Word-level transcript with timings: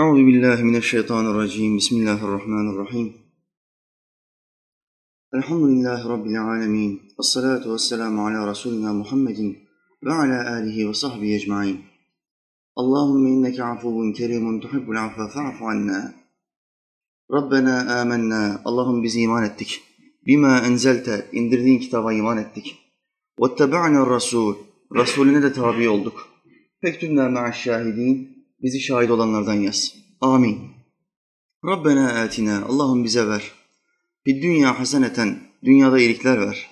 Euzu 0.00 0.26
billahi 0.26 0.64
mineşşeytanirracim. 0.64 1.76
Bismillahirrahmanirrahim. 1.76 3.12
Elhamdülillahi 5.32 6.08
rabbil 6.08 6.42
alamin. 6.42 7.02
Ves 7.18 7.26
salatu 7.26 7.72
vesselamu 7.72 8.26
ala 8.26 8.46
rasulina 8.46 8.92
Muhammedin 8.92 9.58
ve 10.04 10.12
ala 10.12 10.52
alihi 10.52 10.88
ve 10.88 10.94
sahbihi 10.94 11.34
ecmaîn. 11.34 11.80
Allahumme 12.76 13.30
inneke 13.30 13.64
afuvun 13.64 14.12
kerimun 14.12 14.60
tuhibbul 14.60 14.96
affe 14.96 15.28
fa'fu 15.34 15.66
anna. 15.66 16.14
Rabbena 17.32 18.00
amennâ. 18.00 18.60
Allah'ım 18.64 19.02
biz 19.02 19.16
iman 19.16 19.44
ettik. 19.44 19.82
Bima 20.26 20.58
enzelte 20.58 21.26
indirdiğin 21.32 21.78
kitaba 21.78 22.12
iman 22.12 22.38
ettik. 22.38 22.78
Ve 23.40 23.54
tebe'na 23.54 24.06
rasul. 24.06 24.54
Resulüne 24.94 25.42
de 25.42 25.52
tabi 25.52 25.88
olduk. 25.88 26.28
Fektübna 26.80 27.28
ma'aş 27.28 27.62
şahidin 27.62 28.39
bizi 28.62 28.80
şahit 28.80 29.10
olanlardan 29.10 29.54
yaz. 29.54 29.94
Amin. 30.20 30.58
Rabbena 31.64 32.08
atina 32.08 32.64
Allah'ım 32.64 33.04
bize 33.04 33.28
ver. 33.28 33.52
Fid 34.24 34.42
dünya 34.42 34.80
haseneten 34.80 35.38
dünyada 35.64 35.98
iyilikler 35.98 36.40
ver. 36.40 36.68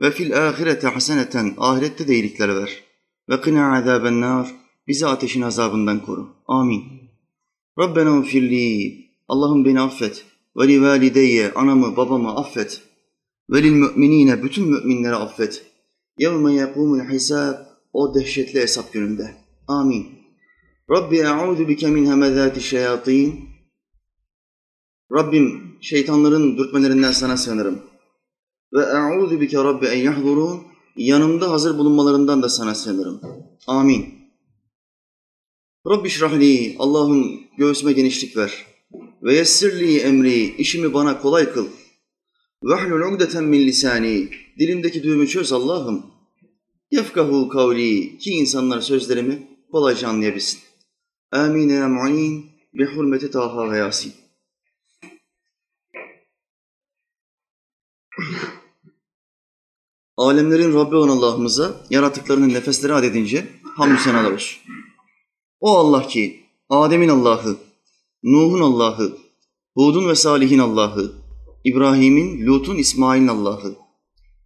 Ve 0.00 0.10
fil 0.10 0.48
ahirete 0.48 0.88
haseneten 0.88 1.54
ahirette 1.58 2.08
de 2.08 2.14
iyilikler 2.14 2.56
ver. 2.56 2.84
Ve 3.28 3.40
kına 3.40 3.76
azaben 3.76 4.20
nar 4.20 4.54
bizi 4.88 5.06
ateşin 5.06 5.42
azabından 5.42 6.02
koru. 6.02 6.28
Amin. 6.46 6.84
Rabbena 7.78 8.18
ufirli 8.18 8.96
Allah'ım 9.28 9.64
beni 9.64 9.80
affet. 9.80 10.24
Ve 10.56 10.68
li 10.68 10.82
valideyye 10.82 11.52
anamı 11.52 11.96
babamı 11.96 12.36
affet. 12.36 12.82
Ve 13.50 13.62
lil 13.62 13.72
müminine 13.72 14.42
bütün 14.42 14.68
müminleri 14.68 15.14
affet. 15.14 15.66
Yevme 16.18 16.54
yekumul 16.54 17.00
hisab 17.00 17.54
o 17.92 18.14
dehşetli 18.14 18.60
hesap 18.60 18.92
gününde. 18.92 19.34
Amin. 19.68 20.19
Rabbi 20.90 21.16
e'udu 21.16 21.68
bike 21.68 21.90
min 21.90 22.06
hemezati 22.06 22.60
şeyatin. 22.60 23.40
Rabbim 25.12 25.76
şeytanların 25.80 26.58
dürtmelerinden 26.58 27.12
sana 27.12 27.36
sığınırım. 27.36 27.82
Ve 28.72 28.82
e'udu 28.82 29.40
bike 29.40 29.56
Rabbi 29.56 29.86
en 29.86 30.02
yahdurun. 30.02 30.62
Yanımda 30.96 31.50
hazır 31.50 31.78
bulunmalarından 31.78 32.42
da 32.42 32.48
sana 32.48 32.74
sığınırım. 32.74 33.20
Amin. 33.66 34.14
Rabbi 35.86 36.10
şrahli, 36.10 36.76
Allah'ım 36.78 37.40
göğsüme 37.58 37.92
genişlik 37.92 38.36
ver. 38.36 38.66
Ve 39.22 39.34
yessirli 39.34 39.98
emri, 39.98 40.56
işimi 40.56 40.94
bana 40.94 41.20
kolay 41.20 41.52
kıl. 41.52 41.66
Vehlul 42.64 43.12
ugdeten 43.12 43.44
min 43.44 43.66
lisani, 43.66 44.28
dilimdeki 44.58 45.02
düğümü 45.02 45.28
çöz 45.28 45.52
Allah'ım. 45.52 46.06
Yefkahu 46.90 47.48
kavli, 47.48 48.18
ki 48.18 48.30
insanlar 48.30 48.80
sözlerimi 48.80 49.48
kolayca 49.72 50.08
anlayabilsin. 50.08 50.69
Amin 51.32 51.68
ya 51.68 51.88
mu'in, 51.88 52.50
bi 52.74 52.84
hurmeti 52.84 53.30
Taha 53.30 53.70
ve 53.70 53.78
Yasin. 53.78 54.12
Alemlerin 60.16 60.74
Rabbi 60.74 60.96
olan 60.96 61.08
Allah'ımıza 61.08 61.86
yaratıklarının 61.90 62.48
nefesleri 62.48 62.94
adedince 62.94 63.48
hamdü 63.76 63.98
senalar. 63.98 64.64
O 65.60 65.76
Allah 65.78 66.06
ki 66.06 66.46
Adem'in 66.68 67.08
Allah'ı, 67.08 67.56
Nuh'un 68.22 68.60
Allah'ı, 68.60 69.18
Hud'un 69.74 70.08
ve 70.08 70.14
Salih'in 70.14 70.58
Allah'ı, 70.58 71.12
İbrahim'in, 71.64 72.46
Lut'un, 72.46 72.76
İsmail'in 72.76 73.28
Allah'ı, 73.28 73.74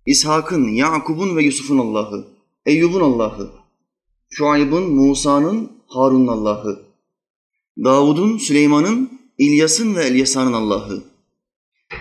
İshak'ın, 0.07 0.69
Yakub'un 0.69 1.37
ve 1.37 1.43
Yusuf'un 1.43 1.79
Allah'ı, 1.79 2.29
Eyyub'un 2.67 3.01
Allah'ı, 3.01 3.51
Şuayb'ın, 4.31 4.91
Musa'nın, 4.91 5.73
Harun'un 5.94 6.28
Allah'ı, 6.28 6.80
Davud'un, 7.84 8.38
Süleyman'ın, 8.38 9.20
İlyas'ın 9.38 9.96
ve 9.96 10.06
Elyasa'nın 10.06 10.54
Allah'ı, 10.54 11.04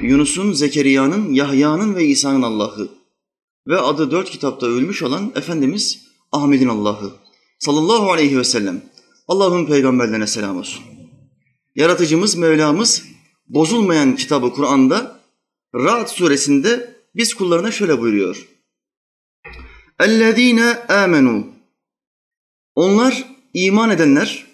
Yunus'un, 0.01 0.53
Zekeriya'nın, 0.53 1.33
Yahya'nın 1.33 1.95
ve 1.95 2.05
İsa'nın 2.05 2.43
Allah'ı 2.43 2.89
ve 3.67 3.79
adı 3.79 4.11
dört 4.11 4.31
kitapta 4.31 4.67
ölmüş 4.67 5.03
olan 5.03 5.33
Efendimiz 5.37 6.09
Ahmet'in 6.33 6.69
Allah'ı 6.69 7.13
sallallahu 7.59 8.13
aleyhi 8.13 8.39
ve 8.39 8.45
sellem. 8.45 8.83
Allah'ın 9.29 9.67
peygamberlerine 9.67 10.27
selam 10.27 10.57
olsun. 10.57 10.85
Yaratıcımız, 11.75 12.37
Mevlamız 12.37 13.05
bozulmayan 13.49 14.17
kitabı 14.17 14.53
Kur'an'da 14.53 15.21
Ra'd 15.75 16.09
suresinde 16.09 16.95
biz 17.15 17.35
kullarına 17.35 17.71
şöyle 17.71 18.01
buyuruyor. 18.01 18.49
اَلَّذ۪ينَ 20.01 20.87
آمَنُوا 20.87 21.45
Onlar 22.75 23.32
iman 23.54 23.90
edenler 23.90 24.46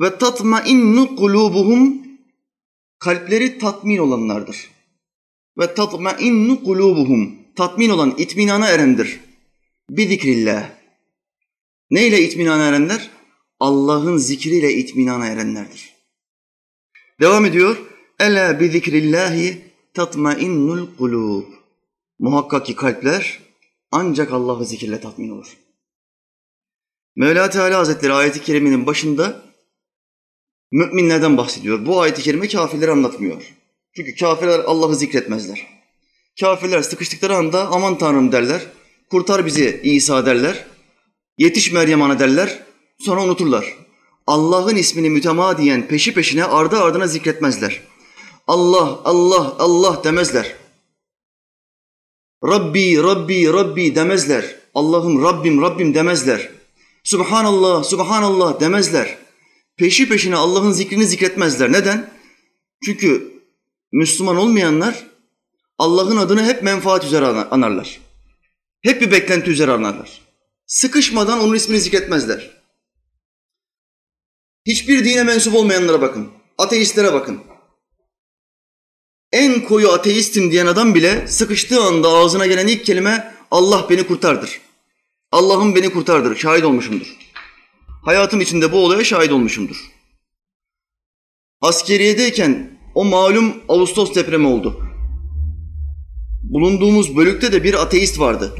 ve 0.00 0.18
tatmainnu 0.18 1.16
kulubuhum 1.16 2.02
kalpleri 2.98 3.58
tatmin 3.58 3.98
olanlardır. 3.98 4.70
Ve 5.58 5.74
tatmainnu 5.74 6.64
kulubuhum 6.64 7.38
tatmin 7.56 7.90
olan 7.90 8.14
itminana 8.18 8.68
erendir. 8.68 9.20
Bi 9.90 10.08
zikrillah. 10.08 10.70
Neyle 11.90 12.22
itminana 12.22 12.68
erenler? 12.68 13.10
Allah'ın 13.60 14.16
zikriyle 14.16 14.74
itminana 14.74 15.26
erenlerdir. 15.26 15.94
Devam 17.20 17.44
ediyor. 17.44 17.76
Ela 18.20 18.60
bi 18.60 18.68
zikrillahi 18.68 19.62
tatmainnul 19.94 20.96
kulub. 20.98 21.44
Muhakkak 22.18 22.66
ki 22.66 22.74
kalpler 22.76 23.40
ancak 23.90 24.32
Allah'ı 24.32 24.64
zikirle 24.64 25.00
tatmin 25.00 25.30
olur. 25.30 25.56
Mevla 27.16 27.50
Teala 27.50 27.78
Hazretleri 27.78 28.12
ayeti 28.12 28.42
kerimenin 28.42 28.86
başında 28.86 29.42
müminlerden 30.72 31.36
bahsediyor. 31.36 31.86
Bu 31.86 32.00
ayeti 32.00 32.22
kerime 32.22 32.48
kafirleri 32.48 32.90
anlatmıyor. 32.90 33.42
Çünkü 33.96 34.14
kafirler 34.14 34.58
Allah'ı 34.58 34.96
zikretmezler. 34.96 35.66
Kafirler 36.40 36.82
sıkıştıkları 36.82 37.36
anda 37.36 37.68
aman 37.68 37.98
tanrım 37.98 38.32
derler. 38.32 38.66
Kurtar 39.10 39.46
bizi 39.46 39.80
İsa 39.84 40.26
derler. 40.26 40.66
Yetiş 41.38 41.72
Meryem 41.72 42.02
ana 42.02 42.18
derler. 42.18 42.62
Sonra 42.98 43.22
unuturlar. 43.24 43.74
Allah'ın 44.26 44.76
ismini 44.76 45.10
mütemadiyen 45.10 45.88
peşi 45.88 46.14
peşine 46.14 46.44
ardı 46.44 46.82
ardına 46.82 47.06
zikretmezler. 47.06 47.82
Allah, 48.46 49.00
Allah, 49.04 49.56
Allah 49.58 50.04
demezler. 50.04 50.54
Rabbi, 52.44 53.02
Rabbi, 53.02 53.52
Rabbi 53.52 53.94
demezler. 53.94 54.56
Allah'ım, 54.74 55.22
Rabbim, 55.22 55.62
Rabbim 55.62 55.94
demezler. 55.94 56.55
Subhanallah, 57.06 57.84
Subhanallah 57.84 58.60
demezler. 58.60 59.18
Peşi 59.76 60.08
peşine 60.08 60.36
Allah'ın 60.36 60.72
zikrini 60.72 61.06
zikretmezler. 61.06 61.72
Neden? 61.72 62.10
Çünkü 62.84 63.32
Müslüman 63.92 64.36
olmayanlar 64.36 65.06
Allah'ın 65.78 66.16
adını 66.16 66.44
hep 66.44 66.62
menfaat 66.62 67.04
üzere 67.04 67.26
anarlar. 67.26 68.00
Hep 68.82 69.00
bir 69.00 69.10
beklenti 69.10 69.50
üzere 69.50 69.72
anarlar. 69.72 70.22
Sıkışmadan 70.66 71.40
onun 71.40 71.54
ismini 71.54 71.80
zikretmezler. 71.80 72.62
Hiçbir 74.66 75.04
dine 75.04 75.22
mensup 75.22 75.54
olmayanlara 75.54 76.00
bakın. 76.00 76.28
Ateistlere 76.58 77.12
bakın. 77.12 77.40
En 79.32 79.64
koyu 79.64 79.90
ateistim 79.90 80.50
diyen 80.50 80.66
adam 80.66 80.94
bile 80.94 81.28
sıkıştığı 81.28 81.82
anda 81.82 82.08
ağzına 82.08 82.46
gelen 82.46 82.66
ilk 82.66 82.84
kelime 82.84 83.34
Allah 83.50 83.86
beni 83.90 84.06
kurtardır. 84.06 84.65
Allah'ım 85.36 85.74
beni 85.74 85.92
kurtardır. 85.92 86.36
Şahit 86.36 86.64
olmuşumdur. 86.64 87.16
Hayatım 88.04 88.40
içinde 88.40 88.72
bu 88.72 88.84
olaya 88.84 89.04
şahit 89.04 89.32
olmuşumdur. 89.32 89.76
Askeriyedeyken 91.60 92.78
o 92.94 93.04
malum 93.04 93.54
Ağustos 93.68 94.14
depremi 94.14 94.46
oldu. 94.46 94.80
Bulunduğumuz 96.42 97.16
bölükte 97.16 97.52
de 97.52 97.64
bir 97.64 97.74
ateist 97.74 98.18
vardı. 98.18 98.56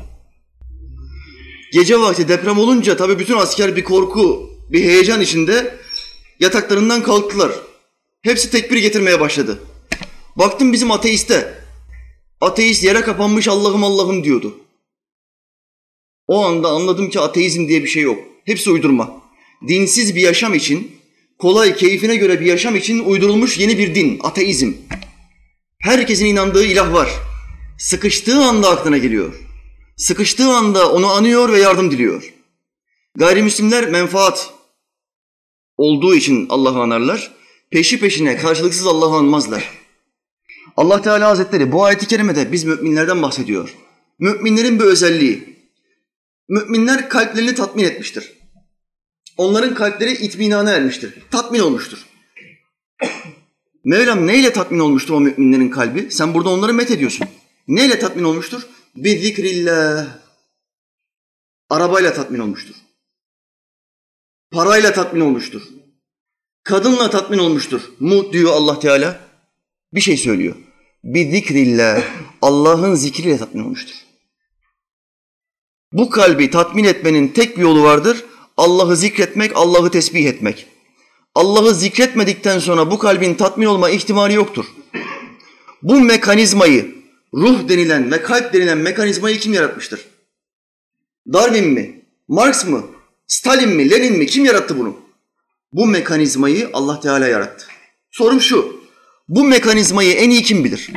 Gece 1.72 2.00
vakti 2.00 2.28
deprem 2.28 2.58
olunca 2.58 2.96
tabii 2.96 3.18
bütün 3.18 3.36
asker 3.36 3.76
bir 3.76 3.84
korku, 3.84 4.50
bir 4.70 4.84
heyecan 4.84 5.20
içinde 5.20 5.76
yataklarından 6.40 7.02
kalktılar. 7.02 7.52
Hepsi 8.22 8.50
tekbir 8.50 8.76
getirmeye 8.76 9.20
başladı. 9.20 9.58
Baktım 10.36 10.72
bizim 10.72 10.90
ateiste. 10.90 11.64
Ateist 12.40 12.84
yere 12.84 13.00
kapanmış 13.00 13.48
Allah'ım 13.48 13.84
Allah'ım 13.84 14.24
diyordu. 14.24 14.65
O 16.26 16.44
anda 16.44 16.68
anladım 16.68 17.10
ki 17.10 17.20
ateizm 17.20 17.68
diye 17.68 17.82
bir 17.82 17.88
şey 17.88 18.02
yok. 18.02 18.18
Hepsi 18.44 18.70
uydurma. 18.70 19.22
Dinsiz 19.68 20.14
bir 20.16 20.20
yaşam 20.20 20.54
için, 20.54 20.92
kolay, 21.38 21.76
keyfine 21.76 22.16
göre 22.16 22.40
bir 22.40 22.46
yaşam 22.46 22.76
için 22.76 23.04
uydurulmuş 23.04 23.58
yeni 23.58 23.78
bir 23.78 23.94
din, 23.94 24.18
ateizm. 24.22 24.72
Herkesin 25.78 26.26
inandığı 26.26 26.64
ilah 26.64 26.92
var. 26.92 27.10
Sıkıştığı 27.78 28.44
anda 28.44 28.70
aklına 28.70 28.98
geliyor. 28.98 29.34
Sıkıştığı 29.96 30.48
anda 30.48 30.92
onu 30.92 31.06
anıyor 31.06 31.52
ve 31.52 31.60
yardım 31.60 31.90
diliyor. 31.90 32.34
Gayrimüslimler 33.14 33.88
menfaat 33.88 34.50
olduğu 35.76 36.14
için 36.14 36.46
Allah'ı 36.48 36.82
anarlar. 36.82 37.30
Peşi 37.70 38.00
peşine 38.00 38.36
karşılıksız 38.36 38.86
Allah'ı 38.86 39.16
anmazlar. 39.16 39.70
Allah 40.76 41.02
Teala 41.02 41.28
Hazretleri 41.28 41.72
bu 41.72 41.84
ayeti 41.84 42.06
kerimede 42.06 42.52
biz 42.52 42.64
müminlerden 42.64 43.22
bahsediyor. 43.22 43.74
Müminlerin 44.18 44.78
bir 44.78 44.84
özelliği. 44.84 45.55
Müminler 46.48 47.08
kalplerini 47.08 47.54
tatmin 47.54 47.84
etmiştir. 47.84 48.32
Onların 49.36 49.74
kalpleri 49.74 50.12
itminana 50.12 50.70
ermiştir. 50.70 51.14
Tatmin 51.30 51.60
olmuştur. 51.60 52.06
Mevlam 53.84 54.26
neyle 54.26 54.52
tatmin 54.52 54.78
olmuştur 54.78 55.14
o 55.14 55.20
müminlerin 55.20 55.70
kalbi? 55.70 56.10
Sen 56.10 56.34
burada 56.34 56.48
onları 56.50 56.74
met 56.74 56.90
ediyorsun. 56.90 57.26
Neyle 57.68 57.98
tatmin 57.98 58.24
olmuştur? 58.24 58.66
Bir 58.96 59.18
zikrillah. 59.18 60.18
Arabayla 61.70 62.12
tatmin 62.12 62.38
olmuştur. 62.38 62.74
Parayla 64.50 64.92
tatmin 64.92 65.20
olmuştur. 65.20 65.62
Kadınla 66.62 67.10
tatmin 67.10 67.38
olmuştur. 67.38 67.80
Mu 68.00 68.32
diyor 68.32 68.52
Allah 68.52 68.80
Teala. 68.80 69.20
Bir 69.94 70.00
şey 70.00 70.16
söylüyor. 70.16 70.56
Bir 71.04 71.30
zikrillah. 71.30 72.02
Allah'ın 72.42 72.94
zikriyle 72.94 73.38
tatmin 73.38 73.64
olmuştur. 73.64 74.05
Bu 75.92 76.10
kalbi 76.10 76.50
tatmin 76.50 76.84
etmenin 76.84 77.28
tek 77.28 77.56
bir 77.56 77.62
yolu 77.62 77.82
vardır. 77.82 78.24
Allah'ı 78.56 78.96
zikretmek, 78.96 79.52
Allah'ı 79.54 79.90
tesbih 79.90 80.26
etmek. 80.26 80.66
Allah'ı 81.34 81.74
zikretmedikten 81.74 82.58
sonra 82.58 82.90
bu 82.90 82.98
kalbin 82.98 83.34
tatmin 83.34 83.66
olma 83.66 83.90
ihtimali 83.90 84.34
yoktur. 84.34 84.66
Bu 85.82 86.00
mekanizmayı, 86.00 86.94
ruh 87.34 87.68
denilen 87.68 88.12
ve 88.12 88.22
kalp 88.22 88.52
denilen 88.52 88.78
mekanizmayı 88.78 89.38
kim 89.38 89.52
yaratmıştır? 89.52 90.06
Darwin 91.32 91.68
mi? 91.68 92.02
Marx 92.28 92.66
mı? 92.66 92.86
Stalin 93.26 93.68
mi? 93.68 93.90
Lenin 93.90 94.18
mi? 94.18 94.26
Kim 94.26 94.44
yarattı 94.44 94.78
bunu? 94.78 94.96
Bu 95.72 95.86
mekanizmayı 95.86 96.70
Allah 96.72 97.00
Teala 97.00 97.28
yarattı. 97.28 97.66
Sorum 98.10 98.40
şu. 98.40 98.80
Bu 99.28 99.44
mekanizmayı 99.44 100.12
en 100.12 100.30
iyi 100.30 100.42
kim 100.42 100.64
bilir? 100.64 100.90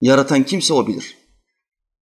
Yaratan 0.00 0.42
kimse 0.42 0.74
o 0.74 0.86
bilir. 0.86 1.19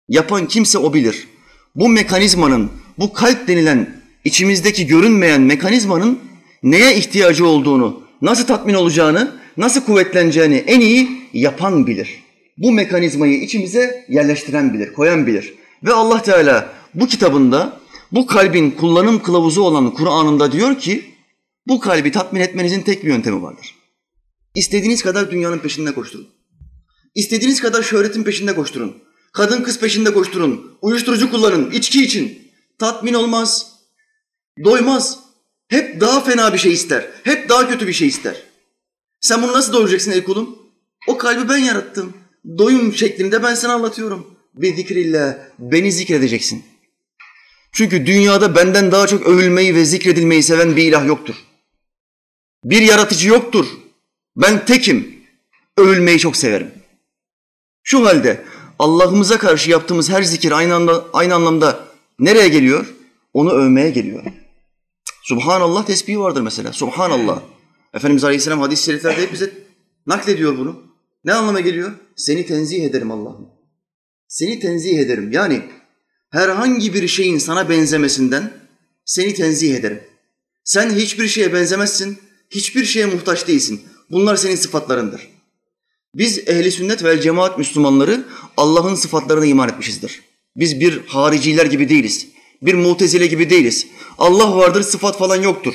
Yapan 0.09 0.47
kimse 0.47 0.77
o 0.77 0.93
bilir. 0.93 1.27
Bu 1.75 1.89
mekanizmanın, 1.89 2.71
bu 2.99 3.13
kalp 3.13 3.47
denilen 3.47 4.01
içimizdeki 4.25 4.87
görünmeyen 4.87 5.41
mekanizmanın 5.41 6.19
neye 6.63 6.95
ihtiyacı 6.95 7.47
olduğunu, 7.47 8.03
nasıl 8.21 8.47
tatmin 8.47 8.73
olacağını, 8.73 9.35
nasıl 9.57 9.81
kuvvetleneceğini 9.81 10.55
en 10.55 10.79
iyi 10.79 11.09
yapan 11.33 11.87
bilir. 11.87 12.23
Bu 12.57 12.71
mekanizmayı 12.71 13.41
içimize 13.41 14.05
yerleştiren 14.09 14.73
bilir, 14.73 14.93
koyan 14.93 15.27
bilir. 15.27 15.53
Ve 15.83 15.93
Allah 15.93 16.21
Teala 16.21 16.73
bu 16.95 17.07
kitabında 17.07 17.79
bu 18.11 18.27
kalbin 18.27 18.71
kullanım 18.71 19.23
kılavuzu 19.23 19.61
olan 19.61 19.93
Kur'an'ında 19.93 20.51
diyor 20.51 20.79
ki 20.79 21.03
bu 21.67 21.79
kalbi 21.79 22.11
tatmin 22.11 22.41
etmenizin 22.41 22.81
tek 22.81 23.03
bir 23.03 23.09
yöntemi 23.09 23.41
vardır. 23.41 23.75
İstediğiniz 24.55 25.03
kadar 25.03 25.31
dünyanın 25.31 25.59
peşinde 25.59 25.93
koşturun. 25.93 26.27
İstediğiniz 27.15 27.61
kadar 27.61 27.83
şöhretin 27.83 28.23
peşinde 28.23 28.55
koşturun. 28.55 28.95
Kadın 29.33 29.63
kız 29.63 29.79
peşinde 29.79 30.13
koşturun. 30.13 30.77
Uyuşturucu 30.81 31.31
kullanın, 31.31 31.71
içki 31.71 32.03
için. 32.03 32.51
Tatmin 32.79 33.13
olmaz. 33.13 33.71
Doymaz. 34.63 35.19
Hep 35.67 36.01
daha 36.01 36.21
fena 36.21 36.53
bir 36.53 36.57
şey 36.57 36.73
ister. 36.73 37.07
Hep 37.23 37.49
daha 37.49 37.69
kötü 37.69 37.87
bir 37.87 37.93
şey 37.93 38.07
ister. 38.07 38.43
Sen 39.21 39.43
bunu 39.43 39.53
nasıl 39.53 39.73
doyuracaksın 39.73 40.11
ey 40.11 40.23
kulum? 40.23 40.59
O 41.07 41.17
kalbi 41.17 41.49
ben 41.49 41.57
yarattım. 41.57 42.13
Doyum 42.57 42.93
şeklinde 42.93 43.43
ben 43.43 43.55
sana 43.55 43.73
anlatıyorum. 43.73 44.37
Bir 44.53 44.75
zikrillah. 44.75 45.37
Beni 45.59 45.91
zikredeceksin. 45.91 46.65
Çünkü 47.71 48.05
dünyada 48.05 48.55
benden 48.55 48.91
daha 48.91 49.07
çok 49.07 49.27
övülmeyi 49.27 49.75
ve 49.75 49.85
zikredilmeyi 49.85 50.43
seven 50.43 50.75
bir 50.75 50.83
ilah 50.83 51.07
yoktur. 51.07 51.35
Bir 52.63 52.81
yaratıcı 52.81 53.27
yoktur. 53.27 53.67
Ben 54.35 54.65
tekim. 54.65 55.19
Övülmeyi 55.77 56.19
çok 56.19 56.37
severim. 56.37 56.71
Şu 57.83 58.05
halde 58.05 58.45
Allah'ımıza 58.79 59.37
karşı 59.37 59.71
yaptığımız 59.71 60.09
her 60.09 60.23
zikir 60.23 60.51
aynı, 60.51 60.75
anda, 60.75 61.05
aynı 61.13 61.35
anlamda 61.35 61.79
nereye 62.19 62.47
geliyor? 62.47 62.93
Onu 63.33 63.51
övmeye 63.51 63.89
geliyor. 63.89 64.23
Subhanallah 65.23 65.85
tesbihi 65.85 66.19
vardır 66.19 66.41
mesela. 66.41 66.73
Subhanallah. 66.73 67.41
Efendimiz 67.93 68.23
Aleyhisselam 68.23 68.59
hadis-i 68.59 68.83
şeriflerde 68.83 69.21
hep 69.21 69.33
bize 69.33 69.53
naklediyor 70.07 70.57
bunu. 70.57 70.81
Ne 71.25 71.33
anlama 71.33 71.59
geliyor? 71.59 71.91
Seni 72.15 72.45
tenzih 72.45 72.83
ederim 72.83 73.11
Allah'ım. 73.11 73.49
Seni 74.27 74.59
tenzih 74.59 74.99
ederim. 74.99 75.31
Yani 75.31 75.61
herhangi 76.29 76.93
bir 76.93 77.07
şeyin 77.07 77.37
sana 77.37 77.69
benzemesinden 77.69 78.53
seni 79.05 79.33
tenzih 79.33 79.75
ederim. 79.75 80.03
Sen 80.63 80.89
hiçbir 80.89 81.27
şeye 81.27 81.53
benzemezsin, 81.53 82.19
hiçbir 82.49 82.85
şeye 82.85 83.05
muhtaç 83.05 83.47
değilsin. 83.47 83.81
Bunlar 84.11 84.35
senin 84.35 84.55
sıfatlarındır. 84.55 85.38
Biz 86.15 86.37
ehli 86.47 86.71
sünnet 86.71 87.03
vel 87.03 87.21
cemaat 87.21 87.57
Müslümanları 87.57 88.25
Allah'ın 88.57 88.95
sıfatlarına 88.95 89.45
iman 89.45 89.69
etmişizdir. 89.69 90.21
Biz 90.55 90.79
bir 90.79 91.07
hariciler 91.07 91.65
gibi 91.65 91.89
değiliz. 91.89 92.27
Bir 92.61 92.73
mutezile 92.73 93.27
gibi 93.27 93.49
değiliz. 93.49 93.87
Allah 94.17 94.57
vardır, 94.57 94.83
sıfat 94.83 95.17
falan 95.17 95.35
yoktur. 95.35 95.73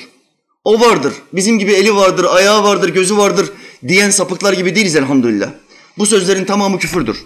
O 0.64 0.80
vardır. 0.80 1.14
Bizim 1.32 1.58
gibi 1.58 1.72
eli 1.72 1.94
vardır, 1.94 2.24
ayağı 2.24 2.64
vardır, 2.64 2.88
gözü 2.88 3.16
vardır 3.16 3.52
diyen 3.88 4.10
sapıklar 4.10 4.52
gibi 4.52 4.74
değiliz 4.74 4.96
elhamdülillah. 4.96 5.52
Bu 5.98 6.06
sözlerin 6.06 6.44
tamamı 6.44 6.78
küfürdür. 6.78 7.24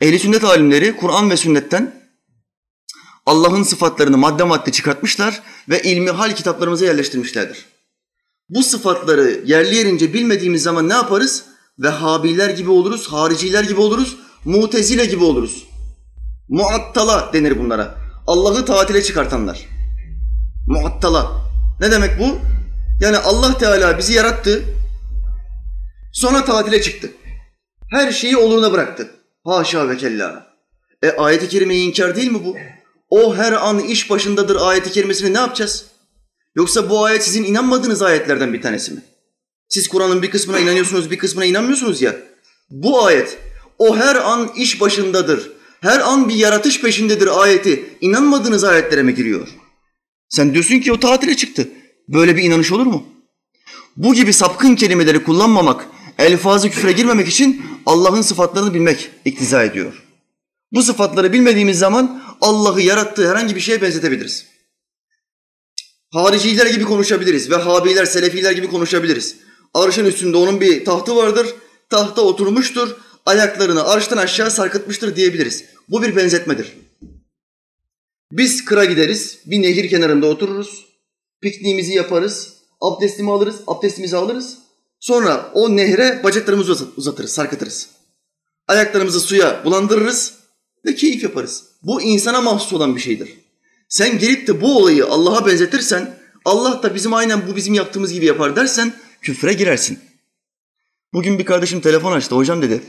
Ehli 0.00 0.18
sünnet 0.18 0.44
alimleri 0.44 0.96
Kur'an 0.96 1.30
ve 1.30 1.36
sünnetten 1.36 2.10
Allah'ın 3.26 3.62
sıfatlarını 3.62 4.18
madde 4.18 4.44
madde 4.44 4.72
çıkartmışlar 4.72 5.42
ve 5.68 5.82
ilmi 5.82 6.10
hal 6.10 6.34
kitaplarımıza 6.34 6.84
yerleştirmişlerdir. 6.84 7.66
Bu 8.48 8.62
sıfatları 8.62 9.42
yerli 9.46 9.76
yerince 9.76 10.14
bilmediğimiz 10.14 10.62
zaman 10.62 10.88
ne 10.88 10.92
yaparız? 10.92 11.44
Vehhabiler 11.78 12.50
gibi 12.50 12.70
oluruz, 12.70 13.08
hariciler 13.08 13.64
gibi 13.64 13.80
oluruz, 13.80 14.16
mutezile 14.44 15.04
gibi 15.04 15.24
oluruz. 15.24 15.68
Muattala 16.48 17.32
denir 17.32 17.58
bunlara. 17.58 17.94
Allah'ı 18.26 18.64
tatile 18.64 19.02
çıkartanlar. 19.02 19.68
Muattala. 20.66 21.32
Ne 21.80 21.90
demek 21.90 22.20
bu? 22.20 22.38
Yani 23.00 23.16
Allah 23.16 23.58
Teala 23.58 23.98
bizi 23.98 24.12
yarattı, 24.12 24.64
sonra 26.12 26.44
tatile 26.44 26.82
çıktı. 26.82 27.10
Her 27.90 28.12
şeyi 28.12 28.36
oluruna 28.36 28.72
bıraktı. 28.72 29.10
Haşa 29.44 29.88
ve 29.88 29.96
kella. 29.96 30.46
E 31.02 31.10
ayet-i 31.10 31.48
kerimeyi 31.48 31.88
inkar 31.88 32.16
değil 32.16 32.30
mi 32.30 32.44
bu? 32.44 32.56
O 33.10 33.36
her 33.36 33.52
an 33.52 33.78
iş 33.78 34.10
başındadır 34.10 34.56
ayet-i 34.60 34.90
kerimesini 34.90 35.34
ne 35.34 35.38
yapacağız? 35.38 35.84
Yoksa 36.54 36.90
bu 36.90 37.04
ayet 37.04 37.24
sizin 37.24 37.44
inanmadığınız 37.44 38.02
ayetlerden 38.02 38.52
bir 38.52 38.62
tanesi 38.62 38.92
mi? 38.92 39.02
Siz 39.68 39.88
Kur'an'ın 39.88 40.22
bir 40.22 40.30
kısmına 40.30 40.58
inanıyorsunuz, 40.58 41.10
bir 41.10 41.18
kısmına 41.18 41.44
inanmıyorsunuz 41.44 42.02
ya. 42.02 42.16
Bu 42.70 43.04
ayet 43.04 43.38
o 43.78 43.96
her 43.96 44.16
an 44.16 44.50
iş 44.56 44.80
başındadır. 44.80 45.52
Her 45.80 46.00
an 46.00 46.28
bir 46.28 46.34
yaratış 46.34 46.80
peşindedir 46.80 47.42
ayeti. 47.42 47.96
İnanmadığınız 48.00 48.64
ayetlere 48.64 49.02
mi 49.02 49.14
giriyor? 49.14 49.48
Sen 50.28 50.52
diyorsun 50.52 50.78
ki 50.78 50.92
o 50.92 51.00
tatile 51.00 51.36
çıktı. 51.36 51.68
Böyle 52.08 52.36
bir 52.36 52.42
inanış 52.42 52.72
olur 52.72 52.86
mu? 52.86 53.06
Bu 53.96 54.14
gibi 54.14 54.32
sapkın 54.32 54.74
kelimeleri 54.74 55.24
kullanmamak, 55.24 55.86
elfazı 56.18 56.70
küfre 56.70 56.92
girmemek 56.92 57.28
için 57.28 57.62
Allah'ın 57.86 58.22
sıfatlarını 58.22 58.74
bilmek 58.74 59.10
iktiza 59.24 59.64
ediyor. 59.64 60.02
Bu 60.72 60.82
sıfatları 60.82 61.32
bilmediğimiz 61.32 61.78
zaman 61.78 62.22
Allah'ı 62.40 62.80
yarattığı 62.80 63.30
herhangi 63.30 63.56
bir 63.56 63.60
şeye 63.60 63.82
benzetebiliriz. 63.82 64.46
Hariciler 66.12 66.66
gibi 66.66 66.84
konuşabiliriz. 66.84 67.50
Vehhabiler, 67.50 68.04
Selefiler 68.04 68.52
gibi 68.52 68.68
konuşabiliriz. 68.68 69.36
Arşın 69.74 70.04
üstünde 70.04 70.36
onun 70.36 70.60
bir 70.60 70.84
tahtı 70.84 71.16
vardır. 71.16 71.54
Tahta 71.90 72.22
oturmuştur. 72.22 72.96
Ayaklarını 73.26 73.84
arştan 73.84 74.16
aşağı 74.16 74.50
sarkıtmıştır 74.50 75.16
diyebiliriz. 75.16 75.64
Bu 75.88 76.02
bir 76.02 76.16
benzetmedir. 76.16 76.78
Biz 78.32 78.64
kıra 78.64 78.84
gideriz. 78.84 79.38
Bir 79.46 79.62
nehir 79.62 79.90
kenarında 79.90 80.26
otururuz. 80.26 80.86
Pikniğimizi 81.40 81.92
yaparız. 81.92 82.52
Abdestimi 82.80 83.32
alırız. 83.32 83.56
Abdestimizi 83.66 84.16
alırız. 84.16 84.58
Sonra 85.00 85.50
o 85.54 85.76
nehre 85.76 86.20
bacaklarımızı 86.24 86.88
uzatırız, 86.96 87.32
sarkıtırız. 87.32 87.88
Ayaklarımızı 88.68 89.20
suya 89.20 89.64
bulandırırız 89.64 90.34
ve 90.86 90.94
keyif 90.94 91.22
yaparız. 91.22 91.64
Bu 91.82 92.02
insana 92.02 92.40
mahsus 92.40 92.72
olan 92.72 92.96
bir 92.96 93.00
şeydir. 93.00 93.34
Sen 93.88 94.18
gelip 94.18 94.46
de 94.46 94.60
bu 94.60 94.78
olayı 94.78 95.06
Allah'a 95.06 95.46
benzetirsen, 95.46 96.18
Allah 96.44 96.82
da 96.82 96.94
bizim 96.94 97.14
aynen 97.14 97.48
bu 97.48 97.56
bizim 97.56 97.74
yaptığımız 97.74 98.12
gibi 98.12 98.26
yapar 98.26 98.56
dersen 98.56 98.92
küfre 99.22 99.52
girersin. 99.52 99.98
Bugün 101.12 101.38
bir 101.38 101.44
kardeşim 101.44 101.80
telefon 101.80 102.12
açtı. 102.12 102.36
Hocam 102.36 102.62
dedi. 102.62 102.82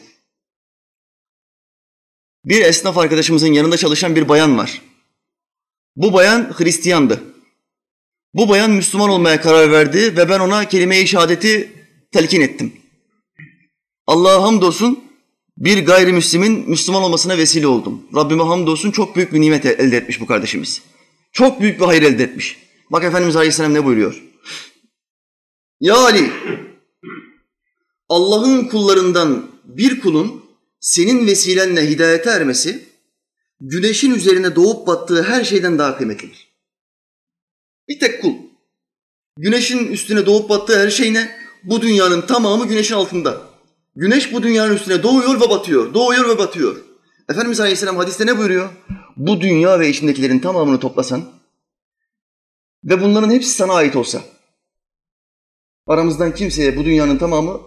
Bir 2.45 2.61
esnaf 2.61 2.97
arkadaşımızın 2.97 3.53
yanında 3.53 3.77
çalışan 3.77 4.15
bir 4.15 4.29
bayan 4.29 4.57
var. 4.57 4.81
Bu 5.95 6.13
bayan 6.13 6.53
Hristiyandı. 6.57 7.23
Bu 8.33 8.49
bayan 8.49 8.71
Müslüman 8.71 9.09
olmaya 9.09 9.41
karar 9.41 9.71
verdi 9.71 10.17
ve 10.17 10.29
ben 10.29 10.39
ona 10.39 10.67
kelime-i 10.67 11.07
şehadeti 11.07 11.71
telkin 12.11 12.41
ettim. 12.41 12.73
Allah'a 14.07 14.43
hamdolsun 14.43 15.03
bir 15.57 15.85
gayrimüslimin 15.85 16.69
Müslüman 16.69 17.03
olmasına 17.03 17.37
vesile 17.37 17.67
oldum. 17.67 18.03
Rabbime 18.15 18.43
hamdolsun 18.43 18.91
çok 18.91 19.15
büyük 19.15 19.33
bir 19.33 19.41
nimet 19.41 19.65
elde 19.65 19.97
etmiş 19.97 20.21
bu 20.21 20.25
kardeşimiz. 20.25 20.81
Çok 21.31 21.61
büyük 21.61 21.79
bir 21.79 21.85
hayır 21.85 22.01
elde 22.01 22.23
etmiş. 22.23 22.57
Bak 22.91 23.03
Efendimiz 23.03 23.35
Aleyhisselam 23.35 23.73
ne 23.73 23.85
buyuruyor? 23.85 24.28
Ya 25.79 25.97
Ali, 25.97 26.31
Allah'ın 28.09 28.67
kullarından 28.67 29.51
bir 29.63 30.01
kulun 30.01 30.45
senin 30.79 31.27
vesilenle 31.27 31.89
hidayete 31.89 32.29
ermesi, 32.29 32.85
güneşin 33.61 34.11
üzerine 34.11 34.55
doğup 34.55 34.87
battığı 34.87 35.23
her 35.23 35.43
şeyden 35.43 35.79
daha 35.79 35.97
kıymetlidir. 35.97 36.47
Bir 37.87 37.99
tek 37.99 38.21
kul. 38.21 38.33
Güneşin 39.37 39.87
üstüne 39.87 40.25
doğup 40.25 40.49
battığı 40.49 40.79
her 40.79 40.89
şey 40.89 41.13
ne? 41.13 41.39
Bu 41.63 41.81
dünyanın 41.81 42.21
tamamı 42.21 42.67
güneşin 42.67 42.95
altında. 42.95 43.41
Güneş 43.95 44.33
bu 44.33 44.43
dünyanın 44.43 44.75
üstüne 44.75 45.03
doğuyor 45.03 45.41
ve 45.41 45.49
batıyor, 45.49 45.93
doğuyor 45.93 46.29
ve 46.29 46.37
batıyor. 46.37 46.75
Efendimiz 47.29 47.59
Aleyhisselam 47.59 47.97
hadiste 47.97 48.25
ne 48.25 48.37
buyuruyor? 48.37 48.69
Bu 49.17 49.41
dünya 49.41 49.79
ve 49.79 49.89
içindekilerin 49.89 50.39
tamamını 50.39 50.79
toplasan 50.79 51.25
ve 52.83 53.01
bunların 53.01 53.31
hepsi 53.31 53.49
sana 53.49 53.73
ait 53.73 53.95
olsa, 53.95 54.21
aramızdan 55.89 56.35
kimseye 56.35 56.77
bu 56.77 56.85
dünyanın 56.85 57.17
tamamı 57.17 57.61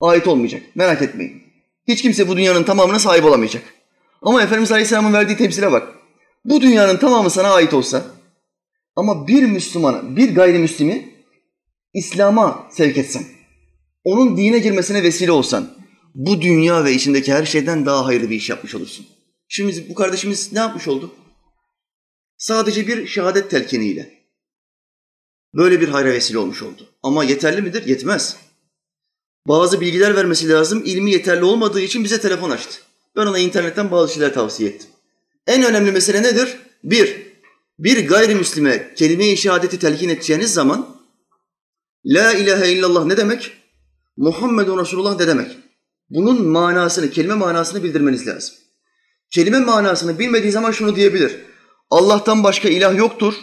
ait 0.00 0.26
olmayacak. 0.26 0.62
Merak 0.74 1.02
etmeyin. 1.02 1.42
Hiç 1.88 2.02
kimse 2.02 2.28
bu 2.28 2.36
dünyanın 2.36 2.64
tamamına 2.64 2.98
sahip 2.98 3.24
olamayacak. 3.24 3.62
Ama 4.22 4.42
Efendimiz 4.42 4.72
Aleyhisselam'ın 4.72 5.12
verdiği 5.12 5.36
temsile 5.36 5.72
bak. 5.72 5.88
Bu 6.44 6.60
dünyanın 6.60 6.96
tamamı 6.96 7.30
sana 7.30 7.48
ait 7.48 7.74
olsa 7.74 8.04
ama 8.96 9.28
bir 9.28 9.42
Müslümanı, 9.42 10.16
bir 10.16 10.34
gayrimüslimi 10.34 11.12
İslam'a 11.94 12.68
sevk 12.70 12.98
etsen, 12.98 13.24
onun 14.04 14.36
dine 14.36 14.58
girmesine 14.58 15.02
vesile 15.02 15.32
olsan, 15.32 15.70
bu 16.14 16.40
dünya 16.40 16.84
ve 16.84 16.92
içindeki 16.92 17.32
her 17.32 17.44
şeyden 17.44 17.86
daha 17.86 18.06
hayırlı 18.06 18.30
bir 18.30 18.36
iş 18.36 18.50
yapmış 18.50 18.74
olursun. 18.74 19.06
Şimdi 19.48 19.88
bu 19.88 19.94
kardeşimiz 19.94 20.52
ne 20.52 20.58
yapmış 20.58 20.88
oldu? 20.88 21.14
Sadece 22.36 22.86
bir 22.86 23.06
şehadet 23.06 23.50
telkiniyle 23.50 24.21
böyle 25.54 25.80
bir 25.80 25.88
hayra 25.88 26.08
vesile 26.08 26.38
olmuş 26.38 26.62
oldu. 26.62 26.88
Ama 27.02 27.24
yeterli 27.24 27.62
midir? 27.62 27.86
Yetmez. 27.86 28.36
Bazı 29.48 29.80
bilgiler 29.80 30.16
vermesi 30.16 30.48
lazım. 30.48 30.82
İlmi 30.84 31.10
yeterli 31.10 31.44
olmadığı 31.44 31.80
için 31.80 32.04
bize 32.04 32.20
telefon 32.20 32.50
açtı. 32.50 32.80
Ben 33.16 33.26
ona 33.26 33.38
internetten 33.38 33.90
bazı 33.90 34.12
şeyler 34.12 34.34
tavsiye 34.34 34.70
ettim. 34.70 34.88
En 35.46 35.64
önemli 35.64 35.92
mesele 35.92 36.22
nedir? 36.22 36.56
Bir, 36.84 37.22
bir 37.78 38.08
gayrimüslime 38.08 38.94
kelime-i 38.94 39.36
şehadeti 39.36 39.78
telkin 39.78 40.08
edeceğiniz 40.08 40.54
zaman 40.54 40.96
La 42.04 42.32
ilahe 42.32 42.72
illallah 42.72 43.04
ne 43.04 43.16
demek? 43.16 43.52
Muhammedun 44.16 44.78
Resulullah 44.78 45.18
ne 45.18 45.26
demek? 45.26 45.58
Bunun 46.10 46.46
manasını, 46.46 47.10
kelime 47.10 47.34
manasını 47.34 47.82
bildirmeniz 47.82 48.26
lazım. 48.26 48.54
Kelime 49.30 49.60
manasını 49.60 50.18
bilmediği 50.18 50.52
zaman 50.52 50.70
şunu 50.70 50.96
diyebilir. 50.96 51.36
Allah'tan 51.90 52.44
başka 52.44 52.68
ilah 52.68 52.96
yoktur. 52.98 53.34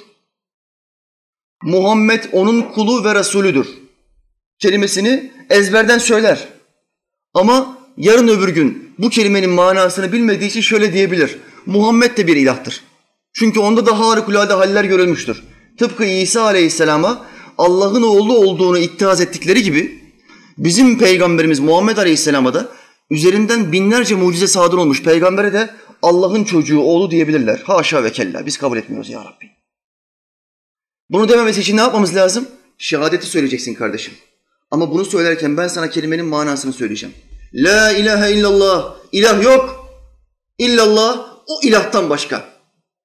Muhammed 1.63 2.23
onun 2.31 2.61
kulu 2.61 3.03
ve 3.03 3.15
Resulüdür. 3.15 3.67
Kelimesini 4.59 5.31
ezberden 5.49 5.97
söyler. 5.97 6.47
Ama 7.33 7.77
yarın 7.97 8.27
öbür 8.27 8.49
gün 8.49 8.93
bu 8.99 9.09
kelimenin 9.09 9.49
manasını 9.49 10.11
bilmediği 10.11 10.47
için 10.47 10.61
şöyle 10.61 10.93
diyebilir. 10.93 11.37
Muhammed 11.65 12.17
de 12.17 12.27
bir 12.27 12.35
ilahtır. 12.35 12.83
Çünkü 13.33 13.59
onda 13.59 13.85
da 13.85 13.99
harikulade 13.99 14.53
haller 14.53 14.83
görülmüştür. 14.83 15.43
Tıpkı 15.79 16.05
İsa 16.05 16.41
aleyhisselama 16.41 17.25
Allah'ın 17.57 18.03
oğlu 18.03 18.37
olduğunu 18.37 18.77
ittihaz 18.77 19.21
ettikleri 19.21 19.63
gibi 19.63 20.01
bizim 20.57 20.97
peygamberimiz 20.99 21.59
Muhammed 21.59 21.97
aleyhisselama 21.97 22.53
da 22.53 22.69
üzerinden 23.09 23.71
binlerce 23.71 24.15
mucize 24.15 24.47
sadır 24.47 24.77
olmuş 24.77 25.03
peygambere 25.03 25.53
de 25.53 25.69
Allah'ın 26.01 26.43
çocuğu 26.43 26.79
oğlu 26.79 27.11
diyebilirler. 27.11 27.61
Haşa 27.65 28.03
ve 28.03 28.11
kella 28.11 28.45
biz 28.45 28.57
kabul 28.57 28.77
etmiyoruz 28.77 29.09
ya 29.09 29.19
Rabbi. 29.19 29.58
Bunu 31.09 31.29
dememesi 31.29 31.61
için 31.61 31.77
ne 31.77 31.81
yapmamız 31.81 32.15
lazım? 32.15 32.47
Şehadeti 32.77 33.25
söyleyeceksin 33.25 33.73
kardeşim. 33.73 34.13
Ama 34.71 34.91
bunu 34.91 35.05
söylerken 35.05 35.57
ben 35.57 35.67
sana 35.67 35.89
kelimenin 35.89 36.25
manasını 36.25 36.73
söyleyeceğim. 36.73 37.15
La 37.53 37.91
ilahe 37.91 38.33
illallah. 38.33 38.95
İlah 39.11 39.43
yok. 39.43 39.89
İllallah 40.57 41.37
o 41.47 41.59
ilahtan 41.63 42.09
başka. 42.09 42.49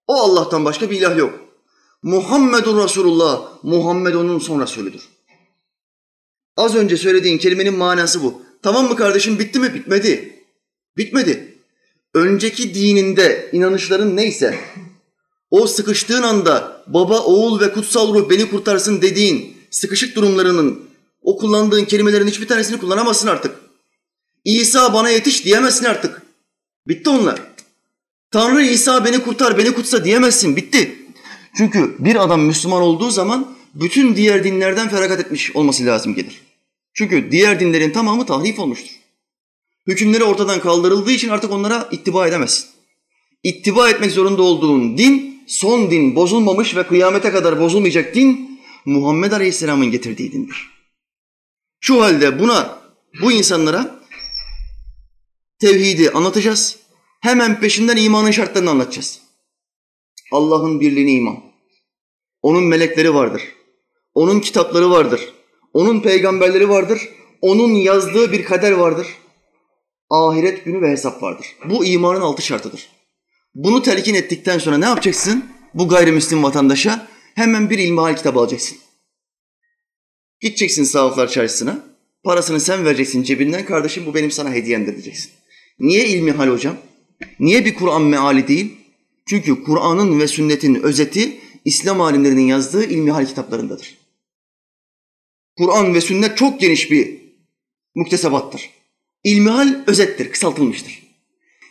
O 0.07 0.15
Allah'tan 0.15 0.65
başka 0.65 0.91
bir 0.91 0.97
ilah 0.99 1.19
yok. 1.19 1.41
Muhammedun 2.03 2.85
Resulullah. 2.85 3.43
Muhammed 3.63 4.15
onun 4.15 4.39
son 4.39 4.61
Resulüdür. 4.61 5.03
Az 6.57 6.75
önce 6.75 6.97
söylediğin 6.97 7.39
kelimenin 7.39 7.79
manası 7.79 8.23
bu. 8.23 8.43
Tamam 8.63 8.89
mı 8.89 8.97
kardeşim 8.97 9.39
bitti 9.39 9.59
mi? 9.59 9.75
Bitmedi. 9.75 10.45
Bitmedi. 10.97 11.59
Önceki 12.15 12.75
dininde 12.75 13.51
inanışların 13.53 14.17
neyse 14.17 14.59
o 15.55 15.67
sıkıştığın 15.67 16.23
anda 16.23 16.83
baba, 16.87 17.21
oğul 17.21 17.61
ve 17.61 17.73
kutsal 17.73 18.15
ruh 18.15 18.31
beni 18.31 18.51
kurtarsın 18.51 19.03
dediğin 19.03 19.57
sıkışık 19.71 20.17
durumlarının 20.17 20.83
o 21.23 21.37
kullandığın 21.37 21.85
kelimelerin 21.85 22.27
hiçbir 22.27 22.49
tanesini 22.49 22.79
kullanamazsın 22.79 23.29
artık. 23.29 23.57
İsa 24.45 24.95
bana 24.95 25.11
yetiş 25.11 25.45
diyemezsin 25.45 25.85
artık. 25.85 26.23
Bitti 26.89 27.11
onlar. 27.11 27.43
Tanrı 28.31 28.63
İsa 28.63 29.05
beni 29.05 29.23
kurtar, 29.23 29.59
beni 29.59 29.75
kutsa 29.75 30.05
diyemezsin. 30.05 30.57
Bitti. 30.57 30.99
Çünkü 31.57 31.97
bir 31.99 32.25
adam 32.25 32.41
Müslüman 32.41 32.83
olduğu 32.83 33.11
zaman 33.11 33.57
bütün 33.75 34.17
diğer 34.17 34.45
dinlerden 34.45 34.89
feragat 34.89 35.21
etmiş 35.21 35.57
olması 35.57 35.87
lazım 35.87 36.15
gelir. 36.15 36.41
Çünkü 36.95 37.31
diğer 37.31 37.61
dinlerin 37.61 37.91
tamamı 37.91 38.27
tahrif 38.27 38.59
olmuştur. 38.59 38.93
Hükümleri 39.87 40.25
ortadan 40.25 40.61
kaldırıldığı 40.61 41.13
için 41.13 41.29
artık 41.29 41.51
onlara 41.51 41.89
ittiba 41.93 42.29
edemezsin. 42.29 42.67
İttiba 43.43 43.91
etmek 43.91 44.11
zorunda 44.11 44.43
olduğun 44.43 44.99
din, 44.99 45.34
son 45.47 45.91
din, 45.91 46.17
bozulmamış 46.17 46.77
ve 46.77 46.87
kıyamete 46.87 47.31
kadar 47.31 47.61
bozulmayacak 47.61 48.15
din, 48.15 48.61
Muhammed 48.85 49.33
Aleyhisselam'ın 49.33 49.91
getirdiği 49.91 50.33
dindir. 50.33 50.71
Şu 51.81 52.03
halde 52.03 52.41
buna, 52.41 52.79
bu 53.23 53.33
insanlara 53.33 54.01
tevhidi 55.61 56.11
anlatacağız. 56.11 56.79
Hemen 57.21 57.61
peşinden 57.61 57.97
imanın 57.97 58.31
şartlarını 58.31 58.71
anlatacağız. 58.71 59.21
Allah'ın 60.33 60.81
birliğine 60.81 61.13
iman. 61.13 61.37
Onun 62.43 62.65
melekleri 62.65 63.15
vardır. 63.15 63.43
Onun 64.15 64.41
kitapları 64.41 64.91
vardır. 64.91 65.35
Onun 65.73 66.01
peygamberleri 66.01 66.69
vardır. 66.69 67.09
Onun 67.41 67.71
yazdığı 67.71 68.33
bir 68.33 68.45
kader 68.45 68.73
vardır. 68.73 69.07
Ahiret 70.11 70.65
günü 70.65 70.83
ve 70.83 70.91
hesap 70.91 71.23
vardır. 71.23 71.47
Bu 71.65 71.85
imanın 71.85 72.21
altı 72.21 72.43
şartıdır. 72.43 72.89
Bunu 73.55 73.83
telkin 73.83 74.15
ettikten 74.15 74.59
sonra 74.59 74.79
ne 74.79 74.85
yapacaksın? 74.85 75.45
Bu 75.75 75.89
gayrimüslim 75.89 76.43
vatandaşa 76.43 77.09
hemen 77.35 77.71
bir 77.71 77.79
ilmihal 77.79 78.17
kitabı 78.17 78.39
alacaksın. 78.39 78.79
Gideceksin 80.41 80.85
sahaflar 80.85 81.29
çarşısına. 81.29 81.85
Parasını 82.25 82.61
sen 82.61 82.85
vereceksin 82.85 83.23
cebinden. 83.23 83.65
Kardeşim 83.65 84.07
bu 84.07 84.15
benim 84.15 84.31
sana 84.31 84.53
hediyemdir 84.53 84.93
diyeceksin. 84.93 85.31
Niye 85.79 86.09
ilmihal 86.09 86.49
hocam? 86.49 86.77
Niye 87.41 87.65
bir 87.65 87.75
Kur'an 87.75 88.03
meali 88.03 88.49
değil? 88.49 88.77
Çünkü 89.27 89.65
Kur'an'ın 89.65 90.21
ve 90.21 90.29
sünnetin 90.29 90.75
özeti 90.75 91.41
İslam 91.65 92.01
alimlerinin 92.01 92.47
yazdığı 92.47 92.85
ilmihal 92.85 93.27
kitaplarındadır. 93.27 93.99
Kur'an 95.59 95.95
ve 95.95 96.01
sünnet 96.01 96.37
çok 96.37 96.61
geniş 96.61 96.91
bir 96.91 97.21
muktesebattır. 97.95 98.71
İlmihal 99.25 99.85
özettir, 99.87 100.31
kısaltılmıştır. 100.31 101.04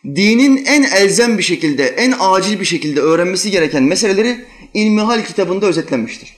Dinin 0.06 0.66
en 0.66 0.84
elzem 0.84 1.38
bir 1.38 1.44
şekilde, 1.44 1.84
en 1.84 2.14
acil 2.20 2.60
bir 2.60 2.66
şekilde 2.66 3.02
öğrenmesi 3.02 3.52
gereken 3.52 3.84
meseleleri 3.84 4.46
İlmihal 4.74 5.26
kitabında 5.26 5.66
özetlenmiştir. 5.66 6.38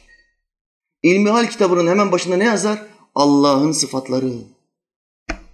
İlmihal 1.04 1.50
kitabının 1.50 1.88
hemen 1.88 2.12
başında 2.12 2.38
ne 2.38 2.44
yazar? 2.44 2.86
Allah'ın 3.16 3.72
sıfatları. 3.72 4.34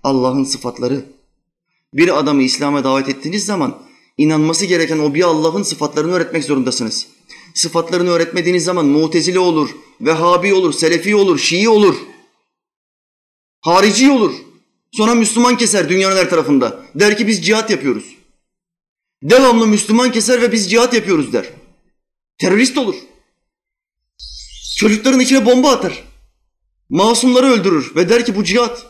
Allah'ın 0.03 0.43
sıfatları. 0.43 1.05
Bir 1.93 2.19
adamı 2.19 2.43
İslam'a 2.43 2.83
davet 2.83 3.09
ettiğiniz 3.09 3.45
zaman 3.45 3.81
inanması 4.17 4.65
gereken 4.65 4.99
o 4.99 5.13
bir 5.13 5.23
Allah'ın 5.23 5.63
sıfatlarını 5.63 6.11
öğretmek 6.11 6.43
zorundasınız. 6.43 7.07
Sıfatlarını 7.53 8.09
öğretmediğiniz 8.09 8.63
zaman 8.63 8.85
mutezile 8.85 9.39
olur, 9.39 9.69
Vehhabi 10.01 10.53
olur, 10.53 10.73
Selefi 10.73 11.15
olur, 11.15 11.39
Şii 11.39 11.69
olur. 11.69 11.95
Harici 13.61 14.11
olur. 14.11 14.33
Sonra 14.91 15.15
Müslüman 15.15 15.57
keser 15.57 15.89
dünyanın 15.89 16.15
her 16.15 16.29
tarafında. 16.29 16.85
Der 16.95 17.17
ki 17.17 17.27
biz 17.27 17.45
cihat 17.45 17.69
yapıyoruz. 17.69 18.15
Devamlı 19.23 19.67
Müslüman 19.67 20.11
keser 20.11 20.41
ve 20.41 20.51
biz 20.51 20.71
cihat 20.71 20.93
yapıyoruz 20.93 21.33
der. 21.33 21.49
Terörist 22.37 22.77
olur. 22.77 22.95
Çocukların 24.77 25.19
içine 25.19 25.45
bomba 25.45 25.71
atar. 25.71 26.03
Masumları 26.89 27.45
öldürür 27.45 27.95
ve 27.95 28.09
der 28.09 28.25
ki 28.25 28.35
bu 28.35 28.43
cihat. 28.43 28.85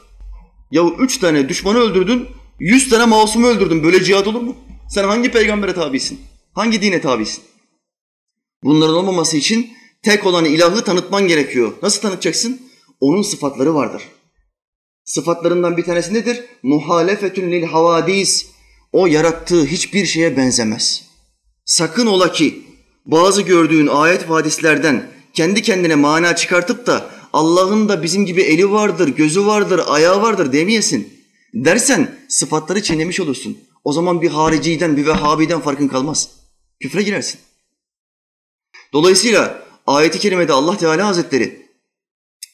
Ya 0.71 0.83
üç 0.99 1.17
tane 1.17 1.49
düşmanı 1.49 1.77
öldürdün, 1.77 2.27
yüz 2.59 2.89
tane 2.89 3.05
masumu 3.05 3.47
öldürdün. 3.47 3.83
Böyle 3.83 4.03
cihat 4.03 4.27
olur 4.27 4.41
mu? 4.41 4.55
Sen 4.89 5.03
hangi 5.03 5.31
peygambere 5.31 5.73
tabisin? 5.73 6.19
Hangi 6.53 6.81
dine 6.81 7.01
tabisin? 7.01 7.43
Bunların 8.63 8.95
olmaması 8.95 9.37
için 9.37 9.73
tek 10.03 10.25
olan 10.25 10.45
ilahı 10.45 10.83
tanıtman 10.83 11.27
gerekiyor. 11.27 11.73
Nasıl 11.81 12.01
tanıtacaksın? 12.01 12.61
Onun 12.99 13.21
sıfatları 13.21 13.75
vardır. 13.75 14.03
Sıfatlarından 15.05 15.77
bir 15.77 15.83
tanesi 15.83 16.13
nedir? 16.13 16.43
Muhalefetün 16.63 17.51
lil 17.51 17.63
havadis. 17.63 18.47
O 18.91 19.07
yarattığı 19.07 19.65
hiçbir 19.65 20.05
şeye 20.05 20.37
benzemez. 20.37 21.03
Sakın 21.65 22.05
ola 22.07 22.31
ki 22.31 22.61
bazı 23.05 23.41
gördüğün 23.41 23.87
ayet 23.87 24.29
ve 24.29 24.33
hadislerden 24.33 25.07
kendi 25.33 25.61
kendine 25.61 25.95
mana 25.95 26.35
çıkartıp 26.35 26.87
da 26.87 27.11
Allah'ın 27.33 27.89
da 27.89 28.03
bizim 28.03 28.25
gibi 28.25 28.41
eli 28.41 28.71
vardır, 28.71 29.07
gözü 29.07 29.45
vardır, 29.45 29.81
ayağı 29.87 30.21
vardır 30.21 30.53
demeyesin. 30.53 31.13
Dersen 31.53 32.15
sıfatları 32.27 32.83
çiğnemiş 32.83 33.19
olursun. 33.19 33.57
O 33.83 33.93
zaman 33.93 34.21
bir 34.21 34.29
hariciden, 34.29 34.97
bir 34.97 35.05
vehhabiden 35.05 35.61
farkın 35.61 35.87
kalmaz. 35.87 36.29
Küfre 36.79 37.03
girersin. 37.03 37.39
Dolayısıyla 38.93 39.63
ayeti 39.87 40.19
kerimede 40.19 40.53
Allah 40.53 40.77
Teala 40.77 41.07
Hazretleri 41.07 41.67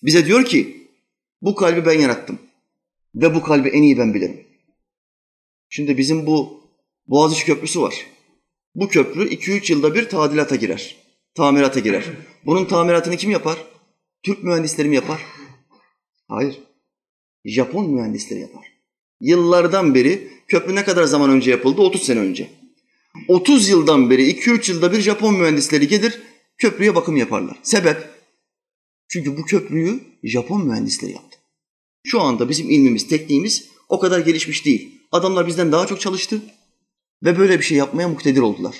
bize 0.03 0.25
diyor 0.25 0.45
ki 0.45 0.76
bu 1.41 1.55
kalbi 1.55 1.85
ben 1.85 1.99
yarattım 1.99 2.39
ve 3.15 3.35
bu 3.35 3.43
kalbi 3.43 3.69
en 3.69 3.83
iyi 3.83 3.97
ben 3.97 4.13
bilirim. 4.13 4.47
Şimdi 5.69 5.97
bizim 5.97 6.25
bu 6.25 6.63
Boğaziçi 7.07 7.45
Köprüsü 7.45 7.81
var. 7.81 8.05
Bu 8.75 8.87
köprü 8.87 9.29
2-3 9.29 9.71
yılda 9.71 9.95
bir 9.95 10.09
tadilata 10.09 10.55
girer. 10.55 10.95
Tamirata 11.35 11.79
girer. 11.79 12.03
Bunun 12.45 12.65
tamiratını 12.65 13.17
kim 13.17 13.31
yapar? 13.31 13.57
Türk 14.23 14.43
mühendisleri 14.43 14.89
mi 14.89 14.95
yapar? 14.95 15.21
Hayır. 16.27 16.59
Japon 17.45 17.89
mühendisleri 17.89 18.39
yapar. 18.39 18.65
Yıllardan 19.21 19.95
beri 19.95 20.27
köprü 20.47 20.75
ne 20.75 20.83
kadar 20.83 21.03
zaman 21.03 21.29
önce 21.29 21.51
yapıldı? 21.51 21.81
30 21.81 22.03
sene 22.03 22.19
önce. 22.19 22.49
30 23.27 23.69
yıldan 23.69 24.09
beri 24.09 24.31
2-3 24.31 24.71
yılda 24.71 24.91
bir 24.91 25.01
Japon 25.01 25.35
mühendisleri 25.35 25.87
gelir 25.87 26.21
köprüye 26.57 26.95
bakım 26.95 27.17
yaparlar. 27.17 27.59
Sebep? 27.63 27.97
Çünkü 29.07 29.37
bu 29.37 29.45
köprüyü 29.45 29.99
Japon 30.23 30.67
mühendisleri 30.67 31.11
yaptı. 31.11 31.26
Şu 32.07 32.21
anda 32.21 32.49
bizim 32.49 32.69
ilmimiz, 32.69 33.07
tekniğimiz 33.07 33.69
o 33.89 33.99
kadar 33.99 34.19
gelişmiş 34.19 34.65
değil. 34.65 35.01
Adamlar 35.11 35.47
bizden 35.47 35.71
daha 35.71 35.87
çok 35.87 36.01
çalıştı 36.01 36.41
ve 37.23 37.39
böyle 37.39 37.59
bir 37.59 37.63
şey 37.63 37.77
yapmaya 37.77 38.07
muktedir 38.07 38.41
oldular. 38.41 38.75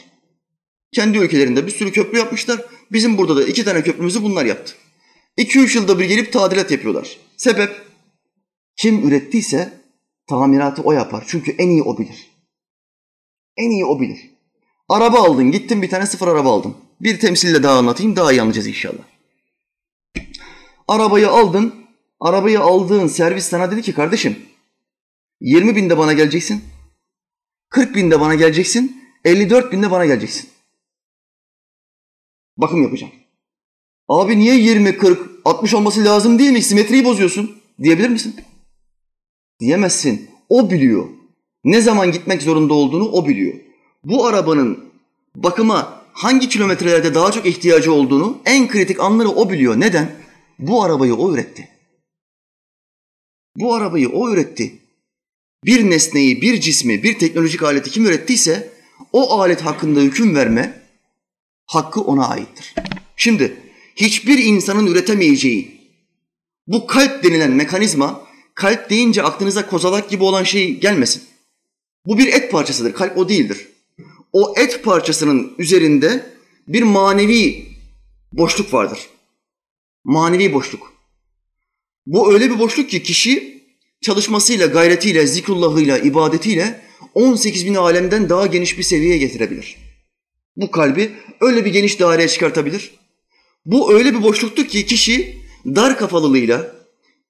Kendi 0.94 1.18
ülkelerinde 1.18 1.66
bir 1.66 1.72
sürü 1.72 1.92
köprü 1.92 2.18
yapmışlar. 2.18 2.66
Bizim 2.92 3.18
burada 3.18 3.36
da 3.36 3.44
iki 3.44 3.66
tane 3.66 3.84
köprümüzü 3.84 4.24
bunlar 4.24 4.46
yaptı. 4.46 4.74
2-3 5.38 5.78
yılda 5.78 6.00
bir 6.00 6.06
gelip 6.06 6.34
tadilat 6.34 6.72
yapıyorlar. 6.72 7.18
Sebep? 7.38 7.82
Kim 8.78 9.08
ürettiyse 9.08 9.74
tamiratı 10.30 10.82
o 10.82 10.92
yapar. 10.92 11.24
Çünkü 11.28 11.52
en 11.52 11.70
iyi 11.70 11.84
o 11.84 11.98
bilir. 11.98 12.28
En 13.58 13.70
iyi 13.70 13.86
o 13.86 14.00
bilir. 14.00 14.20
Araba 14.90 15.20
aldın, 15.20 15.52
gittin 15.52 15.82
bir 15.82 15.90
tane 15.90 16.06
sıfır 16.06 16.28
araba 16.28 16.52
aldın. 16.52 16.76
Bir 17.02 17.20
temsille 17.20 17.64
daha 17.64 17.78
anlatayım, 17.78 18.16
daha 18.16 18.32
iyi 18.32 18.42
anlayacağız 18.42 18.68
inşallah. 18.68 19.04
Arabayı 20.88 21.30
aldın, 21.30 21.87
arabayı 22.20 22.60
aldığın 22.60 23.08
servis 23.08 23.46
sana 23.46 23.72
dedi 23.72 23.82
ki 23.82 23.94
kardeşim 23.94 24.40
20 25.42 25.76
binde 25.76 25.98
bana 25.98 26.14
geleceksin, 26.14 26.64
40 27.70 27.96
binde 27.96 28.20
bana 28.20 28.36
geleceksin, 28.36 29.04
54 29.26 29.72
binde 29.72 29.92
bana 29.92 30.06
geleceksin. 30.06 30.50
Bakım 32.58 32.84
yapacağım. 32.84 33.14
Abi 34.08 34.40
niye 34.40 34.56
20, 34.56 34.98
40, 34.98 35.30
60 35.46 35.74
olması 35.74 36.06
lazım 36.06 36.40
değil 36.40 36.52
mi? 36.52 36.62
Simetriyi 36.62 37.06
bozuyorsun 37.06 37.58
diyebilir 37.84 38.10
misin? 38.10 38.36
Diyemezsin. 39.60 40.30
O 40.50 40.72
biliyor. 40.72 41.10
Ne 41.64 41.82
zaman 41.82 42.12
gitmek 42.12 42.42
zorunda 42.42 42.74
olduğunu 42.74 43.10
o 43.12 43.28
biliyor. 43.28 43.54
Bu 44.04 44.26
arabanın 44.26 44.90
bakıma 45.36 46.04
hangi 46.14 46.50
kilometrelerde 46.50 47.16
daha 47.16 47.32
çok 47.32 47.46
ihtiyacı 47.46 47.94
olduğunu 47.94 48.38
en 48.46 48.68
kritik 48.68 49.00
anları 49.00 49.30
o 49.30 49.50
biliyor. 49.50 49.80
Neden? 49.80 50.16
Bu 50.60 50.84
arabayı 50.84 51.16
o 51.16 51.34
üretti. 51.34 51.77
Bu 53.58 53.76
arabayı 53.76 54.10
o 54.10 54.30
üretti. 54.30 54.80
Bir 55.66 55.90
nesneyi, 55.90 56.42
bir 56.42 56.62
cismi, 56.62 57.04
bir 57.04 57.20
teknolojik 57.20 57.64
aleti 57.64 57.90
kim 57.90 58.06
ürettiyse 58.06 58.70
o 59.14 59.40
alet 59.40 59.62
hakkında 59.62 60.00
hüküm 60.00 60.36
verme 60.36 60.82
hakkı 61.66 62.02
ona 62.02 62.28
aittir. 62.28 62.76
Şimdi 63.16 63.58
hiçbir 63.96 64.38
insanın 64.38 64.88
üretemeyeceği 64.88 65.82
bu 66.68 66.88
kalp 66.88 67.24
denilen 67.24 67.52
mekanizma 67.52 68.28
kalp 68.56 68.90
deyince 68.90 69.24
aklınıza 69.24 69.70
kozalak 69.70 70.10
gibi 70.10 70.24
olan 70.24 70.44
şey 70.44 70.80
gelmesin. 70.80 71.24
Bu 72.06 72.18
bir 72.18 72.28
et 72.28 72.52
parçasıdır. 72.52 72.94
Kalp 72.94 73.18
o 73.18 73.30
değildir. 73.30 73.68
O 74.34 74.54
et 74.58 74.84
parçasının 74.84 75.54
üzerinde 75.58 76.34
bir 76.68 76.84
manevi 76.84 77.66
boşluk 78.34 78.74
vardır. 78.74 79.00
Manevi 80.04 80.54
boşluk. 80.54 80.97
Bu 82.08 82.34
öyle 82.34 82.50
bir 82.50 82.60
boşluk 82.60 82.90
ki 82.90 83.04
kişi 83.04 83.64
çalışmasıyla, 84.02 84.68
gayretiyle, 84.68 85.28
zikrullahıyla, 85.28 85.98
ibadetiyle 85.98 86.82
18 87.14 87.66
bin 87.66 87.76
alemden 87.76 88.30
daha 88.30 88.48
geniş 88.48 88.78
bir 88.78 88.84
seviyeye 88.84 89.18
getirebilir. 89.18 89.76
Bu 90.56 90.72
kalbi 90.72 91.12
öyle 91.42 91.66
bir 91.66 91.72
geniş 91.74 92.00
daireye 92.00 92.28
çıkartabilir. 92.28 92.92
Bu 93.66 93.94
öyle 93.94 94.14
bir 94.14 94.24
boşluktur 94.24 94.66
ki 94.66 94.86
kişi 94.86 95.38
dar 95.66 95.98
kafalılığıyla, 95.98 96.76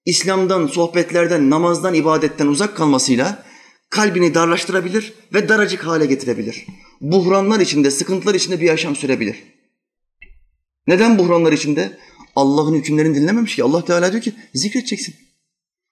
İslam'dan, 0.06 0.68
sohbetlerden, 0.68 1.50
namazdan, 1.50 1.94
ibadetten 1.94 2.48
uzak 2.48 2.78
kalmasıyla 2.78 3.44
kalbini 3.90 4.34
darlaştırabilir 4.34 5.14
ve 5.34 5.50
daracık 5.50 5.86
hale 5.86 6.06
getirebilir. 6.06 6.66
Buhranlar 7.02 7.60
içinde, 7.60 7.92
sıkıntılar 7.92 8.36
içinde 8.36 8.62
bir 8.62 8.66
yaşam 8.66 8.96
sürebilir. 8.96 9.44
Neden 10.88 11.20
buhranlar 11.20 11.54
içinde? 11.54 11.98
Allah'ın 12.38 12.74
hükümlerini 12.74 13.16
dinlememiş 13.16 13.56
ki. 13.56 13.64
Allah 13.64 13.86
Teala 13.86 14.12
diyor 14.12 14.24
ki 14.24 14.34
zikredeceksin. 14.54 15.16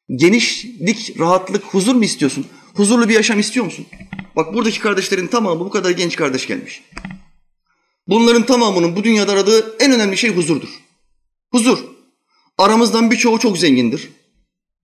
Genişlik, 0.10 1.20
rahatlık, 1.20 1.64
huzur 1.64 1.96
mu 1.96 2.04
istiyorsun? 2.04 2.46
Huzurlu 2.74 3.10
bir 3.10 3.14
yaşam 3.14 3.40
istiyor 3.40 3.66
musun? 3.66 3.86
Bak 4.36 4.54
buradaki 4.54 4.80
kardeşlerin 4.80 5.28
tamamı 5.28 5.60
bu 5.60 5.70
kadar 5.70 5.92
genç 5.92 6.16
kardeş 6.16 6.48
gelmiş. 6.48 6.84
Bunların 8.08 8.46
tamamının 8.46 8.96
bu 8.96 9.04
dünyada 9.04 9.32
aradığı 9.32 9.76
en 9.80 9.92
önemli 9.92 10.18
şey 10.18 10.36
huzurdur. 10.36 10.70
Huzur. 11.52 11.80
Aramızdan 12.58 13.12
birçoğu 13.12 13.40
çok 13.40 13.58
zengindir. 13.58 14.10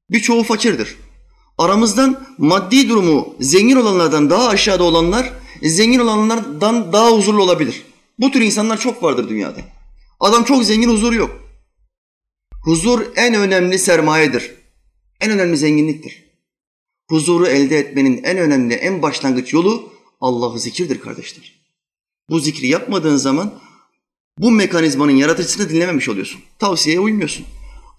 Birçoğu 0.09 0.43
fakirdir. 0.43 0.95
Aramızdan 1.57 2.27
maddi 2.37 2.89
durumu 2.89 3.35
zengin 3.39 3.75
olanlardan 3.75 4.29
daha 4.29 4.47
aşağıda 4.47 4.83
olanlar 4.83 5.33
zengin 5.63 5.99
olanlardan 5.99 6.93
daha 6.93 7.11
huzurlu 7.11 7.43
olabilir. 7.43 7.83
Bu 8.19 8.31
tür 8.31 8.41
insanlar 8.41 8.79
çok 8.79 9.03
vardır 9.03 9.29
dünyada. 9.29 9.59
Adam 10.19 10.43
çok 10.43 10.63
zengin, 10.63 10.89
huzur 10.89 11.13
yok. 11.13 11.40
Huzur 12.61 13.05
en 13.15 13.33
önemli 13.33 13.79
sermayedir. 13.79 14.51
En 15.21 15.31
önemli 15.31 15.57
zenginliktir. 15.57 16.25
Huzuru 17.09 17.47
elde 17.47 17.77
etmenin 17.77 18.23
en 18.23 18.37
önemli, 18.37 18.73
en 18.73 19.01
başlangıç 19.01 19.53
yolu 19.53 19.93
Allah'ı 20.19 20.59
zikirdir 20.59 21.01
kardeşler. 21.01 21.61
Bu 22.29 22.39
zikri 22.39 22.67
yapmadığın 22.67 23.15
zaman 23.15 23.53
bu 24.37 24.51
mekanizmanın 24.51 25.11
yaratıcısını 25.11 25.69
dinlememiş 25.69 26.09
oluyorsun. 26.09 26.41
Tavsiyeye 26.59 26.99
uymuyorsun. 26.99 27.45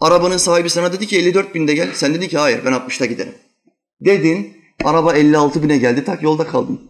Arabanın 0.01 0.37
sahibi 0.37 0.71
sana 0.71 0.93
dedi 0.93 1.07
ki 1.07 1.19
54 1.19 1.55
binde 1.55 1.75
gel. 1.75 1.91
Sen 1.95 2.15
dedi 2.15 2.29
ki 2.29 2.39
hayır 2.39 2.65
ben 2.65 2.73
60'ta 2.73 3.07
giderim. 3.07 3.35
Dedin 4.01 4.57
araba 4.85 5.15
56 5.15 5.63
bine 5.63 5.79
geldi 5.79 6.05
tak 6.05 6.23
yolda 6.23 6.47
kaldın. 6.47 6.81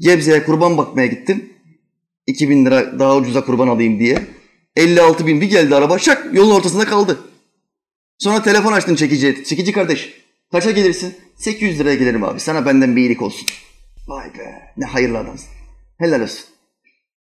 Gebze'ye 0.00 0.44
kurban 0.44 0.78
bakmaya 0.78 1.06
gittim. 1.06 1.52
2000 2.26 2.66
lira 2.66 2.98
daha 2.98 3.16
ucuza 3.16 3.44
kurban 3.44 3.68
alayım 3.68 3.98
diye. 3.98 4.41
56 4.76 5.26
bin 5.26 5.40
bir 5.40 5.50
geldi 5.50 5.74
araba 5.74 5.98
şak 5.98 6.34
yolun 6.34 6.54
ortasında 6.54 6.84
kaldı. 6.84 7.20
Sonra 8.18 8.42
telefon 8.42 8.72
açtın 8.72 8.94
çekici. 8.94 9.44
Çekici 9.44 9.72
kardeş 9.72 10.14
kaça 10.52 10.70
gelirsin? 10.70 11.16
800 11.36 11.78
liraya 11.78 11.94
gelirim 11.94 12.24
abi 12.24 12.40
sana 12.40 12.66
benden 12.66 12.96
bir 12.96 13.00
iyilik 13.00 13.22
olsun. 13.22 13.46
Vay 14.08 14.34
be 14.38 14.72
ne 14.76 14.84
hayırlı 14.84 15.18
adamsın. 15.18 15.48
Helal 15.98 16.20
olsun. 16.20 16.44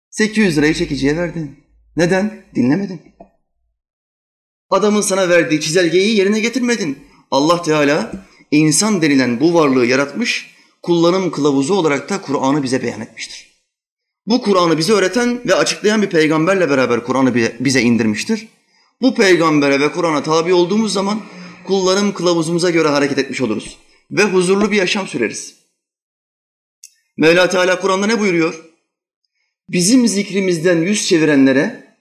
800 0.09 0.57
lirayı 0.57 0.73
çekiciye 0.73 1.17
verdin. 1.17 1.59
Neden? 1.97 2.45
Dinlemedin. 2.55 3.01
Adamın 4.69 5.01
sana 5.01 5.29
verdiği 5.29 5.61
çizelgeyi 5.61 6.17
yerine 6.17 6.39
getirmedin. 6.39 6.97
Allah 7.31 7.61
Teala 7.61 8.11
insan 8.51 9.01
denilen 9.01 9.39
bu 9.39 9.53
varlığı 9.53 9.85
yaratmış, 9.85 10.55
kullanım 10.81 11.31
kılavuzu 11.31 11.73
olarak 11.73 12.09
da 12.09 12.21
Kur'an'ı 12.21 12.63
bize 12.63 12.83
beyan 12.83 13.01
etmiştir. 13.01 13.44
Bu 14.27 14.41
Kur'an'ı 14.41 14.77
bize 14.77 14.93
öğreten 14.93 15.41
ve 15.47 15.55
açıklayan 15.55 16.01
bir 16.01 16.09
peygamberle 16.09 16.69
beraber 16.69 17.03
Kur'an'ı 17.03 17.35
bize 17.59 17.81
indirmiştir. 17.81 18.47
Bu 19.01 19.15
peygambere 19.15 19.79
ve 19.79 19.91
Kur'an'a 19.91 20.23
tabi 20.23 20.53
olduğumuz 20.53 20.93
zaman 20.93 21.21
kullanım 21.63 22.13
kılavuzumuza 22.13 22.69
göre 22.69 22.87
hareket 22.87 23.17
etmiş 23.17 23.41
oluruz 23.41 23.77
ve 24.11 24.23
huzurlu 24.23 24.71
bir 24.71 24.77
yaşam 24.77 25.07
süreriz. 25.07 25.55
Mevla 27.17 27.49
Teala 27.49 27.81
Kur'an'da 27.81 28.07
ne 28.07 28.19
buyuruyor? 28.19 28.65
Bizim 29.69 30.07
zikrimizden 30.07 30.81
yüz 30.81 31.07
çevirenlere 31.07 31.95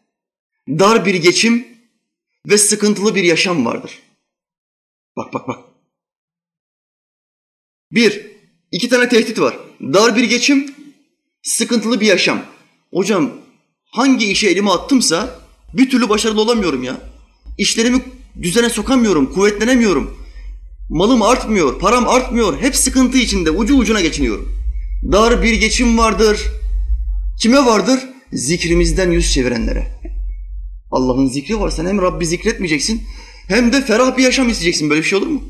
dar 0.68 1.06
bir 1.06 1.14
geçim 1.14 1.66
ve 2.46 2.58
sıkıntılı 2.58 3.14
bir 3.14 3.22
yaşam 3.22 3.66
vardır. 3.66 4.02
Bak 5.16 5.34
bak 5.34 5.48
bak. 5.48 5.64
Bir, 7.92 8.26
iki 8.72 8.88
tane 8.88 9.08
tehdit 9.08 9.40
var. 9.40 9.58
Dar 9.80 10.16
bir 10.16 10.24
geçim, 10.24 10.74
sıkıntılı 11.44 12.00
bir 12.00 12.06
yaşam. 12.06 12.42
Hocam 12.92 13.30
hangi 13.90 14.26
işe 14.26 14.48
elime 14.48 14.70
attımsa 14.70 15.40
bir 15.74 15.90
türlü 15.90 16.08
başarılı 16.08 16.40
olamıyorum 16.40 16.82
ya. 16.82 16.96
İşlerimi 17.58 18.02
düzene 18.42 18.68
sokamıyorum, 18.70 19.32
kuvvetlenemiyorum. 19.32 20.16
Malım 20.90 21.22
artmıyor, 21.22 21.78
param 21.78 22.08
artmıyor. 22.08 22.60
Hep 22.60 22.76
sıkıntı 22.76 23.18
içinde, 23.18 23.50
ucu 23.50 23.76
ucuna 23.76 24.00
geçiniyorum. 24.00 24.58
Dar 25.12 25.42
bir 25.42 25.52
geçim 25.52 25.98
vardır. 25.98 26.40
Kime 27.40 27.64
vardır? 27.64 28.00
Zikrimizden 28.32 29.10
yüz 29.10 29.32
çevirenlere. 29.32 30.00
Allah'ın 30.90 31.28
zikri 31.28 31.60
var. 31.60 31.70
Sen 31.70 31.86
hem 31.86 32.02
Rabbi 32.02 32.26
zikretmeyeceksin 32.26 33.02
hem 33.48 33.72
de 33.72 33.84
ferah 33.84 34.16
bir 34.16 34.22
yaşam 34.22 34.48
isteyeceksin. 34.48 34.90
Böyle 34.90 35.00
bir 35.00 35.06
şey 35.06 35.18
olur 35.18 35.26
mu? 35.26 35.42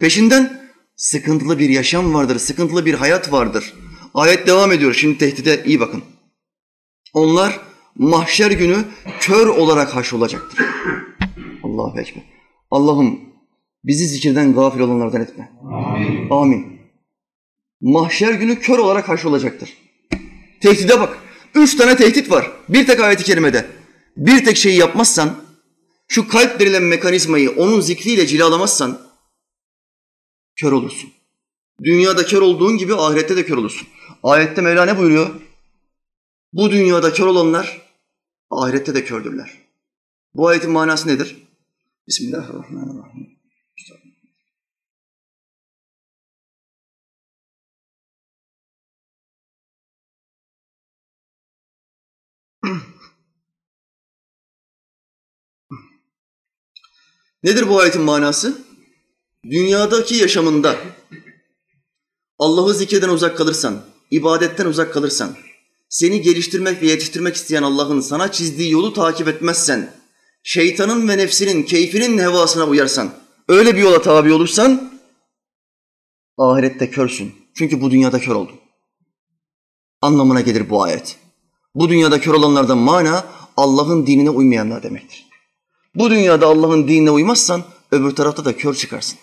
Peşinden 0.00 0.70
sıkıntılı 0.96 1.58
bir 1.58 1.68
yaşam 1.68 2.14
vardır, 2.14 2.38
sıkıntılı 2.38 2.86
bir 2.86 2.94
hayat 2.94 3.32
vardır. 3.32 3.74
Ayet 4.14 4.46
devam 4.46 4.72
ediyor. 4.72 4.94
Şimdi 4.94 5.18
tehdide 5.18 5.64
iyi 5.64 5.80
bakın. 5.80 6.02
Onlar 7.14 7.60
mahşer 7.94 8.50
günü 8.50 8.84
kör 9.20 9.46
olarak 9.46 9.94
haşrolacaktır. 9.94 10.66
Allahu 11.62 12.00
Ekber. 12.00 12.22
Allah'ım 12.70 13.20
bizi 13.84 14.06
zikirden 14.06 14.54
gafil 14.54 14.80
olanlardan 14.80 15.20
etme. 15.20 15.52
Amin. 15.72 16.30
Amin. 16.30 16.80
Mahşer 17.80 18.32
günü 18.32 18.60
kör 18.60 18.78
olarak 18.78 19.08
haşrolacaktır. 19.08 19.72
Tehdide 20.60 21.00
bak. 21.00 21.18
Üç 21.54 21.76
tane 21.76 21.96
tehdit 21.96 22.30
var. 22.30 22.50
Bir 22.68 22.86
tek 22.86 23.00
ayeti 23.00 23.24
kerimede. 23.24 23.66
Bir 24.16 24.44
tek 24.44 24.56
şeyi 24.56 24.78
yapmazsan, 24.78 25.36
şu 26.08 26.28
kalp 26.28 26.60
denilen 26.60 26.82
mekanizmayı 26.82 27.50
onun 27.50 27.80
zikriyle 27.80 28.26
cilalamazsan, 28.26 29.00
kör 30.56 30.72
olursun. 30.72 31.10
Dünyada 31.84 32.26
kör 32.26 32.42
olduğun 32.42 32.78
gibi 32.78 32.94
ahirette 32.94 33.36
de 33.36 33.46
kör 33.46 33.56
olursun. 33.56 33.88
Ayette 34.24 34.60
Mevla 34.60 34.84
ne 34.84 34.98
buyuruyor? 34.98 35.40
Bu 36.52 36.70
dünyada 36.70 37.12
kör 37.12 37.26
olanlar 37.26 37.82
ahirette 38.50 38.94
de 38.94 39.04
kördürler. 39.04 39.58
Bu 40.34 40.48
ayetin 40.48 40.70
manası 40.70 41.08
nedir? 41.08 41.48
Bismillahirrahmanirrahim. 42.08 43.38
Nedir 57.42 57.68
bu 57.68 57.80
ayetin 57.80 58.02
manası? 58.02 58.64
Dünyadaki 59.44 60.14
yaşamında 60.14 60.78
Allah'ı 62.38 62.74
zikreden 62.74 63.08
uzak 63.08 63.36
kalırsan, 63.36 63.93
ibadetten 64.16 64.66
uzak 64.66 64.94
kalırsan, 64.94 65.36
seni 65.88 66.22
geliştirmek 66.22 66.82
ve 66.82 66.86
yetiştirmek 66.86 67.34
isteyen 67.34 67.62
Allah'ın 67.62 68.00
sana 68.00 68.32
çizdiği 68.32 68.70
yolu 68.70 68.92
takip 68.92 69.28
etmezsen, 69.28 69.90
şeytanın 70.42 71.08
ve 71.08 71.18
nefsinin, 71.18 71.62
keyfinin 71.62 72.18
hevasına 72.18 72.64
uyarsan, 72.64 73.10
öyle 73.48 73.76
bir 73.76 73.80
yola 73.80 74.02
tabi 74.02 74.32
olursan, 74.32 75.00
ahirette 76.38 76.90
körsün. 76.90 77.34
Çünkü 77.54 77.80
bu 77.80 77.90
dünyada 77.90 78.20
kör 78.20 78.34
oldun. 78.34 78.60
Anlamına 80.00 80.40
gelir 80.40 80.70
bu 80.70 80.82
ayet. 80.82 81.16
Bu 81.74 81.88
dünyada 81.88 82.20
kör 82.20 82.34
olanlardan 82.34 82.78
mana 82.78 83.26
Allah'ın 83.56 84.06
dinine 84.06 84.30
uymayanlar 84.30 84.82
demektir. 84.82 85.26
Bu 85.94 86.10
dünyada 86.10 86.46
Allah'ın 86.46 86.88
dinine 86.88 87.10
uymazsan 87.10 87.62
öbür 87.90 88.10
tarafta 88.10 88.44
da 88.44 88.56
kör 88.56 88.74
çıkarsın. 88.74 89.18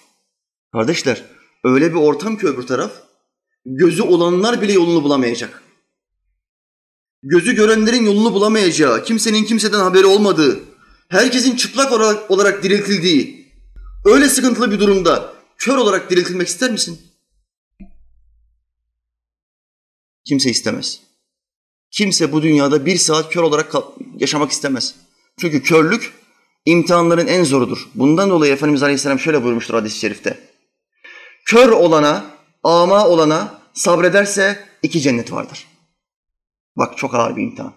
Kardeşler 0.74 1.26
öyle 1.64 1.90
bir 1.90 2.00
ortam 2.00 2.38
ki 2.38 2.48
öbür 2.48 2.68
taraf 2.68 2.92
gözü 3.66 4.02
olanlar 4.04 4.62
bile 4.62 4.74
yolunu 4.74 5.04
bulamayacak. 5.04 5.64
Gözü 7.24 7.56
görenlerin 7.56 8.06
yolunu 8.06 8.34
bulamayacağı, 8.34 9.04
kimsenin 9.04 9.44
kimseden 9.44 9.80
haberi 9.80 10.06
olmadığı, 10.06 10.60
herkesin 11.10 11.56
çıplak 11.56 11.92
olarak, 11.92 12.32
olarak 12.32 12.64
diriltildiği, 12.64 13.52
öyle 14.06 14.30
sıkıntılı 14.30 14.72
bir 14.72 14.80
durumda 14.80 15.34
kör 15.58 15.78
olarak 15.78 16.10
diriltilmek 16.10 16.48
ister 16.48 16.72
misin? 16.72 17.02
Kimse 20.26 20.50
istemez. 20.50 21.00
Kimse 21.92 22.32
bu 22.32 22.42
dünyada 22.44 22.86
bir 22.86 22.98
saat 22.98 23.34
kör 23.34 23.44
olarak 23.44 23.74
yaşamak 24.18 24.52
istemez. 24.52 24.96
Çünkü 25.40 25.64
körlük 25.64 26.14
imtihanların 26.66 27.28
en 27.28 27.44
zorudur. 27.44 27.90
Bundan 27.96 28.30
dolayı 28.30 28.54
Efendimiz 28.54 28.84
Aleyhisselam 28.84 29.20
şöyle 29.20 29.44
buyurmuştur 29.44 29.74
hadis-i 29.74 30.00
şerifte. 30.00 30.40
Kör 31.46 31.70
olana, 31.70 32.26
ama 32.64 33.08
olana 33.08 33.62
sabrederse 33.74 34.60
iki 34.84 35.02
cennet 35.02 35.32
vardır. 35.32 35.68
Bak 36.78 36.98
çok 36.98 37.16
ağır 37.16 37.36
bir 37.36 37.42
imtihan. 37.42 37.74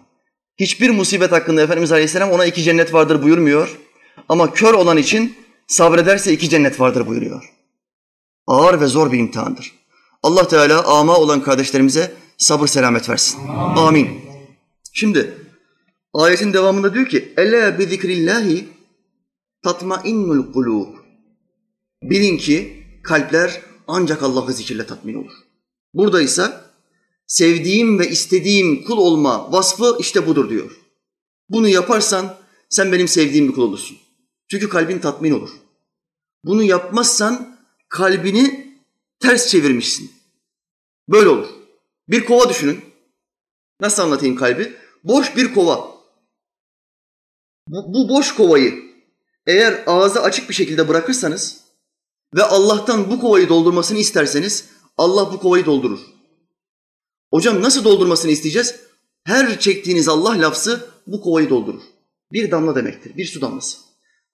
Hiçbir 0.59 0.89
musibet 0.89 1.31
hakkında 1.31 1.61
Efendimiz 1.61 1.91
Aleyhisselam 1.91 2.31
ona 2.31 2.45
iki 2.45 2.63
cennet 2.63 2.93
vardır 2.93 3.23
buyurmuyor. 3.23 3.77
Ama 4.29 4.53
kör 4.53 4.73
olan 4.73 4.97
için 4.97 5.37
sabrederse 5.67 6.33
iki 6.33 6.49
cennet 6.49 6.79
vardır 6.79 7.07
buyuruyor. 7.07 7.53
Ağır 8.47 8.81
ve 8.81 8.87
zor 8.87 9.11
bir 9.11 9.19
imtihandır. 9.19 9.71
Allah 10.23 10.47
Teala 10.47 10.83
ama 10.83 11.17
olan 11.17 11.43
kardeşlerimize 11.43 12.11
sabır 12.37 12.67
selamet 12.67 13.09
versin. 13.09 13.39
Amin. 13.47 13.77
Amin. 13.77 14.21
Şimdi 14.93 15.33
ayetin 16.13 16.53
devamında 16.53 16.93
diyor 16.93 17.05
ki 17.05 17.33
Ela 17.37 17.79
bi 17.79 17.85
zikrillahi 17.85 18.67
tatmainnul 19.63 20.53
kulub. 20.53 20.87
Bilin 22.03 22.37
ki 22.37 22.83
kalpler 23.03 23.61
ancak 23.87 24.23
Allah'ı 24.23 24.53
zikirle 24.53 24.85
tatmin 24.85 25.13
olur. 25.13 25.33
Burada 25.93 26.21
ise 26.21 26.53
sevdiğim 27.27 27.99
ve 27.99 28.09
istediğim 28.09 28.83
kul 28.83 28.97
olma 28.97 29.51
vasfı 29.51 29.97
işte 29.99 30.27
budur 30.27 30.49
diyor. 30.49 30.79
Bunu 31.49 31.67
yaparsan 31.67 32.37
sen 32.69 32.91
benim 32.91 33.07
sevdiğim 33.07 33.47
bir 33.47 33.53
kul 33.53 33.61
olursun. 33.61 33.97
Çünkü 34.47 34.69
kalbin 34.69 34.99
tatmin 34.99 35.31
olur. 35.31 35.49
Bunu 36.43 36.63
yapmazsan 36.63 37.59
kalbini 37.89 38.77
ters 39.19 39.47
çevirmişsin. 39.47 40.11
Böyle 41.09 41.29
olur. 41.29 41.47
Bir 42.09 42.25
kova 42.25 42.49
düşünün. 42.49 42.81
Nasıl 43.79 44.03
anlatayım 44.03 44.35
kalbi? 44.35 44.73
Boş 45.03 45.35
bir 45.35 45.53
kova. 45.53 45.95
Bu, 47.67 47.93
bu 47.93 48.09
boş 48.09 48.35
kovayı 48.35 48.85
eğer 49.47 49.83
ağzı 49.87 50.21
açık 50.21 50.49
bir 50.49 50.53
şekilde 50.53 50.87
bırakırsanız 50.87 51.64
ve 52.35 52.43
Allah'tan 52.43 53.11
bu 53.11 53.19
kovayı 53.19 53.49
doldurmasını 53.49 53.97
isterseniz 53.97 54.69
Allah 54.97 55.33
bu 55.33 55.39
kovayı 55.39 55.65
doldurur. 55.65 55.99
Hocam 57.31 57.61
nasıl 57.61 57.83
doldurmasını 57.83 58.31
isteyeceğiz? 58.31 58.75
Her 59.23 59.59
çektiğiniz 59.59 60.07
Allah 60.07 60.41
lafzı 60.41 60.89
bu 61.07 61.21
kovayı 61.21 61.49
doldurur. 61.49 61.81
Bir 62.31 62.51
damla 62.51 62.75
demektir, 62.75 63.17
bir 63.17 63.25
su 63.25 63.41
damlası. 63.41 63.77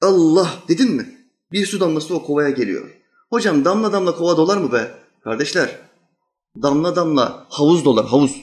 Allah 0.01 0.53
dedin 0.67 0.91
mi? 0.91 1.17
Bir 1.51 1.65
su 1.65 1.79
damlası 1.79 2.15
o 2.15 2.23
kovaya 2.23 2.49
geliyor. 2.49 2.91
Hocam 3.29 3.65
damla 3.65 3.93
damla 3.93 4.15
kova 4.15 4.37
dolar 4.37 4.57
mı 4.57 4.71
be? 4.71 4.91
Kardeşler, 5.23 5.79
damla 6.61 6.95
damla 6.95 7.47
havuz 7.49 7.85
dolar, 7.85 8.05
havuz. 8.05 8.35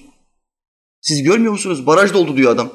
Siz 1.00 1.22
görmüyor 1.22 1.52
musunuz? 1.52 1.86
Baraj 1.86 2.14
doldu 2.14 2.36
diyor 2.36 2.52
adam. 2.52 2.70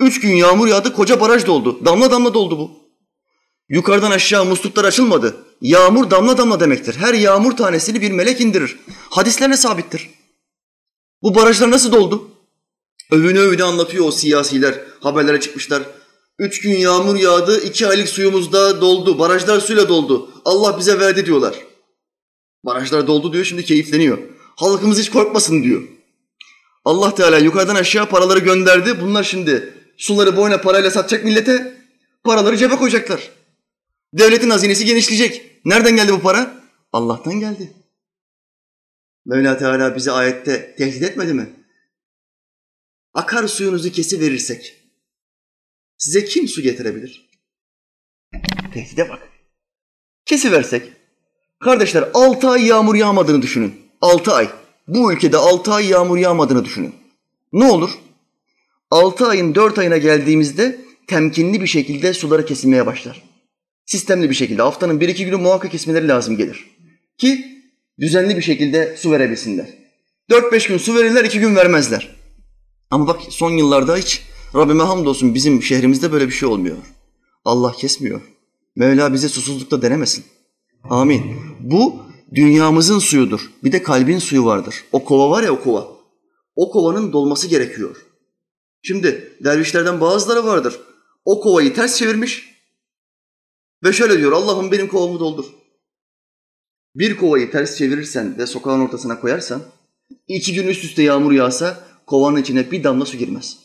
Üç 0.00 0.20
gün 0.20 0.32
yağmur 0.32 0.68
yağdı, 0.68 0.92
koca 0.92 1.20
baraj 1.20 1.46
doldu. 1.46 1.84
Damla 1.84 2.10
damla 2.10 2.34
doldu 2.34 2.58
bu. 2.58 2.70
Yukarıdan 3.68 4.10
aşağı 4.10 4.44
musluklar 4.44 4.84
açılmadı. 4.84 5.45
Yağmur 5.60 6.10
damla 6.10 6.38
damla 6.38 6.60
demektir. 6.60 6.96
Her 6.96 7.14
yağmur 7.14 7.56
tanesini 7.56 8.00
bir 8.00 8.10
melek 8.10 8.40
indirir. 8.40 8.76
Hadislerle 9.10 9.56
sabittir. 9.56 10.10
Bu 11.22 11.34
barajlar 11.34 11.70
nasıl 11.70 11.92
doldu? 11.92 12.30
Övünü 13.10 13.38
övünü 13.38 13.62
anlatıyor 13.64 14.04
o 14.06 14.10
siyasiler. 14.10 14.80
Haberlere 15.00 15.40
çıkmışlar. 15.40 15.82
Üç 16.38 16.60
gün 16.60 16.76
yağmur 16.76 17.16
yağdı, 17.16 17.60
iki 17.64 17.86
aylık 17.86 18.08
suyumuz 18.08 18.52
da 18.52 18.80
doldu. 18.80 19.18
Barajlar 19.18 19.60
suyla 19.60 19.88
doldu. 19.88 20.30
Allah 20.44 20.78
bize 20.78 20.98
verdi 20.98 21.26
diyorlar. 21.26 21.54
Barajlar 22.64 23.06
doldu 23.06 23.32
diyor, 23.32 23.44
şimdi 23.44 23.64
keyifleniyor. 23.64 24.18
Halkımız 24.56 24.98
hiç 24.98 25.10
korkmasın 25.10 25.62
diyor. 25.62 25.82
Allah 26.84 27.14
Teala 27.14 27.38
yukarıdan 27.38 27.74
aşağı 27.74 28.08
paraları 28.08 28.38
gönderdi. 28.38 29.00
Bunlar 29.00 29.24
şimdi 29.24 29.74
suları 29.96 30.36
boyuna 30.36 30.60
parayla 30.60 30.90
satacak 30.90 31.24
millete. 31.24 31.76
Paraları 32.24 32.56
cebe 32.56 32.76
koyacaklar. 32.76 33.30
Devletin 34.18 34.50
hazinesi 34.50 34.84
genişleyecek. 34.84 35.60
Nereden 35.64 35.96
geldi 35.96 36.12
bu 36.12 36.20
para? 36.20 36.60
Allah'tan 36.92 37.40
geldi. 37.40 37.72
Mevla 39.26 39.58
Teala 39.58 39.96
bizi 39.96 40.12
ayette 40.12 40.74
tehdit 40.78 41.02
etmedi 41.02 41.34
mi? 41.34 41.50
Akar 43.14 43.48
suyunuzu 43.48 43.92
kesi 43.92 44.20
verirsek 44.20 44.74
size 45.98 46.24
kim 46.24 46.48
su 46.48 46.62
getirebilir? 46.62 47.30
Tehdide 48.74 49.08
bak. 49.08 49.18
Kesi 50.26 50.52
versek. 50.52 50.92
Kardeşler 51.60 52.10
altı 52.14 52.48
ay 52.48 52.66
yağmur 52.66 52.94
yağmadığını 52.94 53.42
düşünün. 53.42 53.74
Altı 54.00 54.32
ay. 54.32 54.50
Bu 54.88 55.12
ülkede 55.12 55.36
altı 55.36 55.72
ay 55.72 55.86
yağmur 55.86 56.16
yağmadığını 56.16 56.64
düşünün. 56.64 56.94
Ne 57.52 57.64
olur? 57.64 57.90
Altı 58.90 59.26
ayın 59.26 59.54
dört 59.54 59.78
ayına 59.78 59.96
geldiğimizde 59.96 60.80
temkinli 61.06 61.62
bir 61.62 61.66
şekilde 61.66 62.14
suları 62.14 62.46
kesilmeye 62.46 62.86
başlar 62.86 63.35
sistemli 63.86 64.30
bir 64.30 64.34
şekilde 64.34 64.62
haftanın 64.62 65.00
bir 65.00 65.08
iki 65.08 65.24
günü 65.24 65.36
muhakkak 65.36 65.72
kesmeleri 65.72 66.08
lazım 66.08 66.36
gelir. 66.36 66.66
Ki 67.18 67.44
düzenli 68.00 68.36
bir 68.36 68.42
şekilde 68.42 68.96
su 68.96 69.10
verebilsinler. 69.10 69.68
Dört 70.30 70.52
beş 70.52 70.66
gün 70.66 70.78
su 70.78 70.94
verirler, 70.94 71.24
iki 71.24 71.40
gün 71.40 71.56
vermezler. 71.56 72.16
Ama 72.90 73.06
bak 73.06 73.20
son 73.30 73.50
yıllarda 73.50 73.96
hiç 73.96 74.22
Rabbime 74.54 74.82
hamdolsun 74.82 75.34
bizim 75.34 75.62
şehrimizde 75.62 76.12
böyle 76.12 76.26
bir 76.26 76.32
şey 76.32 76.48
olmuyor. 76.48 76.76
Allah 77.44 77.72
kesmiyor. 77.72 78.20
Mevla 78.76 79.12
bize 79.12 79.28
susuzlukta 79.28 79.82
denemesin. 79.82 80.24
Amin. 80.90 81.36
Bu 81.60 82.02
dünyamızın 82.34 82.98
suyudur. 82.98 83.40
Bir 83.64 83.72
de 83.72 83.82
kalbin 83.82 84.18
suyu 84.18 84.44
vardır. 84.44 84.84
O 84.92 85.04
kova 85.04 85.30
var 85.30 85.42
ya 85.42 85.52
o 85.52 85.60
kova. 85.60 85.88
O 86.56 86.70
kovanın 86.70 87.12
dolması 87.12 87.48
gerekiyor. 87.48 87.96
Şimdi 88.82 89.32
dervişlerden 89.44 90.00
bazıları 90.00 90.44
vardır. 90.44 90.80
O 91.24 91.40
kovayı 91.40 91.74
ters 91.74 91.98
çevirmiş, 91.98 92.55
ve 93.84 93.92
şöyle 93.92 94.18
diyor, 94.18 94.32
Allah'ım 94.32 94.72
benim 94.72 94.88
kovamı 94.88 95.20
doldur. 95.20 95.46
Bir 96.94 97.16
kovayı 97.16 97.50
ters 97.50 97.78
çevirirsen 97.78 98.38
ve 98.38 98.46
sokağın 98.46 98.80
ortasına 98.80 99.20
koyarsan, 99.20 99.62
iki 100.28 100.54
gün 100.54 100.66
üst 100.66 100.84
üste 100.84 101.02
yağmur 101.02 101.32
yağsa 101.32 101.88
kovanın 102.06 102.40
içine 102.40 102.70
bir 102.70 102.84
damla 102.84 103.04
su 103.04 103.16
girmez. 103.16 103.58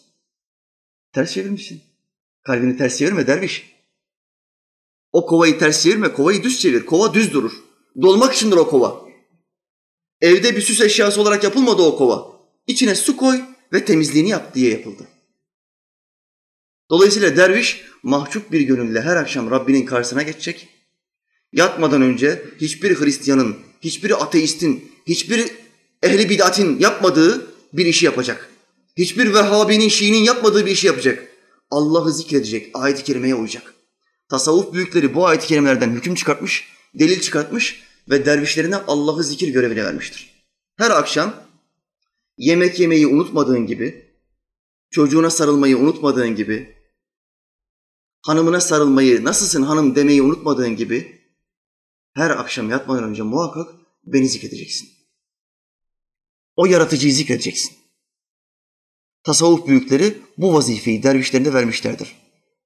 Ters 1.14 1.34
çevirmişsin. 1.34 1.82
Kalbini 2.44 2.78
ters 2.78 2.98
çevirme 2.98 3.28
derviş. 3.28 3.76
O 5.12 5.26
kovayı 5.26 5.60
ters 5.60 5.84
çevirme, 5.84 6.14
kovayı 6.14 6.44
düz 6.44 6.60
çevir. 6.60 6.86
Kova 6.86 7.14
düz 7.14 7.34
durur. 7.34 7.64
Dolmak 8.02 8.34
içindir 8.34 8.58
o 8.58 8.70
kova. 8.70 9.06
Evde 10.22 10.56
bir 10.56 10.62
süs 10.62 10.82
eşyası 10.82 11.22
olarak 11.22 11.44
yapılmadı 11.44 11.82
o 11.82 11.98
kova. 11.98 12.32
İçine 12.68 12.96
su 12.96 13.18
koy 13.18 13.42
ve 13.74 13.86
temizliğini 13.86 14.30
yap 14.30 14.56
diye 14.56 14.72
yapıldı. 14.72 15.08
Dolayısıyla 16.92 17.36
derviş 17.36 17.86
mahcup 18.04 18.52
bir 18.52 18.62
gönülle 18.62 19.02
her 19.02 19.16
akşam 19.16 19.52
Rabbinin 19.52 19.86
karşısına 19.86 20.24
geçecek. 20.24 20.68
Yatmadan 21.54 22.02
önce 22.02 22.46
hiçbir 22.62 23.00
Hristiyanın, 23.00 23.56
hiçbir 23.82 24.24
ateistin, 24.24 24.92
hiçbir 25.08 25.52
ehli 26.04 26.30
bid'atin 26.30 26.80
yapmadığı 26.80 27.48
bir 27.74 27.86
işi 27.86 28.06
yapacak. 28.06 28.50
Hiçbir 28.98 29.34
Vehhabi'nin, 29.34 29.90
Şii'nin 29.90 30.24
yapmadığı 30.24 30.66
bir 30.66 30.72
işi 30.72 30.88
yapacak. 30.88 31.28
Allah'ı 31.72 32.14
zikredecek, 32.14 32.70
ayet-i 32.74 33.04
kerimeye 33.04 33.36
uyacak. 33.36 33.74
Tasavvuf 34.30 34.74
büyükleri 34.74 35.16
bu 35.16 35.28
ayet-i 35.28 35.48
kerimelerden 35.48 35.92
hüküm 35.92 36.16
çıkartmış, 36.16 36.68
delil 36.94 37.22
çıkartmış 37.22 37.84
ve 38.10 38.26
dervişlerine 38.26 38.76
Allah'ı 38.76 39.24
zikir 39.24 39.48
görevini 39.48 39.84
vermiştir. 39.84 40.44
Her 40.78 40.92
akşam 40.92 41.34
yemek 42.38 42.80
yemeyi 42.80 43.08
unutmadığın 43.08 43.66
gibi, 43.68 44.06
çocuğuna 44.90 45.30
sarılmayı 45.30 45.78
unutmadığın 45.78 46.36
gibi, 46.36 46.81
hanımına 48.22 48.62
sarılmayı, 48.62 49.24
nasılsın 49.24 49.64
hanım 49.64 49.96
demeyi 49.96 50.22
unutmadığın 50.22 50.76
gibi, 50.76 51.22
her 52.14 52.30
akşam 52.30 52.70
yatmadan 52.70 53.04
önce 53.04 53.24
muhakkak 53.24 53.76
beni 54.04 54.28
zikredeceksin. 54.28 54.90
O 56.56 56.66
yaratıcıyı 56.66 57.14
zikredeceksin. 57.14 57.78
Tasavvuf 59.24 59.68
büyükleri 59.68 60.18
bu 60.38 60.54
vazifeyi 60.54 61.04
dervişlerine 61.04 61.54
vermişlerdir. 61.54 62.16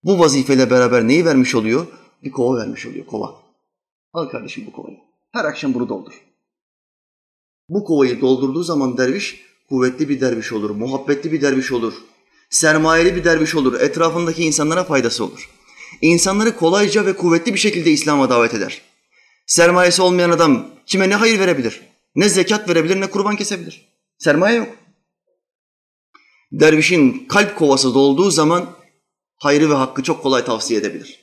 Bu 0.03 0.19
vazifeyle 0.19 0.69
beraber 0.69 1.07
neyi 1.07 1.25
vermiş 1.25 1.55
oluyor? 1.55 1.87
Bir 2.23 2.31
kova 2.31 2.57
vermiş 2.57 2.85
oluyor, 2.85 3.05
kova. 3.05 3.35
Al 4.13 4.29
kardeşim 4.29 4.65
bu 4.67 4.71
kovayı. 4.71 4.97
Her 5.31 5.45
akşam 5.45 5.73
bunu 5.73 5.89
doldur. 5.89 6.13
Bu 7.69 7.83
kovayı 7.83 8.21
doldurduğu 8.21 8.63
zaman 8.63 8.97
derviş 8.97 9.45
kuvvetli 9.69 10.09
bir 10.09 10.21
derviş 10.21 10.53
olur, 10.53 10.69
muhabbetli 10.69 11.31
bir 11.31 11.41
derviş 11.41 11.71
olur, 11.71 11.93
sermayeli 12.55 13.15
bir 13.15 13.23
derviş 13.23 13.55
olur, 13.55 13.79
etrafındaki 13.79 14.43
insanlara 14.43 14.83
faydası 14.83 15.23
olur. 15.23 15.49
İnsanları 16.01 16.57
kolayca 16.57 17.05
ve 17.05 17.13
kuvvetli 17.13 17.53
bir 17.53 17.59
şekilde 17.59 17.91
İslam'a 17.91 18.29
davet 18.29 18.53
eder. 18.53 18.81
Sermayesi 19.47 20.01
olmayan 20.01 20.29
adam 20.29 20.67
kime 20.85 21.09
ne 21.09 21.15
hayır 21.15 21.39
verebilir? 21.39 21.81
Ne 22.15 22.29
zekat 22.29 22.69
verebilir 22.69 23.01
ne 23.01 23.09
kurban 23.09 23.35
kesebilir. 23.35 23.89
Sermaye 24.17 24.57
yok. 24.57 24.75
Dervişin 26.51 27.25
kalp 27.29 27.55
kovası 27.55 27.93
dolduğu 27.93 28.31
zaman 28.31 28.69
hayrı 29.37 29.69
ve 29.69 29.73
hakkı 29.73 30.03
çok 30.03 30.23
kolay 30.23 30.45
tavsiye 30.45 30.79
edebilir. 30.79 31.19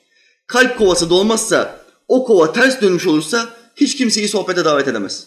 Kalp 0.46 0.78
kovası 0.78 1.10
dolmazsa, 1.10 1.84
o 2.08 2.24
kova 2.24 2.52
ters 2.52 2.80
dönmüş 2.80 3.06
olursa 3.06 3.56
hiç 3.76 3.96
kimseyi 3.96 4.28
sohbete 4.28 4.64
davet 4.64 4.88
edemez. 4.88 5.26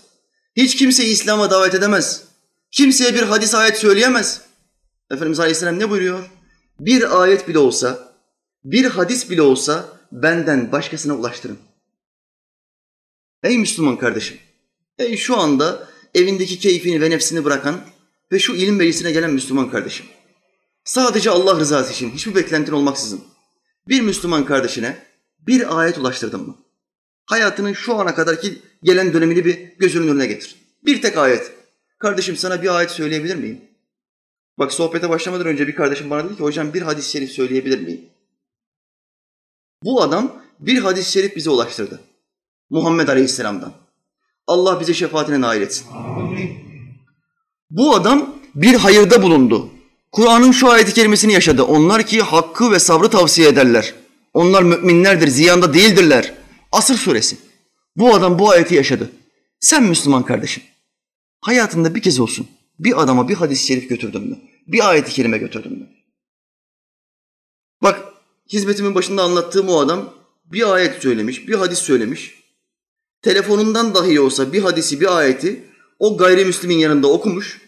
Hiç 0.56 0.76
kimseyi 0.76 1.10
İslam'a 1.10 1.52
davet 1.52 1.74
edemez. 1.74 2.24
Kimseye 2.72 3.14
bir 3.14 3.22
hadis 3.22 3.56
ayet 3.56 3.78
söyleyemez. 3.78 4.42
Efendimiz 5.12 5.40
Aleyhisselam 5.40 5.80
ne 5.80 5.90
buyuruyor? 5.90 6.30
Bir 6.80 7.22
ayet 7.22 7.48
bile 7.48 7.60
olsa, 7.60 8.14
bir 8.64 8.86
hadis 8.86 9.30
bile 9.30 9.42
olsa 9.42 10.00
benden 10.12 10.72
başkasına 10.72 11.14
ulaştırın. 11.14 11.60
Ey 13.44 13.58
Müslüman 13.58 13.98
kardeşim, 13.98 14.38
ey 14.98 15.18
şu 15.18 15.38
anda 15.38 15.90
evindeki 16.14 16.60
keyfini 16.60 17.02
ve 17.02 17.10
nefsini 17.10 17.44
bırakan 17.44 17.82
ve 18.32 18.40
şu 18.40 18.54
ilim 18.54 18.76
meclisine 18.76 19.12
gelen 19.12 19.34
Müslüman 19.34 19.70
kardeşim. 19.70 20.06
Sadece 20.84 21.30
Allah 21.30 21.60
rızası 21.60 21.94
için 21.94 22.12
hiçbir 22.12 22.36
beklentin 22.36 22.74
olmaksızın 22.74 23.24
bir 23.88 24.02
Müslüman 24.02 24.46
kardeşine 24.46 24.98
bir 25.40 25.80
ayet 25.80 25.98
ulaştırdın 25.98 26.42
mı? 26.42 26.58
Hayatının 27.26 27.74
şu 27.74 27.96
ana 27.96 28.16
kadarki 28.16 28.62
gelen 28.84 29.14
dönemini 29.14 29.46
bir 29.46 29.58
gözünün 29.78 30.08
önüne 30.08 30.26
getir. 30.26 30.56
Bir 30.86 31.02
tek 31.02 31.18
ayet. 31.18 31.52
Kardeşim 31.98 32.38
sana 32.38 32.62
bir 32.62 32.76
ayet 32.76 32.92
söyleyebilir 32.92 33.36
miyim? 33.36 33.62
Bak 34.60 34.74
sohbete 34.74 35.10
başlamadan 35.10 35.48
önce 35.48 35.68
bir 35.68 35.76
kardeşim 35.76 36.10
bana 36.10 36.26
dedi 36.26 36.36
ki 36.36 36.44
hocam 36.44 36.74
bir 36.74 36.82
hadis-i 36.82 37.12
şerif 37.12 37.32
söyleyebilir 37.32 37.80
miyim? 37.80 38.02
Bu 39.84 40.02
adam 40.02 40.42
bir 40.60 40.80
hadis-i 40.82 41.12
şerif 41.12 41.36
bize 41.36 41.50
ulaştırdı. 41.50 42.02
Muhammed 42.70 43.08
Aleyhisselam'dan. 43.08 43.74
Allah 44.48 44.80
bize 44.80 44.94
şefaatine 44.94 45.42
nail 45.42 45.62
etsin. 45.62 45.88
Bu 47.70 47.96
adam 47.96 48.36
bir 48.56 48.74
hayırda 48.74 49.22
bulundu. 49.22 49.70
Kur'an'ın 50.12 50.52
şu 50.52 50.70
ayeti 50.70 50.94
kerimesini 50.94 51.34
yaşadı. 51.34 51.64
Onlar 51.64 52.06
ki 52.06 52.22
hakkı 52.22 52.72
ve 52.72 52.80
sabrı 52.80 53.10
tavsiye 53.10 53.48
ederler. 53.48 53.94
Onlar 54.34 54.64
müminlerdir, 54.64 55.28
ziyanda 55.28 55.74
değildirler. 55.74 56.34
Asır 56.72 56.96
suresi. 56.96 57.38
Bu 57.96 58.16
adam 58.16 58.40
bu 58.40 58.50
ayeti 58.50 58.76
yaşadı. 58.76 59.12
Sen 59.60 59.84
Müslüman 59.84 60.24
kardeşim. 60.24 60.64
Hayatında 61.42 61.96
bir 61.96 62.02
kez 62.02 62.20
olsun 62.20 62.48
bir 62.80 63.02
adama 63.02 63.30
bir 63.30 63.36
hadis-i 63.36 63.66
şerif 63.66 63.90
götürdün 63.90 64.22
mü? 64.22 64.40
Bir 64.68 64.90
ayeti 64.90 65.12
kerime 65.12 65.38
götürdün 65.38 65.72
mü? 65.72 65.90
Bak 67.84 68.14
hizmetimin 68.50 68.96
başında 68.96 69.24
anlattığım 69.24 69.70
o 69.70 69.80
adam 69.80 70.14
bir 70.46 70.74
ayet 70.74 71.02
söylemiş, 71.02 71.48
bir 71.48 71.54
hadis 71.54 71.80
söylemiş. 71.80 72.44
Telefonundan 73.22 73.96
dahi 73.96 74.20
olsa 74.20 74.54
bir 74.54 74.62
hadisi, 74.62 75.02
bir 75.02 75.18
ayeti 75.18 75.64
o 76.00 76.18
gayrimüslimin 76.18 76.78
yanında 76.78 77.12
okumuş. 77.12 77.62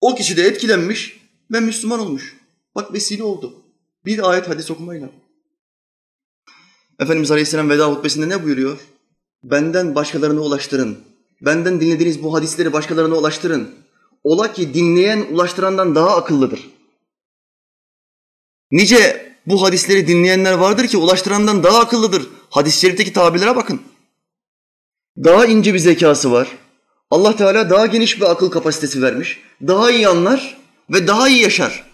O 0.00 0.14
kişi 0.14 0.36
de 0.36 0.42
etkilenmiş 0.42 1.20
ve 1.52 1.60
Müslüman 1.60 2.00
olmuş. 2.00 2.36
Bak 2.74 2.92
vesile 2.92 3.22
oldu. 3.22 3.62
Bir 4.04 4.30
ayet 4.30 4.48
hadis 4.48 4.70
okumayla. 4.70 5.10
Efendimiz 6.98 7.30
Aleyhisselam 7.30 7.70
veda 7.70 7.90
hutbesinde 7.90 8.28
ne 8.28 8.44
buyuruyor? 8.44 8.78
Benden 9.44 9.94
başkalarına 9.94 10.40
ulaştırın. 10.40 10.98
Benden 11.40 11.80
dinlediğiniz 11.80 12.22
bu 12.22 12.34
hadisleri 12.34 12.72
başkalarına 12.72 13.14
ulaştırın. 13.14 13.74
Ola 14.24 14.52
ki 14.52 14.74
dinleyen 14.74 15.26
ulaştırandan 15.30 15.94
daha 15.94 16.16
akıllıdır. 16.16 16.70
Nice 18.70 19.32
bu 19.46 19.62
hadisleri 19.62 20.06
dinleyenler 20.06 20.52
vardır 20.52 20.88
ki 20.88 20.96
ulaştırandan 20.96 21.62
daha 21.62 21.78
akıllıdır. 21.78 22.26
Hadis-i 22.50 22.80
şerifteki 22.80 23.12
tabirlere 23.12 23.56
bakın. 23.56 23.82
Daha 25.16 25.46
ince 25.46 25.74
bir 25.74 25.78
zekası 25.78 26.32
var. 26.32 26.48
Allah 27.10 27.36
Teala 27.36 27.70
daha 27.70 27.86
geniş 27.86 28.20
bir 28.20 28.30
akıl 28.30 28.50
kapasitesi 28.50 29.02
vermiş. 29.02 29.40
Daha 29.66 29.90
iyi 29.90 30.08
anlar 30.08 30.58
ve 30.90 31.06
daha 31.06 31.28
iyi 31.28 31.42
yaşar. 31.42 31.86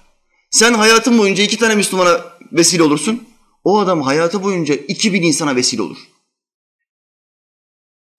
Sen 0.51 0.75
hayatın 0.75 1.19
boyunca 1.19 1.45
iki 1.45 1.59
tane 1.59 1.75
Müslümana 1.75 2.21
vesile 2.53 2.83
olursun. 2.83 3.29
O 3.65 3.79
adam 3.79 4.03
hayatı 4.03 4.43
boyunca 4.43 4.75
iki 4.75 5.13
bin 5.13 5.23
insana 5.23 5.57
vesile 5.57 5.83
olur. 5.83 5.99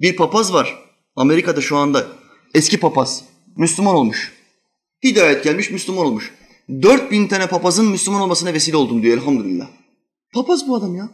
Bir 0.01 0.15
papaz 0.15 0.53
var. 0.53 0.83
Amerika'da 1.15 1.61
şu 1.61 1.77
anda 1.77 2.07
eski 2.53 2.79
papaz. 2.79 3.23
Müslüman 3.55 3.95
olmuş. 3.95 4.33
Hidayet 5.03 5.43
gelmiş 5.43 5.71
Müslüman 5.71 6.05
olmuş. 6.05 6.33
Dört 6.81 7.11
bin 7.11 7.27
tane 7.27 7.47
papazın 7.47 7.89
Müslüman 7.89 8.21
olmasına 8.21 8.53
vesile 8.53 8.77
oldum 8.77 9.03
diyor 9.03 9.17
elhamdülillah. 9.17 9.67
Papaz 10.33 10.67
bu 10.67 10.75
adam 10.75 10.95
ya. 10.95 11.09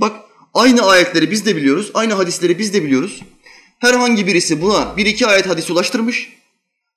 Bak 0.00 0.16
aynı 0.54 0.82
ayetleri 0.82 1.30
biz 1.30 1.46
de 1.46 1.56
biliyoruz, 1.56 1.90
aynı 1.94 2.14
hadisleri 2.14 2.58
biz 2.58 2.74
de 2.74 2.82
biliyoruz. 2.82 3.22
Herhangi 3.78 4.26
birisi 4.26 4.62
buna 4.62 4.96
bir 4.96 5.06
iki 5.06 5.26
ayet 5.26 5.48
hadis 5.48 5.70
ulaştırmış. 5.70 6.32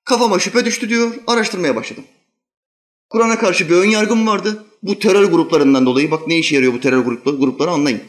Kafama 0.04 0.40
şüphe 0.40 0.66
düştü 0.66 0.90
diyor, 0.90 1.14
araştırmaya 1.28 1.76
başladım. 1.76 2.04
Kur'an'a 3.10 3.40
karşı 3.40 3.70
bir 3.70 3.76
ön 3.76 3.90
yargım 3.90 4.28
vardı. 4.28 4.66
Bu 4.84 5.00
terör 5.00 5.24
gruplarından 5.24 5.86
dolayı, 5.86 6.12
bak 6.12 6.28
ne 6.28 6.38
işe 6.38 6.56
yarıyor 6.56 6.74
bu 6.74 6.80
terör 6.80 7.00
grupları, 7.00 7.36
grupları 7.36 7.70
anlayın. 7.70 8.02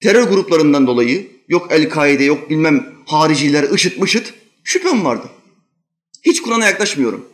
Terör 0.00 0.28
gruplarından 0.28 0.86
dolayı, 0.86 1.30
yok 1.48 1.66
El-Kaide, 1.70 2.24
yok 2.24 2.50
bilmem 2.50 2.92
hariciler, 3.06 3.70
ışıt 3.70 3.98
mışıt, 3.98 4.34
şüphem 4.64 5.04
vardı. 5.04 5.30
Hiç 6.22 6.42
Kur'an'a 6.42 6.66
yaklaşmıyorum. 6.66 7.28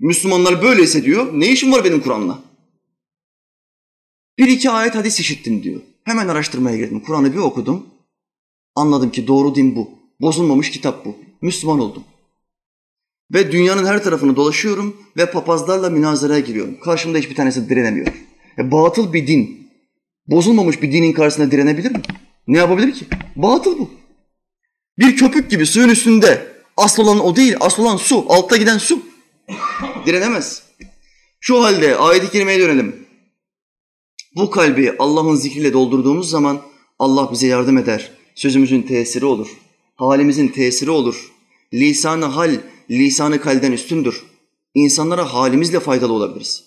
Müslümanlar 0.00 0.62
böyleyse 0.62 1.04
diyor, 1.04 1.26
ne 1.32 1.52
işim 1.52 1.72
var 1.72 1.84
benim 1.84 2.00
Kur'an'la? 2.00 2.38
Bir 4.38 4.48
iki 4.48 4.70
ayet 4.70 4.94
hadis 4.94 5.20
işittim 5.20 5.62
diyor. 5.62 5.80
Hemen 6.04 6.28
araştırmaya 6.28 6.76
girdim. 6.76 7.00
Kur'an'ı 7.00 7.32
bir 7.32 7.38
okudum. 7.38 7.86
Anladım 8.74 9.10
ki 9.10 9.26
doğru 9.26 9.54
din 9.54 9.76
bu. 9.76 9.90
Bozulmamış 10.20 10.70
kitap 10.70 11.04
bu. 11.04 11.16
Müslüman 11.42 11.80
oldum. 11.80 12.04
Ve 13.32 13.52
dünyanın 13.52 13.86
her 13.86 14.04
tarafını 14.04 14.36
dolaşıyorum 14.36 14.96
ve 15.16 15.30
papazlarla 15.30 15.90
münazaraya 15.90 16.40
giriyorum. 16.40 16.80
Karşımda 16.80 17.18
hiçbir 17.18 17.34
tanesi 17.34 17.68
direnemiyor. 17.68 18.06
E, 18.58 18.72
batıl 18.72 19.12
bir 19.12 19.26
din, 19.26 19.65
bozulmamış 20.28 20.82
bir 20.82 20.92
dinin 20.92 21.12
karşısında 21.12 21.50
direnebilir 21.50 21.90
mi? 21.90 22.02
Ne 22.46 22.58
yapabilir 22.58 22.94
ki? 22.94 23.06
Batıl 23.36 23.78
bu. 23.78 23.90
Bir 24.98 25.16
köpük 25.16 25.50
gibi 25.50 25.66
suyun 25.66 25.88
üstünde 25.88 26.46
asıl 26.76 27.02
olan 27.02 27.24
o 27.24 27.36
değil, 27.36 27.56
asıl 27.60 27.82
olan 27.82 27.96
su, 27.96 28.24
altta 28.28 28.56
giden 28.56 28.78
su. 28.78 29.02
Direnemez. 30.06 30.62
Şu 31.40 31.62
halde 31.62 31.96
ayet-i 31.96 32.30
kerimeye 32.30 32.60
dönelim. 32.60 33.06
Bu 34.36 34.50
kalbi 34.50 34.94
Allah'ın 34.98 35.34
zikriyle 35.34 35.72
doldurduğumuz 35.72 36.30
zaman 36.30 36.60
Allah 36.98 37.32
bize 37.32 37.46
yardım 37.46 37.78
eder. 37.78 38.10
Sözümüzün 38.34 38.82
tesiri 38.82 39.24
olur. 39.24 39.48
Halimizin 39.94 40.48
tesiri 40.48 40.90
olur. 40.90 41.32
Lisanı 41.74 42.24
hal, 42.24 42.60
lisanı 42.90 43.40
kalden 43.40 43.72
üstündür. 43.72 44.22
İnsanlara 44.74 45.34
halimizle 45.34 45.80
faydalı 45.80 46.12
olabiliriz. 46.12 46.64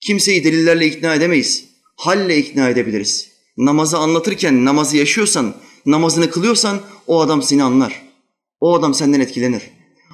Kimseyi 0.00 0.44
delillerle 0.44 0.86
ikna 0.86 1.14
edemeyiz. 1.14 1.69
Halle 2.00 2.38
ikna 2.38 2.68
edebiliriz. 2.68 3.30
Namazı 3.56 3.98
anlatırken 3.98 4.64
namazı 4.64 4.96
yaşıyorsan, 4.96 5.54
namazını 5.86 6.30
kılıyorsan 6.30 6.80
o 7.06 7.20
adam 7.20 7.42
seni 7.42 7.62
anlar. 7.62 8.02
O 8.60 8.74
adam 8.74 8.94
senden 8.94 9.20
etkilenir. 9.20 9.70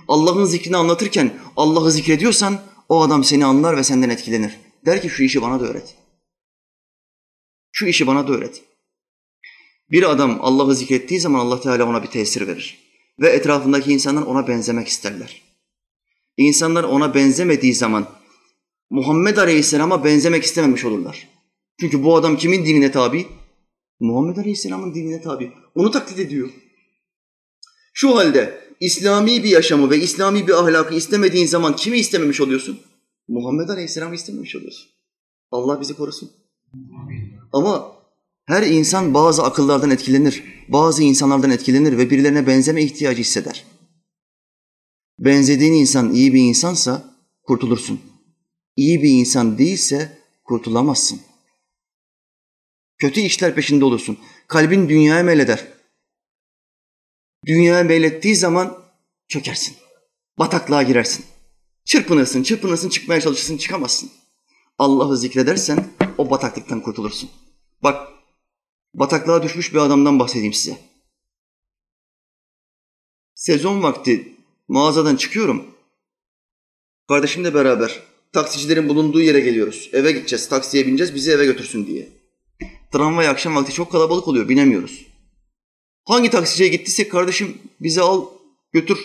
Allah'ın 0.08 0.44
zikrini 0.44 0.76
anlatırken 0.76 1.38
Allah'ı 1.56 1.90
zikrediyorsan 1.92 2.60
o 2.88 3.02
adam 3.02 3.24
seni 3.24 3.44
anlar 3.44 3.76
ve 3.76 3.84
senden 3.84 4.10
etkilenir. 4.10 4.56
Der 4.86 5.02
ki 5.02 5.10
şu 5.10 5.22
işi 5.22 5.42
bana 5.42 5.60
da 5.60 5.64
öğret. 5.64 5.94
Şu 7.72 7.86
işi 7.86 8.06
bana 8.06 8.28
da 8.28 8.32
öğret. 8.32 8.62
Bir 9.90 10.10
adam 10.10 10.38
Allah'ı 10.42 10.74
zikrettiği 10.74 11.20
zaman 11.20 11.38
Allah 11.38 11.60
Teala 11.60 11.84
ona 11.84 12.02
bir 12.02 12.08
tesir 12.08 12.46
verir. 12.46 12.78
Ve 13.20 13.28
etrafındaki 13.28 13.92
insanlar 13.92 14.22
ona 14.22 14.48
benzemek 14.48 14.88
isterler. 14.88 15.42
İnsanlar 16.36 16.84
ona 16.84 17.14
benzemediği 17.14 17.74
zaman 17.74 18.08
Muhammed 18.90 19.36
Aleyhisselam'a 19.36 20.04
benzemek 20.04 20.44
istememiş 20.44 20.84
olurlar. 20.84 21.35
Çünkü 21.80 22.04
bu 22.04 22.16
adam 22.16 22.36
kimin 22.36 22.66
dinine 22.66 22.90
tabi? 22.90 23.26
Muhammed 24.00 24.36
Aleyhisselam'ın 24.36 24.94
dinine 24.94 25.22
tabi. 25.22 25.52
Onu 25.74 25.90
taklit 25.90 26.18
ediyor. 26.18 26.50
Şu 27.94 28.16
halde 28.16 28.66
İslami 28.80 29.44
bir 29.44 29.48
yaşamı 29.48 29.90
ve 29.90 29.98
İslami 30.00 30.46
bir 30.46 30.52
ahlakı 30.52 30.94
istemediğin 30.94 31.46
zaman 31.46 31.76
kimi 31.76 31.98
istememiş 31.98 32.40
oluyorsun? 32.40 32.80
Muhammed 33.28 33.68
Aleyhisselam'ı 33.68 34.14
istememiş 34.14 34.56
oluyorsun. 34.56 34.90
Allah 35.50 35.80
bizi 35.80 35.94
korusun. 35.94 36.30
Ama 37.52 37.92
her 38.46 38.62
insan 38.62 39.14
bazı 39.14 39.42
akıllardan 39.42 39.90
etkilenir, 39.90 40.44
bazı 40.68 41.02
insanlardan 41.02 41.50
etkilenir 41.50 41.98
ve 41.98 42.10
birilerine 42.10 42.46
benzeme 42.46 42.82
ihtiyacı 42.82 43.20
hisseder. 43.20 43.64
Benzediğin 45.18 45.72
insan 45.72 46.14
iyi 46.14 46.34
bir 46.34 46.40
insansa 46.40 47.14
kurtulursun. 47.42 48.00
İyi 48.76 49.02
bir 49.02 49.10
insan 49.10 49.58
değilse 49.58 50.18
kurtulamazsın. 50.44 51.20
Kötü 52.98 53.20
işler 53.20 53.54
peşinde 53.54 53.84
olursun. 53.84 54.18
Kalbin 54.48 54.88
dünyaya 54.88 55.22
meyleder. 55.22 55.66
Dünyaya 57.46 57.84
meylettiği 57.84 58.36
zaman 58.36 58.84
çökersin. 59.28 59.76
Bataklığa 60.38 60.82
girersin. 60.82 61.24
Çırpınırsın, 61.84 62.42
çırpınırsın, 62.42 62.88
çıkmaya 62.88 63.20
çalışırsın, 63.20 63.56
çıkamazsın. 63.56 64.10
Allah'ı 64.78 65.16
zikredersen 65.16 65.86
o 66.18 66.30
bataklıktan 66.30 66.80
kurtulursun. 66.80 67.30
Bak, 67.82 68.08
bataklığa 68.94 69.42
düşmüş 69.42 69.74
bir 69.74 69.78
adamdan 69.78 70.18
bahsedeyim 70.18 70.52
size. 70.52 70.78
Sezon 73.34 73.82
vakti 73.82 74.36
mağazadan 74.68 75.16
çıkıyorum. 75.16 75.66
Kardeşimle 77.08 77.54
beraber 77.54 78.02
taksicilerin 78.32 78.88
bulunduğu 78.88 79.20
yere 79.20 79.40
geliyoruz. 79.40 79.90
Eve 79.92 80.12
gideceğiz, 80.12 80.48
taksiye 80.48 80.86
bineceğiz, 80.86 81.14
bizi 81.14 81.30
eve 81.30 81.44
götürsün 81.44 81.86
diye. 81.86 82.15
Tramvay 82.92 83.28
akşam 83.28 83.56
vakti 83.56 83.72
çok 83.72 83.92
kalabalık 83.92 84.28
oluyor, 84.28 84.48
binemiyoruz. 84.48 85.06
Hangi 86.04 86.30
taksiciye 86.30 86.68
gittiysek 86.68 87.12
kardeşim 87.12 87.58
bizi 87.80 88.00
al, 88.00 88.24
götür 88.72 88.98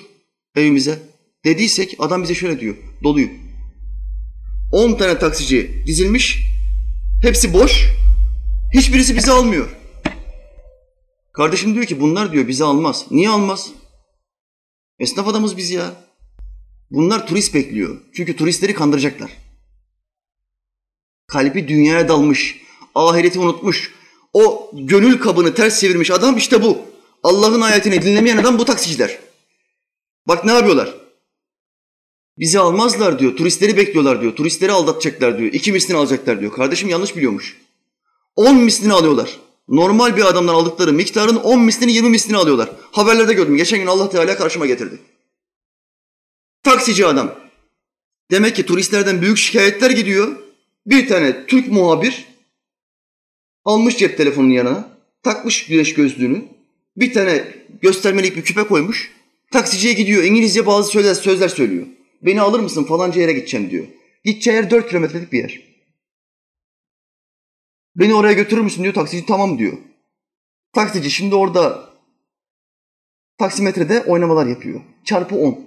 evimize 0.56 1.00
dediysek 1.46 1.96
adam 2.00 2.24
bize 2.24 2.36
şöyle 2.36 2.60
diyor, 2.60 2.76
doluyu. 3.04 3.30
10 4.72 4.98
tane 4.98 5.20
taksici 5.20 5.84
dizilmiş, 5.88 6.39
hepsi 7.22 7.54
boş, 7.54 7.88
hiçbirisi 8.74 9.15
bizi 9.15 9.32
almıyor. 9.32 9.70
Kardeşim 11.34 11.74
diyor 11.74 11.86
ki 11.86 12.00
bunlar 12.00 12.32
diyor 12.32 12.48
bizi 12.48 12.63
almaz. 12.63 13.06
Niye 13.12 13.30
almaz? 13.30 13.72
Esnaf 15.00 15.28
adamız 15.28 15.58
biz 15.58 15.72
ya. 15.72 15.96
Bunlar 16.91 17.28
turist 17.28 17.54
bekliyor. 17.54 18.02
Çünkü 18.13 18.36
turistleri 18.36 18.74
kandıracaklar. 18.74 19.32
Kalbi 21.28 21.67
dünyaya 21.67 22.08
dalmış, 22.08 22.62
ahireti 22.95 23.39
unutmuş, 23.39 23.95
o 24.34 24.71
gönül 24.73 25.19
kabını 25.19 25.54
ters 25.54 25.80
çevirmiş 25.80 26.12
adam 26.12 26.38
işte 26.38 26.62
bu. 26.62 26.77
Allah'ın 27.23 27.62
ayetini 27.62 28.01
dinlemeyen 28.01 28.38
adam 28.38 28.60
bu 28.60 28.65
taksiciler. 28.65 29.19
Bak 30.27 30.45
ne 30.45 30.51
yapıyorlar? 30.51 30.95
Bizi 32.38 32.60
almazlar 32.60 33.19
diyor, 33.19 33.38
turistleri 33.38 33.77
bekliyorlar 33.77 34.21
diyor, 34.21 34.36
turistleri 34.36 34.71
aldatacaklar 34.71 35.38
diyor, 35.38 35.54
iki 35.54 35.71
mislini 35.71 35.97
alacaklar 35.97 36.39
diyor. 36.39 36.51
Kardeşim 36.54 36.89
yanlış 36.89 37.15
biliyormuş. 37.15 37.58
On 38.36 38.56
mislini 38.56 38.93
alıyorlar. 38.93 39.39
Normal 39.67 40.17
bir 40.17 40.25
adamdan 40.25 40.54
aldıkları 40.54 40.93
miktarın 40.93 41.36
on 41.36 41.60
mislini, 41.60 41.93
yirmi 41.93 42.10
mislini 42.10 42.38
alıyorlar. 42.38 42.69
Haberlerde 42.91 43.34
gördüm. 43.34 43.58
Geçen 43.58 43.80
gün 43.80 43.88
Allah 43.88 44.10
Teala 44.10 44.38
karşıma 44.38 44.65
getirdi. 44.65 44.99
Taksici 46.63 47.06
adam. 47.06 47.36
Demek 48.32 48.56
ki 48.56 48.65
turistlerden 48.65 49.21
büyük 49.21 49.38
şikayetler 49.38 49.91
gidiyor. 49.91 50.36
Bir 50.86 51.08
tane 51.08 51.45
Türk 51.45 51.67
muhabir 51.67 52.25
almış 53.65 53.97
cep 53.97 54.17
telefonunun 54.17 54.52
yanına, 54.52 54.97
takmış 55.24 55.65
güneş 55.65 55.93
gözlüğünü, 55.93 56.45
bir 56.97 57.13
tane 57.13 57.43
göstermelik 57.82 58.36
bir 58.36 58.41
küpe 58.41 58.63
koymuş. 58.63 59.12
Taksiciye 59.52 59.93
gidiyor, 59.93 60.24
İngilizce 60.24 60.65
bazı 60.65 60.91
sözler, 60.91 61.13
sözler 61.13 61.50
söylüyor. 61.50 61.88
Beni 62.21 62.41
alır 62.41 62.60
mısın 62.60 62.84
falanca 62.84 63.21
yere 63.21 63.34
gideceğim 63.34 63.69
diyor. 63.69 63.86
Gideceği 64.24 64.56
yer 64.56 64.69
dört 64.69 64.89
kilometrelik 64.89 65.32
bir 65.32 65.39
yer. 65.39 65.62
Beni 67.95 68.13
oraya 68.13 68.34
götürür 68.34 68.62
müsün 68.62 68.84
diyor, 68.84 68.93
taksici 68.93 69.26
tamam 69.26 69.60
diyor. 69.60 69.78
Taksici 70.74 71.12
şimdi 71.12 71.36
orada 71.36 71.89
taksimetrede 73.38 74.04
oynamalar 74.04 74.45
yapıyor. 74.45 74.82
Çarpı 75.06 75.36
on. 75.36 75.60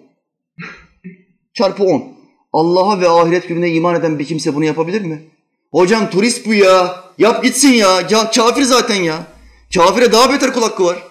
Çarpı 1.55 1.85
on. 1.85 2.15
Allah'a 2.53 3.01
ve 3.01 3.09
ahiret 3.09 3.49
gününe 3.49 3.71
iman 3.71 3.95
eden 3.95 4.19
bir 4.19 4.25
kimse 4.25 4.55
bunu 4.55 4.65
yapabilir 4.65 5.01
mi? 5.01 5.23
Hocam 5.75 6.11
turist 6.11 6.47
bu 6.47 6.55
ya. 6.55 7.05
Yap 7.19 7.45
gitsin 7.45 7.73
ya. 7.73 8.07
ya 8.11 8.31
kafir 8.31 8.63
zaten 8.63 8.95
ya. 8.95 9.27
Kafire 9.75 10.13
daha 10.13 10.33
beter 10.33 10.53
kul 10.53 10.63
hakkı 10.63 10.85
var. 10.85 11.03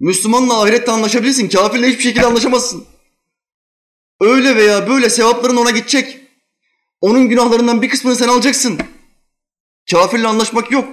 Müslümanla 0.00 0.62
ahirette 0.62 0.92
anlaşabilirsin. 0.92 1.48
Kafirle 1.48 1.88
hiçbir 1.88 2.02
şekilde 2.02 2.26
anlaşamazsın. 2.26 2.84
Öyle 4.20 4.56
veya 4.56 4.88
böyle 4.88 5.10
sevapların 5.10 5.56
ona 5.56 5.70
gidecek. 5.70 6.18
Onun 7.00 7.28
günahlarından 7.28 7.82
bir 7.82 7.88
kısmını 7.88 8.16
sen 8.16 8.28
alacaksın. 8.28 8.78
Kafirle 9.90 10.28
anlaşmak 10.28 10.70
yok. 10.70 10.88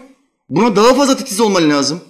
Buna 0.49 0.75
daha 0.75 0.93
fazla 0.93 1.17
titiz 1.17 1.39
olman 1.39 1.69
lazım. 1.69 2.01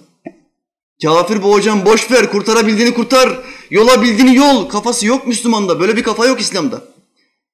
Kafir 1.02 1.42
bu 1.42 1.52
hocam 1.52 1.84
boş 1.84 2.10
ver 2.10 2.30
kurtarabildiğini 2.30 2.94
kurtar. 2.94 3.38
Yola 3.70 4.02
bildiğini 4.02 4.36
yol. 4.36 4.68
Kafası 4.68 5.06
yok 5.06 5.26
Müslümanda. 5.26 5.80
Böyle 5.80 5.96
bir 5.96 6.02
kafa 6.02 6.26
yok 6.26 6.40
İslam'da. 6.40 6.93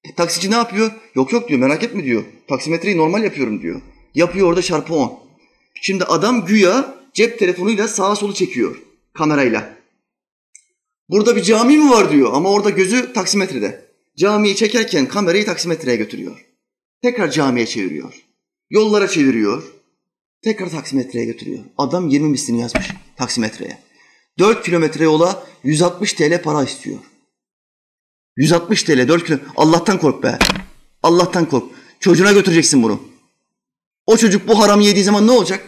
E, 0.04 0.14
taksici 0.14 0.50
ne 0.50 0.54
yapıyor? 0.54 0.92
Yok 1.14 1.32
yok 1.32 1.48
diyor 1.48 1.60
merak 1.60 1.82
etme 1.82 2.04
diyor. 2.04 2.24
Taksimetreyi 2.48 2.96
normal 2.96 3.22
yapıyorum 3.24 3.62
diyor. 3.62 3.80
Yapıyor 4.14 4.48
orada 4.48 4.62
çarpı 4.62 4.94
10. 4.94 5.20
Şimdi 5.82 6.04
adam 6.04 6.46
güya 6.46 6.94
cep 7.14 7.38
telefonuyla 7.38 7.88
sağa 7.88 8.16
solu 8.16 8.34
çekiyor 8.34 8.76
kamerayla. 9.14 9.76
Burada 11.08 11.36
bir 11.36 11.42
cami 11.42 11.78
mi 11.78 11.90
var 11.90 12.12
diyor 12.12 12.30
ama 12.32 12.50
orada 12.50 12.70
gözü 12.70 13.12
taksimetrede. 13.12 13.90
Camiyi 14.16 14.56
çekerken 14.56 15.08
kamerayı 15.08 15.46
taksimetreye 15.46 15.96
götürüyor. 15.96 16.46
Tekrar 17.02 17.30
camiye 17.30 17.66
çeviriyor. 17.66 18.14
Yollara 18.70 19.08
çeviriyor. 19.08 19.62
Tekrar 20.42 20.70
taksimetreye 20.70 21.24
götürüyor. 21.24 21.64
Adam 21.78 22.08
20 22.08 22.28
mislini 22.28 22.60
yazmış 22.60 22.90
taksimetreye. 23.16 23.78
4 24.38 24.64
kilometre 24.64 25.04
yola 25.04 25.46
160 25.64 26.12
TL 26.12 26.42
para 26.42 26.64
istiyor. 26.64 26.98
160 28.40 28.82
TL 28.82 29.08
4 29.08 29.26
kilo. 29.26 29.38
Allah'tan 29.56 29.98
kork 29.98 30.22
be. 30.22 30.38
Allah'tan 31.02 31.48
kork. 31.48 31.64
Çocuğuna 32.00 32.32
götüreceksin 32.32 32.82
bunu. 32.82 33.02
O 34.06 34.16
çocuk 34.16 34.48
bu 34.48 34.58
haramı 34.58 34.82
yediği 34.82 35.04
zaman 35.04 35.26
ne 35.26 35.30
olacak? 35.30 35.64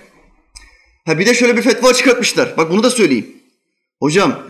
Ha 1.07 1.19
bir 1.19 1.27
de 1.27 1.35
şöyle 1.35 1.57
bir 1.57 1.63
fetva 1.63 1.95
çıkartmışlar. 1.95 2.57
Bak 2.57 2.71
bunu 2.71 2.83
da 2.83 2.91
söyleyeyim. 2.91 3.37
Hocam 4.01 4.43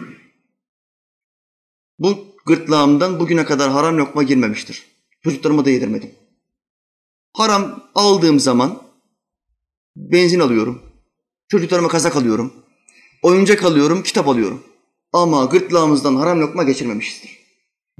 bu 1.98 2.18
gırtlağımdan 2.46 3.20
bugüne 3.20 3.44
kadar 3.44 3.70
haram 3.70 3.98
lokma 3.98 4.23
girmemiştir. 4.23 4.87
Çocuklarıma 5.25 5.64
da 5.64 5.70
yedirmedim. 5.70 6.10
Haram 7.33 7.90
aldığım 7.94 8.40
zaman 8.40 8.83
benzin 9.96 10.40
alıyorum. 10.40 10.83
Çocuklarıma 11.48 11.88
kazak 11.88 12.16
alıyorum. 12.16 12.52
Oyuncak 13.23 13.64
alıyorum, 13.64 14.02
kitap 14.02 14.29
alıyorum. 14.29 14.62
Ama 15.12 15.44
gırtlağımızdan 15.44 16.16
haram 16.16 16.40
lokma 16.40 16.62
geçirmemişizdir 16.62 17.41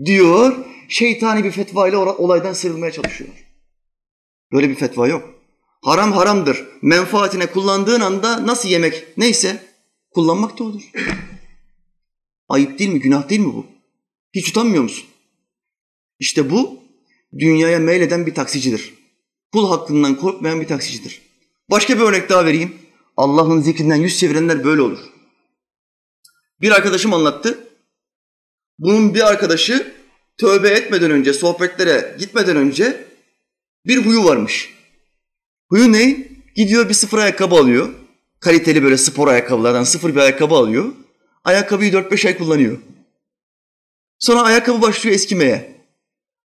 diyor. 0.05 0.65
Şeytani 0.89 1.45
bir 1.45 1.51
fetva 1.51 1.89
ile 1.89 1.97
olaydan 1.97 2.53
sıyrılmaya 2.53 2.93
çalışıyor. 2.93 3.31
Böyle 4.53 4.69
bir 4.69 4.75
fetva 4.75 5.09
yok. 5.09 5.35
Haram 5.83 6.13
haramdır. 6.13 6.67
Menfaatine 6.83 7.47
kullandığın 7.47 8.01
anda 8.01 8.47
nasıl 8.47 8.69
yemek 8.69 9.05
neyse 9.17 9.63
kullanmak 10.11 10.59
da 10.59 10.65
olur. 10.65 10.83
Ayıp 12.49 12.79
değil 12.79 12.91
mi? 12.91 13.01
Günah 13.01 13.29
değil 13.29 13.41
mi 13.41 13.55
bu? 13.55 13.67
Hiç 14.35 14.49
utanmıyor 14.49 14.83
musun? 14.83 15.05
İşte 16.19 16.51
bu 16.51 16.81
dünyaya 17.39 17.79
meyleden 17.79 18.27
bir 18.27 18.35
taksicidir. 18.35 18.95
Kul 19.53 19.69
hakkından 19.69 20.17
korkmayan 20.17 20.61
bir 20.61 20.69
taksicidir. 20.69 21.23
Başka 21.71 21.97
bir 21.97 22.01
örnek 22.01 22.29
daha 22.29 22.45
vereyim. 22.45 22.77
Allah'ın 23.17 23.61
zikrinden 23.61 23.97
yüz 23.97 24.19
çevirenler 24.19 24.65
böyle 24.65 24.83
olur. 24.83 24.99
Bir 26.61 26.71
arkadaşım 26.71 27.15
anlattı. 27.15 27.69
Bunun 28.83 29.15
bir 29.15 29.27
arkadaşı 29.27 29.95
tövbe 30.39 30.69
etmeden 30.69 31.11
önce, 31.11 31.33
sohbetlere 31.33 32.17
gitmeden 32.19 32.57
önce 32.57 33.07
bir 33.87 34.07
huyu 34.07 34.25
varmış. 34.25 34.75
Huyu 35.69 35.93
ne? 35.93 36.29
Gidiyor 36.57 36.89
bir 36.89 36.95
sıfır 36.95 37.19
ayakkabı 37.19 37.55
alıyor. 37.55 37.95
Kaliteli 38.41 38.83
böyle 38.83 38.97
spor 38.97 39.29
ayakkabılardan 39.29 39.85
sıfır 39.85 40.15
bir 40.15 40.21
ayakkabı 40.21 40.55
alıyor. 40.55 40.93
Ayakkabıyı 41.45 41.93
4-5 41.93 42.27
ay 42.27 42.39
kullanıyor. 42.39 42.79
Sonra 44.19 44.43
ayakkabı 44.43 44.83
başlıyor 44.83 45.17
eskimeye. 45.17 45.77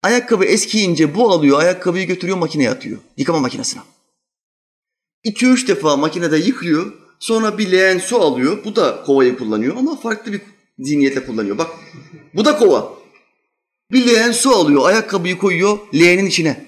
Ayakkabı 0.03 0.45
eskiyince 0.45 1.15
bu 1.15 1.31
alıyor, 1.31 1.59
ayakkabıyı 1.59 2.07
götürüyor 2.07 2.38
makineye 2.38 2.69
atıyor. 2.69 2.99
Yıkama 3.17 3.39
makinesine. 3.39 3.81
2-3 5.25 5.67
defa 5.67 5.97
makinede 5.97 6.38
yıkıyor. 6.38 6.93
Sonra 7.19 7.57
bir 7.57 7.71
leğen 7.71 7.99
su 7.99 8.21
alıyor. 8.21 8.63
Bu 8.65 8.75
da 8.75 9.03
kovayı 9.03 9.38
kullanıyor 9.38 9.77
ama 9.77 9.95
farklı 9.95 10.33
bir 10.33 10.41
zihniyetle 10.80 11.26
kullanıyor. 11.26 11.57
Bak 11.57 11.71
bu 12.34 12.45
da 12.45 12.57
kova. 12.57 12.93
Bir 13.91 14.07
leğen 14.07 14.32
su 14.32 14.49
alıyor, 14.49 14.88
ayakkabıyı 14.89 15.38
koyuyor 15.38 15.78
leğenin 15.93 16.26
içine. 16.26 16.65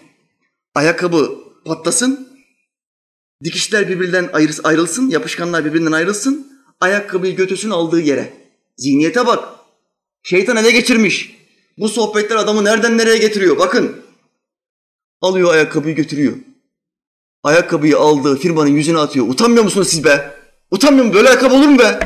Ayakkabı 0.75 1.39
patlasın, 1.65 2.29
dikişler 3.43 3.89
birbirinden 3.89 4.29
ayrılsın, 4.63 5.09
yapışkanlar 5.09 5.65
birbirinden 5.65 5.91
ayrılsın, 5.91 6.61
ayakkabıyı 6.79 7.35
götürsün 7.35 7.69
aldığı 7.69 8.01
yere. 8.01 8.33
Zihniyete 8.77 9.27
bak. 9.27 9.49
Şeytan 10.23 10.57
ele 10.57 10.71
geçirmiş. 10.71 11.37
Bu 11.77 11.89
sohbetler 11.89 12.35
adamı 12.35 12.65
nereden 12.65 12.97
nereye 12.97 13.17
getiriyor? 13.17 13.57
Bakın. 13.57 14.01
Alıyor 15.21 15.53
ayakkabıyı 15.53 15.95
götürüyor. 15.95 16.33
Ayakkabıyı 17.43 17.97
aldığı 17.97 18.37
firmanın 18.37 18.69
yüzüne 18.69 18.97
atıyor. 18.97 19.27
Utanmıyor 19.27 19.63
musunuz 19.63 19.87
siz 19.87 20.03
be? 20.03 20.33
Utanmıyor 20.71 21.05
musun? 21.05 21.17
Böyle 21.17 21.29
ayakkabı 21.29 21.55
olur 21.55 21.67
mu 21.67 21.79
be? 21.79 21.99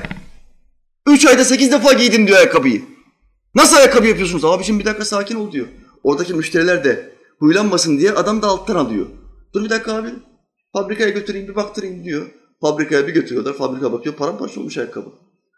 Üç 1.11 1.25
ayda 1.25 1.45
sekiz 1.45 1.71
defa 1.71 1.93
giydin 1.93 2.27
diyor 2.27 2.37
ayakkabıyı. 2.37 2.81
Nasıl 3.55 3.75
ayakkabı 3.75 4.07
yapıyorsunuz? 4.07 4.45
Abiciğim 4.45 4.79
bir 4.79 4.85
dakika 4.85 5.05
sakin 5.05 5.35
ol 5.35 5.51
diyor. 5.51 5.67
Oradaki 6.03 6.33
müşteriler 6.33 6.83
de 6.83 7.15
huylanmasın 7.39 7.99
diye 7.99 8.11
adam 8.11 8.41
da 8.41 8.47
alttan 8.47 8.75
alıyor. 8.75 9.07
Dur 9.53 9.63
bir 9.63 9.69
dakika 9.69 9.93
abi. 9.95 10.09
Fabrikaya 10.73 11.09
götüreyim 11.09 11.47
bir 11.47 11.55
baktırayım 11.55 12.03
diyor. 12.03 12.31
Fabrikaya 12.61 13.07
bir 13.07 13.13
götürüyorlar. 13.13 13.53
Fabrika 13.53 13.93
bakıyor 13.93 14.15
paramparça 14.15 14.59
olmuş 14.59 14.77
ayakkabı. 14.77 15.09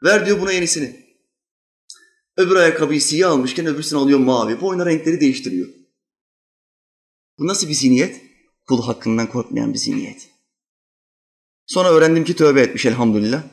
Ver 0.04 0.26
diyor 0.26 0.41
buna 0.41 0.51
yenisini. 0.51 1.04
Öbür 2.38 2.56
ayakkabıyı 2.56 3.01
siyah 3.01 3.32
almışken 3.32 3.66
öbürsünü 3.66 3.99
alıyor 3.99 4.20
mavi. 4.20 4.62
Bu 4.62 4.68
oyuna 4.68 4.86
renkleri 4.86 5.22
değiştiriyor. 5.22 5.68
Bu 7.39 7.47
nasıl 7.47 7.68
bir 7.68 7.74
zihniyet? 7.74 8.22
Kul 8.68 8.84
hakkından 8.84 9.30
korkmayan 9.30 9.74
bir 9.74 9.80
zihniyet. 9.80 10.30
Sonra 11.66 11.89
öğrendim 11.89 12.24
ki 12.24 12.36
tövbe 12.36 12.62
etmiş 12.62 12.86
elhamdülillah. 12.86 13.43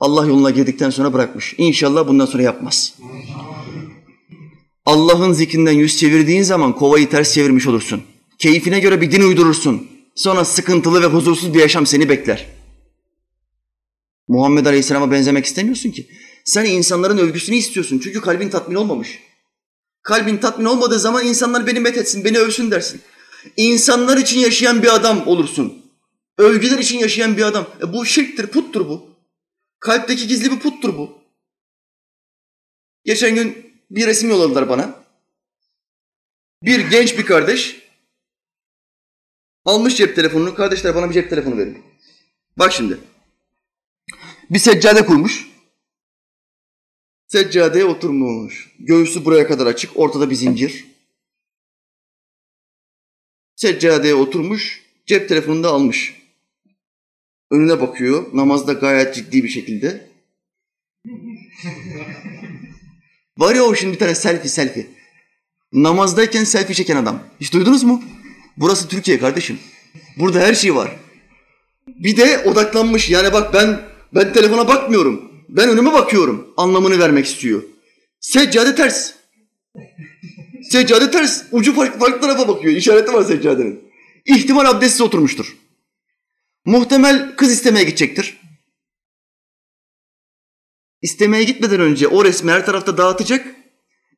Allah 0.00 0.26
yoluna 0.26 0.50
girdikten 0.50 0.90
sonra 0.90 1.12
bırakmış. 1.12 1.54
İnşallah 1.58 2.08
bundan 2.08 2.26
sonra 2.26 2.42
yapmaz. 2.42 2.94
Allah'ın 4.86 5.32
zikrinden 5.32 5.72
yüz 5.72 5.96
çevirdiğin 5.96 6.42
zaman 6.42 6.76
kovayı 6.76 7.10
ters 7.10 7.34
çevirmiş 7.34 7.66
olursun. 7.66 8.02
Keyfine 8.38 8.80
göre 8.80 9.00
bir 9.00 9.12
din 9.12 9.22
uydurursun. 9.22 9.88
Sonra 10.14 10.44
sıkıntılı 10.44 11.02
ve 11.02 11.06
huzursuz 11.06 11.54
bir 11.54 11.60
yaşam 11.60 11.86
seni 11.86 12.08
bekler. 12.08 12.46
Muhammed 14.28 14.66
Aleyhisselam'a 14.66 15.10
benzemek 15.10 15.44
istemiyorsun 15.44 15.90
ki. 15.90 16.08
Sen 16.44 16.64
insanların 16.64 17.18
övgüsünü 17.18 17.56
istiyorsun 17.56 18.00
çünkü 18.04 18.20
kalbin 18.20 18.48
tatmin 18.48 18.74
olmamış. 18.74 19.18
Kalbin 20.02 20.36
tatmin 20.36 20.64
olmadığı 20.64 20.98
zaman 20.98 21.26
insanlar 21.26 21.66
beni 21.66 21.80
methetsin, 21.80 22.24
beni 22.24 22.38
övsün 22.38 22.70
dersin. 22.70 23.00
İnsanlar 23.56 24.16
için 24.16 24.38
yaşayan 24.38 24.82
bir 24.82 24.94
adam 24.94 25.26
olursun. 25.26 25.82
Övgüler 26.38 26.78
için 26.78 26.98
yaşayan 26.98 27.36
bir 27.36 27.42
adam. 27.42 27.66
E 27.82 27.92
bu 27.92 28.06
şirktir, 28.06 28.46
puttur 28.46 28.88
bu. 28.88 29.09
Kalpteki 29.80 30.26
gizli 30.26 30.50
bir 30.50 30.60
puttur 30.60 30.98
bu. 30.98 31.18
Geçen 33.04 33.34
gün 33.34 33.76
bir 33.90 34.06
resim 34.06 34.30
yolladılar 34.30 34.68
bana. 34.68 35.04
Bir 36.62 36.90
genç 36.90 37.18
bir 37.18 37.26
kardeş 37.26 37.88
almış 39.64 39.96
cep 39.96 40.16
telefonunu. 40.16 40.54
Kardeşler 40.54 40.94
bana 40.94 41.08
bir 41.08 41.14
cep 41.14 41.30
telefonu 41.30 41.58
verin. 41.58 41.82
Bak 42.56 42.72
şimdi. 42.72 42.98
Bir 44.50 44.58
seccade 44.58 45.06
kurmuş. 45.06 45.50
Seccadeye 47.26 47.84
oturmuş. 47.84 48.76
Göğsü 48.78 49.24
buraya 49.24 49.48
kadar 49.48 49.66
açık. 49.66 49.96
Ortada 49.96 50.30
bir 50.30 50.34
zincir. 50.34 50.86
Seccadeye 53.56 54.14
oturmuş. 54.14 54.84
Cep 55.06 55.28
telefonunu 55.28 55.62
da 55.62 55.68
almış. 55.68 56.19
Önüne 57.50 57.80
bakıyor. 57.80 58.24
Namazda 58.34 58.72
gayet 58.72 59.14
ciddi 59.14 59.44
bir 59.44 59.48
şekilde. 59.48 60.10
Var 63.38 63.54
ya 63.54 63.62
o 63.62 63.74
şimdi 63.74 63.92
bir 63.92 63.98
tane 63.98 64.14
selfie 64.14 64.48
selfie. 64.48 64.86
Namazdayken 65.72 66.44
selfie 66.44 66.74
çeken 66.74 66.96
adam. 66.96 67.22
Hiç 67.40 67.52
duydunuz 67.52 67.82
mu? 67.82 68.02
Burası 68.56 68.88
Türkiye 68.88 69.18
kardeşim. 69.18 69.58
Burada 70.18 70.40
her 70.40 70.54
şey 70.54 70.74
var. 70.74 70.96
Bir 71.86 72.16
de 72.16 72.38
odaklanmış. 72.38 73.10
Yani 73.10 73.32
bak 73.32 73.54
ben 73.54 73.80
ben 74.14 74.32
telefona 74.32 74.68
bakmıyorum. 74.68 75.30
Ben 75.48 75.68
önüme 75.68 75.92
bakıyorum. 75.92 76.54
Anlamını 76.56 76.98
vermek 76.98 77.26
istiyor. 77.26 77.62
Seccade 78.20 78.74
ters. 78.74 79.12
Seccade 80.70 81.10
ters. 81.10 81.42
Ucu 81.52 81.74
farklı, 81.74 81.98
farklı 81.98 82.20
tarafa 82.20 82.48
bakıyor. 82.48 82.76
İşareti 82.76 83.12
var 83.12 83.24
seccadenin. 83.24 83.80
İhtimal 84.26 84.64
abdestsiz 84.64 85.00
oturmuştur. 85.00 85.56
Muhtemel 86.64 87.36
kız 87.36 87.52
istemeye 87.52 87.84
gidecektir. 87.84 88.40
İstemeye 91.02 91.44
gitmeden 91.44 91.80
önce 91.80 92.08
o 92.08 92.24
resmi 92.24 92.50
her 92.50 92.66
tarafta 92.66 92.98
dağıtacak. 92.98 93.46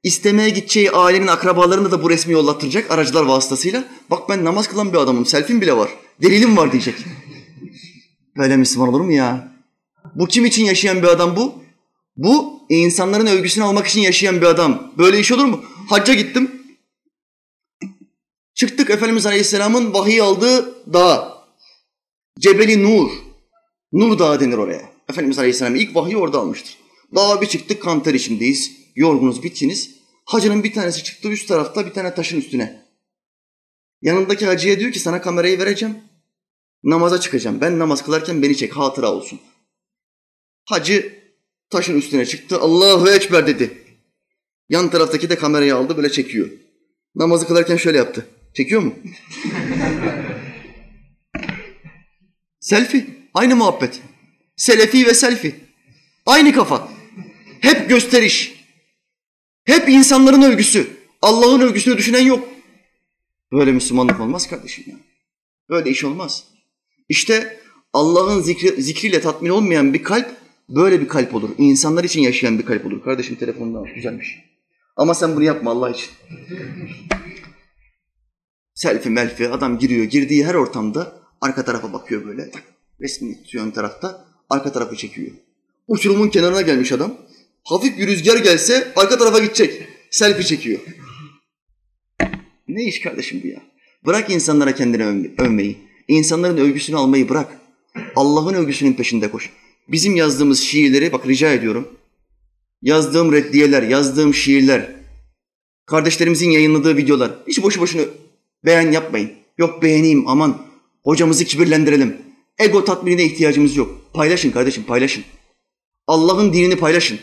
İstemeye 0.02 0.50
gideceği 0.50 0.90
ailenin 0.90 1.26
akrabalarını 1.26 1.90
da 1.90 2.02
bu 2.02 2.10
resmi 2.10 2.32
yollattıracak 2.32 2.90
aracılar 2.90 3.22
vasıtasıyla. 3.22 3.84
Bak 4.10 4.28
ben 4.28 4.44
namaz 4.44 4.68
kılan 4.68 4.92
bir 4.92 4.98
adamım, 4.98 5.26
selfim 5.26 5.60
bile 5.60 5.76
var, 5.76 5.90
delilim 6.22 6.56
var 6.56 6.72
diyecek. 6.72 6.94
Böyle 8.36 8.56
Müslüman 8.56 8.88
olur 8.88 9.00
mu 9.00 9.12
ya? 9.12 9.52
Bu 10.14 10.26
kim 10.26 10.44
için 10.44 10.64
yaşayan 10.64 11.02
bir 11.02 11.08
adam 11.08 11.36
bu? 11.36 11.54
Bu 12.16 12.60
insanların 12.68 13.26
övgüsünü 13.26 13.64
almak 13.64 13.86
için 13.86 14.00
yaşayan 14.00 14.40
bir 14.40 14.46
adam. 14.46 14.92
Böyle 14.98 15.20
iş 15.20 15.32
olur 15.32 15.44
mu? 15.44 15.64
Hacca 15.88 16.14
gittim. 16.14 16.62
Çıktık 18.54 18.90
Efendimiz 18.90 19.26
Aleyhisselam'ın 19.26 19.94
vahiy 19.94 20.20
aldığı 20.20 20.92
dağ. 20.92 21.41
Cebeli 22.38 22.82
Nur. 22.82 23.10
Nur 23.92 24.18
Dağı 24.18 24.40
denir 24.40 24.58
oraya. 24.58 24.92
Efendimiz 25.08 25.38
Aleyhisselam 25.38 25.76
ilk 25.76 25.96
vahiyi 25.96 26.16
orada 26.16 26.38
almıştır. 26.38 26.78
Dağa 27.14 27.40
bir 27.40 27.46
çıktık 27.46 27.82
kanter 27.82 28.14
içindeyiz. 28.14 28.72
Yorgunuz, 28.96 29.42
bitçiniz. 29.42 29.90
Hacının 30.24 30.64
bir 30.64 30.72
tanesi 30.72 31.04
çıktı 31.04 31.28
üst 31.28 31.48
tarafta 31.48 31.86
bir 31.86 31.90
tane 31.90 32.14
taşın 32.14 32.38
üstüne. 32.38 32.82
Yanındaki 34.02 34.46
hacıya 34.46 34.80
diyor 34.80 34.92
ki 34.92 34.98
sana 34.98 35.20
kamerayı 35.20 35.58
vereceğim. 35.58 35.96
Namaza 36.82 37.20
çıkacağım. 37.20 37.60
Ben 37.60 37.78
namaz 37.78 38.04
kılarken 38.04 38.42
beni 38.42 38.56
çek 38.56 38.76
hatıra 38.76 39.12
olsun. 39.12 39.40
Hacı 40.64 41.18
taşın 41.70 41.98
üstüne 41.98 42.26
çıktı. 42.26 42.60
Allahu 42.60 43.10
Ekber 43.10 43.46
dedi. 43.46 43.78
Yan 44.68 44.90
taraftaki 44.90 45.30
de 45.30 45.36
kamerayı 45.36 45.76
aldı 45.76 45.96
böyle 45.96 46.12
çekiyor. 46.12 46.48
Namazı 47.14 47.46
kılarken 47.46 47.76
şöyle 47.76 47.98
yaptı. 47.98 48.26
Çekiyor 48.54 48.82
mu? 48.82 48.94
selfie. 52.62 53.06
Aynı 53.34 53.56
muhabbet. 53.56 54.00
Selefi 54.56 55.06
ve 55.06 55.14
selfie. 55.14 55.54
Aynı 56.26 56.52
kafa. 56.52 56.88
Hep 57.60 57.88
gösteriş. 57.88 58.64
Hep 59.64 59.88
insanların 59.88 60.42
övgüsü. 60.42 60.86
Allah'ın 61.22 61.60
övgüsünü 61.60 61.98
düşünen 61.98 62.22
yok. 62.22 62.48
Böyle 63.52 63.72
Müslümanlık 63.72 64.20
olmaz 64.20 64.48
kardeşim 64.48 64.84
ya. 64.86 64.96
Böyle 65.70 65.90
iş 65.90 66.04
olmaz. 66.04 66.44
İşte 67.08 67.60
Allah'ın 67.92 68.42
zikri, 68.42 68.82
zikriyle 68.82 69.20
tatmin 69.20 69.50
olmayan 69.50 69.94
bir 69.94 70.02
kalp 70.02 70.36
böyle 70.68 71.00
bir 71.00 71.08
kalp 71.08 71.34
olur. 71.34 71.50
İnsanlar 71.58 72.04
için 72.04 72.20
yaşayan 72.20 72.58
bir 72.58 72.64
kalp 72.64 72.86
olur. 72.86 73.02
Kardeşim 73.02 73.36
telefonunu 73.36 73.78
al. 73.78 73.86
Güzelmiş. 73.94 74.38
Ama 74.96 75.14
sen 75.14 75.36
bunu 75.36 75.44
yapma 75.44 75.70
Allah 75.70 75.90
için. 75.90 76.10
Selfie 78.74 79.12
melfi 79.12 79.48
adam 79.48 79.78
giriyor. 79.78 80.04
Girdiği 80.04 80.46
her 80.46 80.54
ortamda 80.54 81.21
arka 81.42 81.64
tarafa 81.64 81.92
bakıyor 81.92 82.26
böyle. 82.26 82.50
Resmini 83.00 83.42
tutuyor 83.42 83.66
ön 83.66 83.70
tarafta. 83.70 84.24
Arka 84.50 84.72
tarafı 84.72 84.96
çekiyor. 84.96 85.30
Uçurumun 85.88 86.28
kenarına 86.28 86.60
gelmiş 86.60 86.92
adam. 86.92 87.14
Hafif 87.64 87.98
bir 87.98 88.06
rüzgar 88.06 88.36
gelse 88.36 88.92
arka 88.96 89.18
tarafa 89.18 89.38
gidecek. 89.38 89.82
Selfie 90.10 90.44
çekiyor. 90.44 90.80
Ne 92.68 92.84
iş 92.84 93.00
kardeşim 93.00 93.40
bu 93.44 93.46
ya? 93.46 93.62
Bırak 94.06 94.30
insanlara 94.30 94.74
kendini 94.74 95.30
övmeyi. 95.38 95.78
İnsanların 96.08 96.56
övgüsünü 96.56 96.96
almayı 96.96 97.28
bırak. 97.28 97.60
Allah'ın 98.16 98.54
övgüsünün 98.54 98.92
peşinde 98.92 99.30
koş. 99.30 99.50
Bizim 99.88 100.16
yazdığımız 100.16 100.60
şiirleri 100.60 101.12
bak 101.12 101.28
rica 101.28 101.52
ediyorum. 101.52 101.88
Yazdığım 102.82 103.32
reddiyeler, 103.32 103.82
yazdığım 103.82 104.34
şiirler, 104.34 104.90
kardeşlerimizin 105.86 106.50
yayınladığı 106.50 106.96
videolar. 106.96 107.32
Hiç 107.48 107.62
boşu 107.62 107.80
boşuna 107.80 108.02
beğen 108.64 108.92
yapmayın. 108.92 109.30
Yok 109.58 109.82
beğeneyim 109.82 110.28
aman 110.28 110.71
hocamızı 111.04 111.44
kibirlendirelim. 111.44 112.22
Ego 112.58 112.84
tatminine 112.84 113.24
ihtiyacımız 113.24 113.76
yok. 113.76 114.12
Paylaşın 114.14 114.50
kardeşim 114.50 114.84
paylaşın. 114.84 115.24
Allah'ın 116.06 116.52
dinini 116.52 116.76
paylaşın. 116.76 117.18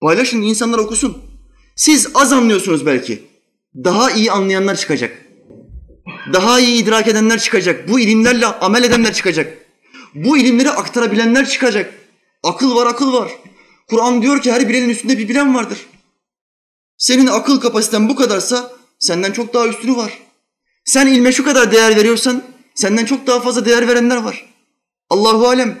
Paylaşın 0.00 0.42
insanlar 0.42 0.78
okusun. 0.78 1.22
Siz 1.76 2.08
az 2.14 2.32
anlıyorsunuz 2.32 2.86
belki. 2.86 3.22
Daha 3.74 4.10
iyi 4.10 4.32
anlayanlar 4.32 4.76
çıkacak. 4.76 5.24
Daha 6.32 6.60
iyi 6.60 6.82
idrak 6.82 7.08
edenler 7.08 7.40
çıkacak. 7.40 7.88
Bu 7.88 8.00
ilimlerle 8.00 8.46
amel 8.46 8.84
edenler 8.84 9.14
çıkacak. 9.14 9.58
Bu 10.14 10.38
ilimleri 10.38 10.70
aktarabilenler 10.70 11.48
çıkacak. 11.48 11.94
Akıl 12.42 12.76
var, 12.76 12.86
akıl 12.86 13.12
var. 13.12 13.32
Kur'an 13.88 14.22
diyor 14.22 14.42
ki 14.42 14.52
her 14.52 14.68
bilenin 14.68 14.88
üstünde 14.88 15.18
bir 15.18 15.28
bilen 15.28 15.54
vardır. 15.54 15.78
Senin 16.98 17.26
akıl 17.26 17.60
kapasiten 17.60 18.08
bu 18.08 18.16
kadarsa 18.16 18.72
senden 18.98 19.32
çok 19.32 19.54
daha 19.54 19.68
üstünü 19.68 19.96
var. 19.96 20.18
Sen 20.84 21.06
ilme 21.06 21.32
şu 21.32 21.44
kadar 21.44 21.72
değer 21.72 21.96
veriyorsan 21.96 22.44
senden 22.74 23.04
çok 23.04 23.26
daha 23.26 23.40
fazla 23.40 23.64
değer 23.66 23.88
verenler 23.88 24.16
var. 24.16 24.46
Allahu 25.10 25.48
alem. 25.48 25.78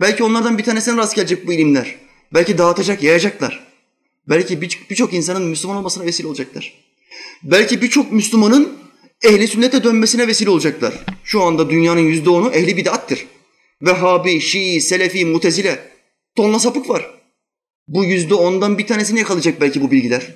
Belki 0.00 0.24
onlardan 0.24 0.58
bir 0.58 0.64
tanesine 0.64 0.96
rast 0.96 1.16
gelecek 1.16 1.46
bu 1.46 1.52
ilimler. 1.52 1.94
Belki 2.34 2.58
dağıtacak, 2.58 3.02
yayacaklar. 3.02 3.66
Belki 4.28 4.60
birçok 4.60 5.14
insanın 5.14 5.42
Müslüman 5.42 5.76
olmasına 5.76 6.04
vesile 6.04 6.28
olacaklar. 6.28 6.74
Belki 7.42 7.82
birçok 7.82 8.12
Müslümanın 8.12 8.78
ehli 9.22 9.48
sünnete 9.48 9.84
dönmesine 9.84 10.26
vesile 10.26 10.50
olacaklar. 10.50 10.94
Şu 11.24 11.42
anda 11.42 11.70
dünyanın 11.70 12.00
yüzde 12.00 12.30
onu 12.30 12.50
ehli 12.50 12.76
bid'attir. 12.76 13.26
Vehhabi, 13.82 14.40
Şii, 14.40 14.80
Selefi, 14.80 15.24
Mutezile. 15.24 15.92
Tonla 16.36 16.58
sapık 16.58 16.88
var. 16.88 17.10
Bu 17.88 18.04
yüzde 18.04 18.34
ondan 18.34 18.78
bir 18.78 18.86
tanesini 18.86 19.18
yakalayacak 19.18 19.60
belki 19.60 19.82
bu 19.82 19.90
bilgiler. 19.90 20.34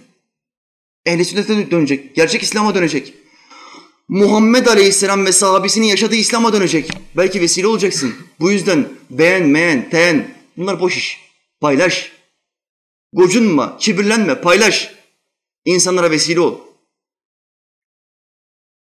Ehli 1.06 1.24
sünnete 1.24 1.70
dönecek. 1.70 2.14
Gerçek 2.14 2.42
İslam'a 2.42 2.74
dönecek. 2.74 3.14
Muhammed 4.12 4.66
Aleyhisselam 4.66 5.26
ve 5.26 5.32
sahabesinin 5.32 5.86
yaşadığı 5.86 6.14
İslam'a 6.14 6.52
dönecek. 6.52 6.90
Belki 7.16 7.40
vesile 7.40 7.66
olacaksın. 7.66 8.14
Bu 8.40 8.50
yüzden 8.50 8.88
beğen, 9.10 9.48
meğen, 9.48 9.90
teğen 9.90 10.34
bunlar 10.56 10.80
boş 10.80 10.96
iş. 10.96 11.20
Paylaş. 11.60 12.12
Gocunma, 13.12 13.76
kibirlenme, 13.76 14.40
paylaş. 14.40 14.94
İnsanlara 15.64 16.10
vesile 16.10 16.40
ol. 16.40 16.60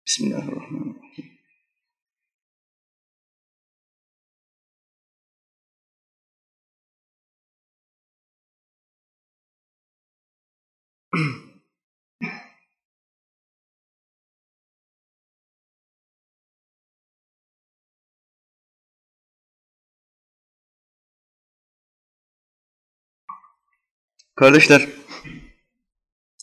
Bismillahirrahmanirrahim. 0.08 0.98
Kardeşler, 24.38 24.88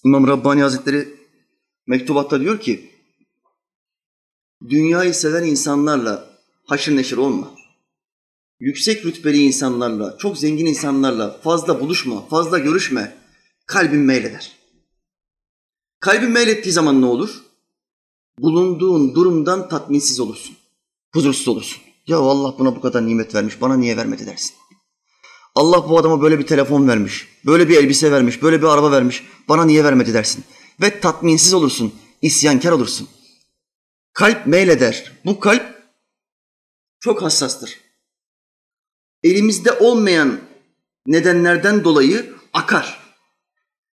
İmam 0.04 0.26
Rabbani 0.26 0.62
Hazretleri 0.62 1.08
mektubatta 1.86 2.40
diyor 2.40 2.60
ki, 2.60 2.90
dünyayı 4.68 5.14
seven 5.14 5.44
insanlarla 5.44 6.30
haşır 6.66 6.96
neşir 6.96 7.16
olma. 7.16 7.54
Yüksek 8.60 9.04
rütbeli 9.04 9.42
insanlarla, 9.42 10.18
çok 10.18 10.38
zengin 10.38 10.66
insanlarla 10.66 11.40
fazla 11.40 11.80
buluşma, 11.80 12.26
fazla 12.26 12.58
görüşme. 12.58 13.16
Kalbin 13.66 14.00
meyleder. 14.00 14.52
Kalbin 16.00 16.30
meylettiği 16.30 16.72
zaman 16.72 17.00
ne 17.00 17.06
olur? 17.06 17.42
Bulunduğun 18.38 19.14
durumdan 19.14 19.68
tatminsiz 19.68 20.20
olursun. 20.20 20.56
Huzursuz 21.12 21.48
olursun. 21.48 21.82
Ya 22.06 22.18
Allah 22.18 22.58
buna 22.58 22.76
bu 22.76 22.80
kadar 22.80 23.06
nimet 23.06 23.34
vermiş, 23.34 23.60
bana 23.60 23.76
niye 23.76 23.96
vermedi 23.96 24.26
dersin. 24.26 24.54
Allah 25.54 25.88
bu 25.88 25.98
adama 25.98 26.22
böyle 26.22 26.38
bir 26.38 26.46
telefon 26.46 26.88
vermiş, 26.88 27.28
böyle 27.46 27.68
bir 27.68 27.76
elbise 27.76 28.12
vermiş, 28.12 28.42
böyle 28.42 28.62
bir 28.62 28.66
araba 28.66 28.92
vermiş. 28.92 29.24
Bana 29.48 29.64
niye 29.64 29.84
vermedi 29.84 30.14
dersin. 30.14 30.44
Ve 30.80 31.00
tatminsiz 31.00 31.54
olursun, 31.54 31.94
isyankar 32.22 32.72
olursun. 32.72 33.08
Kalp 34.12 34.46
meyleder. 34.46 35.12
Bu 35.24 35.40
kalp 35.40 35.82
çok 37.00 37.22
hassastır. 37.22 37.80
Elimizde 39.22 39.72
olmayan 39.72 40.40
nedenlerden 41.06 41.84
dolayı 41.84 42.34
akar. 42.52 43.00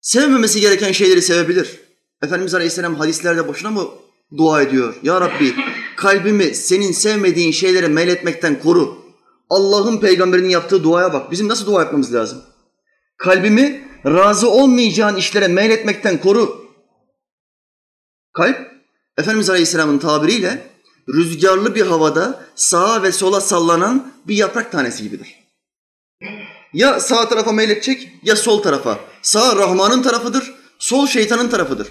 Sevmemesi 0.00 0.60
gereken 0.60 0.92
şeyleri 0.92 1.22
sevebilir. 1.22 1.80
Efendimiz 2.22 2.54
Aleyhisselam 2.54 2.94
hadislerde 2.94 3.48
boşuna 3.48 3.70
mı 3.70 3.88
dua 4.36 4.62
ediyor? 4.62 4.94
Ya 5.02 5.20
Rabbi 5.20 5.54
kalbimi 5.96 6.54
senin 6.54 6.92
sevmediğin 6.92 7.52
şeylere 7.52 7.88
meyletmekten 7.88 8.60
koru. 8.60 8.99
Allah'ın 9.50 10.00
peygamberinin 10.00 10.48
yaptığı 10.48 10.84
duaya 10.84 11.12
bak. 11.12 11.30
Bizim 11.30 11.48
nasıl 11.48 11.66
dua 11.66 11.82
etmemiz 11.82 12.14
lazım? 12.14 12.42
Kalbimi 13.16 13.88
razı 14.06 14.50
olmayacağın 14.50 15.16
işlere 15.16 15.48
meyletmekten 15.48 16.20
koru. 16.20 16.66
Kalp, 18.32 18.70
Efendimiz 19.18 19.50
Aleyhisselam'ın 19.50 19.98
tabiriyle 19.98 20.70
rüzgarlı 21.14 21.74
bir 21.74 21.86
havada 21.86 22.44
sağa 22.54 23.02
ve 23.02 23.12
sola 23.12 23.40
sallanan 23.40 24.12
bir 24.28 24.36
yaprak 24.36 24.72
tanesi 24.72 25.02
gibidir. 25.02 25.34
Ya 26.72 27.00
sağ 27.00 27.28
tarafa 27.28 27.52
meyledecek 27.52 28.08
ya 28.22 28.36
sol 28.36 28.62
tarafa. 28.62 28.98
Sağ 29.22 29.56
Rahman'ın 29.56 30.02
tarafıdır, 30.02 30.54
sol 30.78 31.06
şeytanın 31.06 31.48
tarafıdır. 31.48 31.88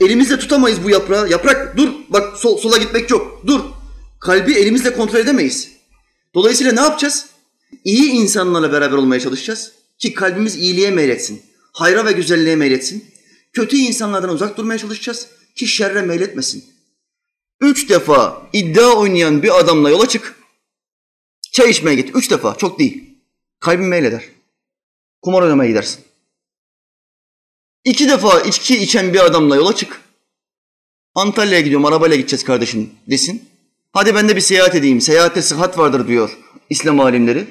Elimizle 0.00 0.38
tutamayız 0.38 0.84
bu 0.84 0.90
yaprağı. 0.90 1.28
Yaprak 1.30 1.76
dur 1.76 1.88
bak 2.08 2.36
sol, 2.36 2.58
sola 2.58 2.76
gitmek 2.76 3.10
yok 3.10 3.42
dur. 3.46 3.60
Kalbi 4.20 4.52
elimizle 4.52 4.94
kontrol 4.94 5.18
edemeyiz. 5.18 5.73
Dolayısıyla 6.34 6.72
ne 6.72 6.80
yapacağız? 6.80 7.26
İyi 7.84 8.10
insanlarla 8.10 8.72
beraber 8.72 8.96
olmaya 8.96 9.20
çalışacağız 9.20 9.72
ki 9.98 10.14
kalbimiz 10.14 10.56
iyiliğe 10.56 10.90
meyletsin. 10.90 11.42
Hayra 11.72 12.04
ve 12.04 12.12
güzelliğe 12.12 12.56
meyletsin. 12.56 13.04
Kötü 13.52 13.76
insanlardan 13.76 14.30
uzak 14.30 14.56
durmaya 14.56 14.78
çalışacağız 14.78 15.28
ki 15.54 15.66
şerre 15.66 16.02
meyletmesin. 16.02 16.64
Üç 17.60 17.88
defa 17.88 18.48
iddia 18.52 18.92
oynayan 18.96 19.42
bir 19.42 19.60
adamla 19.60 19.90
yola 19.90 20.08
çık. 20.08 20.34
Çay 21.52 21.70
içmeye 21.70 21.94
git. 21.96 22.16
Üç 22.16 22.30
defa. 22.30 22.54
Çok 22.54 22.78
değil. 22.78 23.04
Kalbin 23.60 23.86
meyleder. 23.86 24.24
Kumar 25.22 25.42
oynamaya 25.42 25.70
gidersin. 25.70 26.04
İki 27.84 28.08
defa 28.08 28.40
içki 28.40 28.76
içen 28.76 29.14
bir 29.14 29.24
adamla 29.24 29.56
yola 29.56 29.76
çık. 29.76 30.00
Antalya'ya 31.14 31.60
gidiyorum, 31.60 31.86
arabayla 31.86 32.16
gideceğiz 32.16 32.44
kardeşim 32.44 32.90
desin. 33.06 33.48
Hadi 33.94 34.14
ben 34.14 34.28
de 34.28 34.36
bir 34.36 34.40
seyahat 34.40 34.74
edeyim. 34.74 35.00
Seyahatte 35.00 35.42
sıhhat 35.42 35.78
vardır 35.78 36.08
diyor 36.08 36.38
İslam 36.70 37.00
alimleri. 37.00 37.46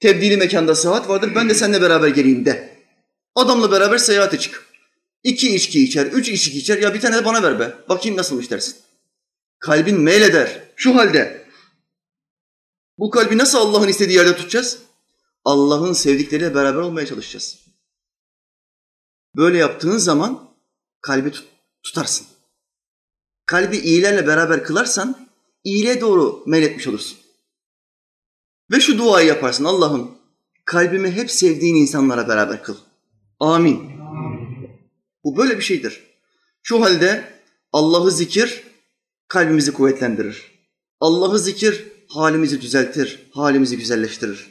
Tebdili 0.00 0.36
mekanda 0.36 0.74
sıhhat 0.74 1.08
vardır. 1.08 1.32
Ben 1.34 1.48
de 1.48 1.54
seninle 1.54 1.82
beraber 1.82 2.08
geleyim 2.08 2.44
de. 2.44 2.84
Adamla 3.34 3.72
beraber 3.72 3.98
seyahate 3.98 4.38
çık. 4.38 4.68
İki 5.22 5.54
içki 5.54 5.84
içer, 5.84 6.06
üç 6.06 6.28
içki 6.28 6.58
içer. 6.58 6.78
Ya 6.78 6.94
bir 6.94 7.00
tane 7.00 7.16
de 7.16 7.24
bana 7.24 7.42
ver 7.42 7.60
be. 7.60 7.74
Bakayım 7.88 8.18
nasılmış 8.18 8.50
dersin. 8.50 8.76
Kalbin 9.58 10.00
meyleder. 10.00 10.62
Şu 10.76 10.96
halde. 10.96 11.48
Bu 12.98 13.10
kalbi 13.10 13.38
nasıl 13.38 13.58
Allah'ın 13.58 13.88
istediği 13.88 14.16
yerde 14.16 14.36
tutacağız? 14.36 14.78
Allah'ın 15.44 15.92
sevdikleriyle 15.92 16.54
beraber 16.54 16.80
olmaya 16.80 17.06
çalışacağız. 17.06 17.58
Böyle 19.36 19.58
yaptığın 19.58 19.98
zaman 19.98 20.50
kalbi 21.00 21.30
tut, 21.30 21.48
tutarsın. 21.82 22.26
Kalbi 23.46 23.76
iyilerle 23.76 24.26
beraber 24.26 24.64
kılarsan 24.64 25.27
iyiliğe 25.68 26.00
doğru 26.00 26.42
meyletmiş 26.46 26.86
olursun. 26.86 27.18
Ve 28.70 28.80
şu 28.80 28.98
duayı 28.98 29.28
yaparsın 29.28 29.64
Allah'ım 29.64 30.10
kalbimi 30.64 31.10
hep 31.10 31.30
sevdiğin 31.30 31.74
insanlara 31.74 32.28
beraber 32.28 32.62
kıl. 32.62 32.76
Amin. 33.40 33.90
Bu 35.24 35.36
böyle 35.36 35.56
bir 35.56 35.62
şeydir. 35.62 36.02
Şu 36.62 36.82
halde 36.82 37.24
Allah'ı 37.72 38.10
zikir 38.10 38.62
kalbimizi 39.28 39.72
kuvvetlendirir. 39.72 40.58
Allah'ı 41.00 41.38
zikir 41.38 41.84
halimizi 42.08 42.60
düzeltir, 42.60 43.30
halimizi 43.32 43.76
güzelleştirir. 43.76 44.46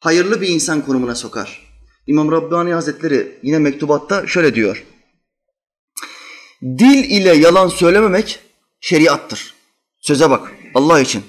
Hayırlı 0.00 0.40
bir 0.40 0.48
insan 0.48 0.84
konumuna 0.84 1.14
sokar. 1.14 1.74
İmam 2.06 2.32
Rabbani 2.32 2.72
Hazretleri 2.72 3.38
yine 3.42 3.58
mektubatta 3.58 4.26
şöyle 4.26 4.54
diyor. 4.54 4.84
Dil 6.62 7.04
ile 7.10 7.34
yalan 7.34 7.68
söylememek 7.68 8.40
şeriattır. 8.80 9.53
Söze 10.04 10.30
bak 10.30 10.54
Allah 10.74 11.00
için. 11.00 11.24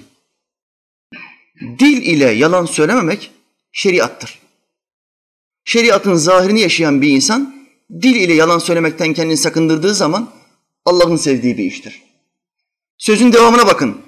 Dil 1.60 2.02
ile 2.02 2.30
yalan 2.30 2.66
söylememek 2.66 3.30
şeriattır. 3.72 4.38
Şeriatın 5.64 6.14
zahirini 6.14 6.60
yaşayan 6.60 7.02
bir 7.02 7.08
insan 7.08 7.68
dil 7.90 8.14
ile 8.14 8.34
yalan 8.34 8.58
söylemekten 8.58 9.14
kendini 9.14 9.36
sakındırdığı 9.36 9.94
zaman 9.94 10.32
Allah'ın 10.84 11.16
sevdiği 11.16 11.58
bir 11.58 11.64
iştir. 11.64 12.02
Sözün 12.98 13.32
devamına 13.32 13.66
bakın. 13.66 14.02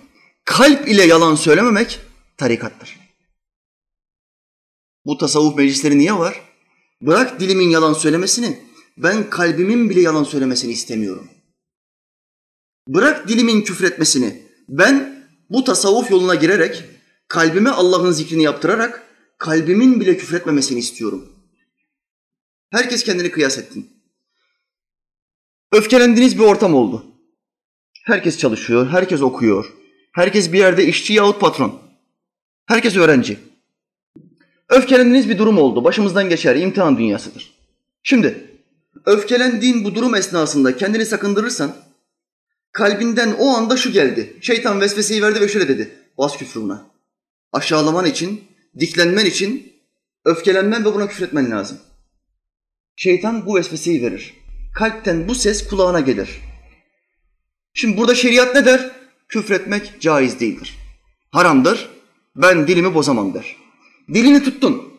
Kalp 0.45 0.89
ile 0.89 1.05
yalan 1.05 1.35
söylememek 1.35 2.01
tarikattır. 2.37 2.99
Bu 5.05 5.19
tasavvuf 5.19 5.57
meclisleri 5.57 5.99
niye 5.99 6.19
var? 6.19 6.41
Bırak 7.03 7.41
dilimin 7.41 7.71
yalan 7.71 7.93
söylemesini, 7.93 8.59
ben 8.97 9.31
kalbimin 9.31 9.91
bile 9.91 10.01
yalan 10.01 10.25
söylemesini 10.25 10.73
istemiyorum. 10.73 11.29
Bırak 12.89 13.29
dilimin 13.29 13.63
küfretmesini, 13.63 14.48
ben 14.69 15.25
bu 15.51 15.65
tasavvuf 15.65 16.11
yoluna 16.11 16.35
girerek, 16.35 16.85
kalbime 17.29 17.71
Allah'ın 17.71 18.13
zikrini 18.13 18.43
yaptırarak, 18.43 19.03
kalbimin 19.39 20.01
bile 20.01 20.17
küfretmemesini 20.17 20.79
istiyorum. 20.79 21.33
Herkes 22.71 23.05
kendini 23.05 23.31
kıyas 23.31 23.59
ettin. 23.59 23.91
Öfkelendiğiniz 25.73 26.39
bir 26.39 26.45
ortam 26.45 26.75
oldu. 26.75 27.05
Herkes 28.05 28.39
çalışıyor, 28.39 28.89
herkes 28.89 29.23
okuyor. 29.23 29.73
Herkes 30.13 30.53
bir 30.53 30.59
yerde 30.59 30.87
işçi 30.87 31.13
yahut 31.13 31.41
patron. 31.41 31.81
Herkes 32.67 32.97
öğrenci. 32.97 33.39
Öfkelendiğiniz 34.69 35.29
bir 35.29 35.39
durum 35.39 35.59
oldu. 35.59 35.85
Başımızdan 35.85 36.29
geçer, 36.29 36.57
imtihan 36.57 36.99
dünyasıdır. 36.99 37.55
Şimdi 38.03 38.51
öfkelendiğin 39.07 39.85
bu 39.85 39.95
durum 39.95 40.15
esnasında 40.15 40.77
kendini 40.77 41.07
sakındırırsan 41.07 41.77
kalbinden 42.73 43.37
o 43.39 43.49
anda 43.49 43.77
şu 43.77 43.93
geldi. 43.93 44.37
Şeytan 44.41 44.81
vesveseyi 44.81 45.23
verdi 45.23 45.41
ve 45.41 45.49
şöyle 45.49 45.69
dedi. 45.69 45.91
Bas 46.19 46.37
küfruna. 46.37 46.87
Aşağılaman 47.53 48.07
için, 48.07 48.45
diklenmen 48.79 49.27
için 49.27 49.73
öfkelenmen 50.25 50.85
ve 50.85 50.95
buna 50.95 51.09
küfretmen 51.09 51.51
lazım. 51.51 51.79
Şeytan 52.97 53.47
bu 53.47 53.57
vesveseyi 53.57 54.03
verir. 54.03 54.35
Kalpten 54.75 55.29
bu 55.29 55.35
ses 55.35 55.69
kulağına 55.69 56.01
gelir. 56.01 56.41
Şimdi 57.75 57.97
burada 57.97 58.15
şeriat 58.15 58.55
ne 58.55 58.65
der? 58.65 58.91
Küfretmek 59.29 60.01
caiz 60.01 60.41
değildir. 60.41 60.75
Haramdır. 61.31 61.89
Ben 62.37 62.67
dilimi 62.69 62.95
bozamam 62.95 63.35
der. 63.35 63.57
Dilini 64.15 64.43
tuttun. 64.43 64.93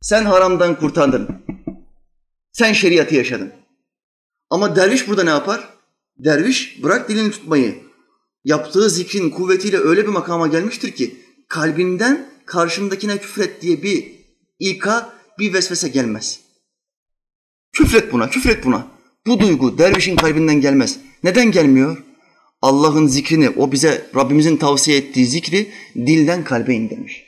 Sen 0.00 0.24
haramdan 0.24 0.78
kurtardın. 0.78 1.44
Sen 2.52 2.72
şeriatı 2.72 3.14
yaşadın. 3.14 3.52
Ama 4.50 4.76
derviş 4.76 5.08
burada 5.08 5.24
ne 5.24 5.30
yapar? 5.30 5.68
Derviş 6.18 6.82
bırak 6.82 7.08
dilini 7.08 7.30
tutmayı. 7.30 7.74
Yaptığı 8.44 8.90
zikrin 8.90 9.30
kuvvetiyle 9.30 9.78
öyle 9.78 10.02
bir 10.02 10.08
makama 10.08 10.46
gelmiştir 10.46 10.90
ki 10.90 11.14
kalbinden 11.48 12.28
karşındakine 12.46 13.18
küfret 13.18 13.62
diye 13.62 13.82
bir 13.82 14.12
ilka, 14.58 15.12
bir 15.38 15.52
vesvese 15.52 15.88
gelmez. 15.88 16.40
Küfret 17.72 18.12
buna, 18.12 18.30
küfret 18.30 18.64
buna. 18.64 18.86
Bu 19.26 19.40
duygu 19.40 19.78
dervişin 19.78 20.16
kalbinden 20.16 20.60
gelmez. 20.60 20.98
Neden 21.24 21.50
gelmiyor? 21.50 22.02
Allah'ın 22.62 23.06
zikrini, 23.06 23.50
o 23.50 23.72
bize 23.72 24.06
Rabbimizin 24.16 24.56
tavsiye 24.56 24.96
ettiği 24.96 25.26
zikri 25.26 25.72
dilden 25.96 26.44
kalbe 26.44 26.74
indirmiş. 26.74 27.24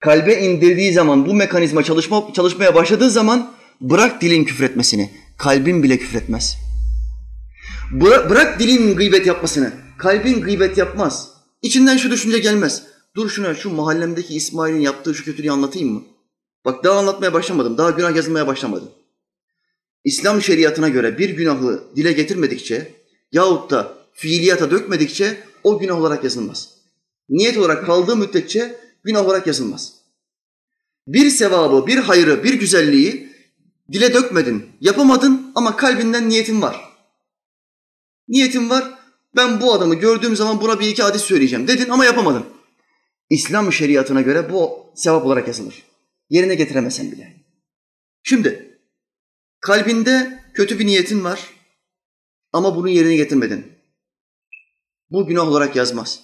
Kalbe 0.00 0.40
indirdiği 0.40 0.92
zaman 0.92 1.26
bu 1.26 1.34
mekanizma 1.34 1.82
çalışma, 1.82 2.32
çalışmaya 2.34 2.74
başladığı 2.74 3.10
zaman 3.10 3.52
bırak 3.80 4.22
dilin 4.22 4.44
küfretmesini, 4.44 5.10
kalbin 5.38 5.82
bile 5.82 5.98
küfretmez. 5.98 6.56
Bırak, 7.92 8.30
bırak 8.30 8.60
dilin 8.60 8.96
gıybet 8.96 9.26
yapmasını, 9.26 9.72
kalbin 9.98 10.40
gıybet 10.40 10.78
yapmaz. 10.78 11.30
İçinden 11.62 11.96
şu 11.96 12.10
düşünce 12.10 12.38
gelmez. 12.38 12.82
Dur 13.16 13.28
şuna 13.28 13.54
şu 13.54 13.70
mahallemdeki 13.70 14.34
İsmail'in 14.34 14.80
yaptığı 14.80 15.14
şu 15.14 15.24
kötülüğü 15.24 15.50
anlatayım 15.50 15.92
mı? 15.92 16.02
Bak 16.64 16.84
daha 16.84 16.98
anlatmaya 16.98 17.32
başlamadım, 17.32 17.78
daha 17.78 17.90
günah 17.90 18.16
yazılmaya 18.16 18.46
başlamadım. 18.46 18.90
İslam 20.04 20.42
şeriatına 20.42 20.88
göre 20.88 21.18
bir 21.18 21.30
günahı 21.30 21.82
dile 21.96 22.12
getirmedikçe 22.12 22.94
yahut 23.32 23.70
da 23.70 23.94
fiiliyata 24.12 24.70
dökmedikçe 24.70 25.36
o 25.64 25.78
günah 25.78 25.98
olarak 25.98 26.24
yazılmaz. 26.24 26.68
Niyet 27.28 27.58
olarak 27.58 27.86
kaldığı 27.86 28.16
müddetçe 28.16 28.76
günah 29.04 29.26
olarak 29.26 29.46
yazılmaz. 29.46 29.92
Bir 31.06 31.30
sevabı, 31.30 31.86
bir 31.86 31.96
hayrı, 31.96 32.44
bir 32.44 32.54
güzelliği 32.54 33.32
dile 33.92 34.14
dökmedin, 34.14 34.66
yapamadın 34.80 35.52
ama 35.54 35.76
kalbinden 35.76 36.28
niyetin 36.28 36.62
var. 36.62 36.91
Niyetin 38.32 38.70
var, 38.70 38.98
ben 39.36 39.60
bu 39.60 39.72
adamı 39.72 39.94
gördüğüm 39.94 40.36
zaman 40.36 40.60
buna 40.60 40.80
bir 40.80 40.88
iki 40.88 41.02
hadis 41.02 41.22
söyleyeceğim 41.22 41.68
dedin 41.68 41.90
ama 41.90 42.04
yapamadın. 42.04 42.44
İslam 43.30 43.72
şeriatına 43.72 44.20
göre 44.20 44.52
bu 44.52 44.86
sevap 44.94 45.26
olarak 45.26 45.48
yazılır. 45.48 45.82
Yerine 46.30 46.54
getiremesen 46.54 47.12
bile. 47.12 47.36
Şimdi 48.22 48.78
kalbinde 49.60 50.42
kötü 50.54 50.78
bir 50.78 50.86
niyetin 50.86 51.24
var 51.24 51.50
ama 52.52 52.76
bunu 52.76 52.88
yerine 52.88 53.16
getirmedin. 53.16 53.72
Bu 55.10 55.26
günah 55.26 55.48
olarak 55.48 55.76
yazmaz. 55.76 56.20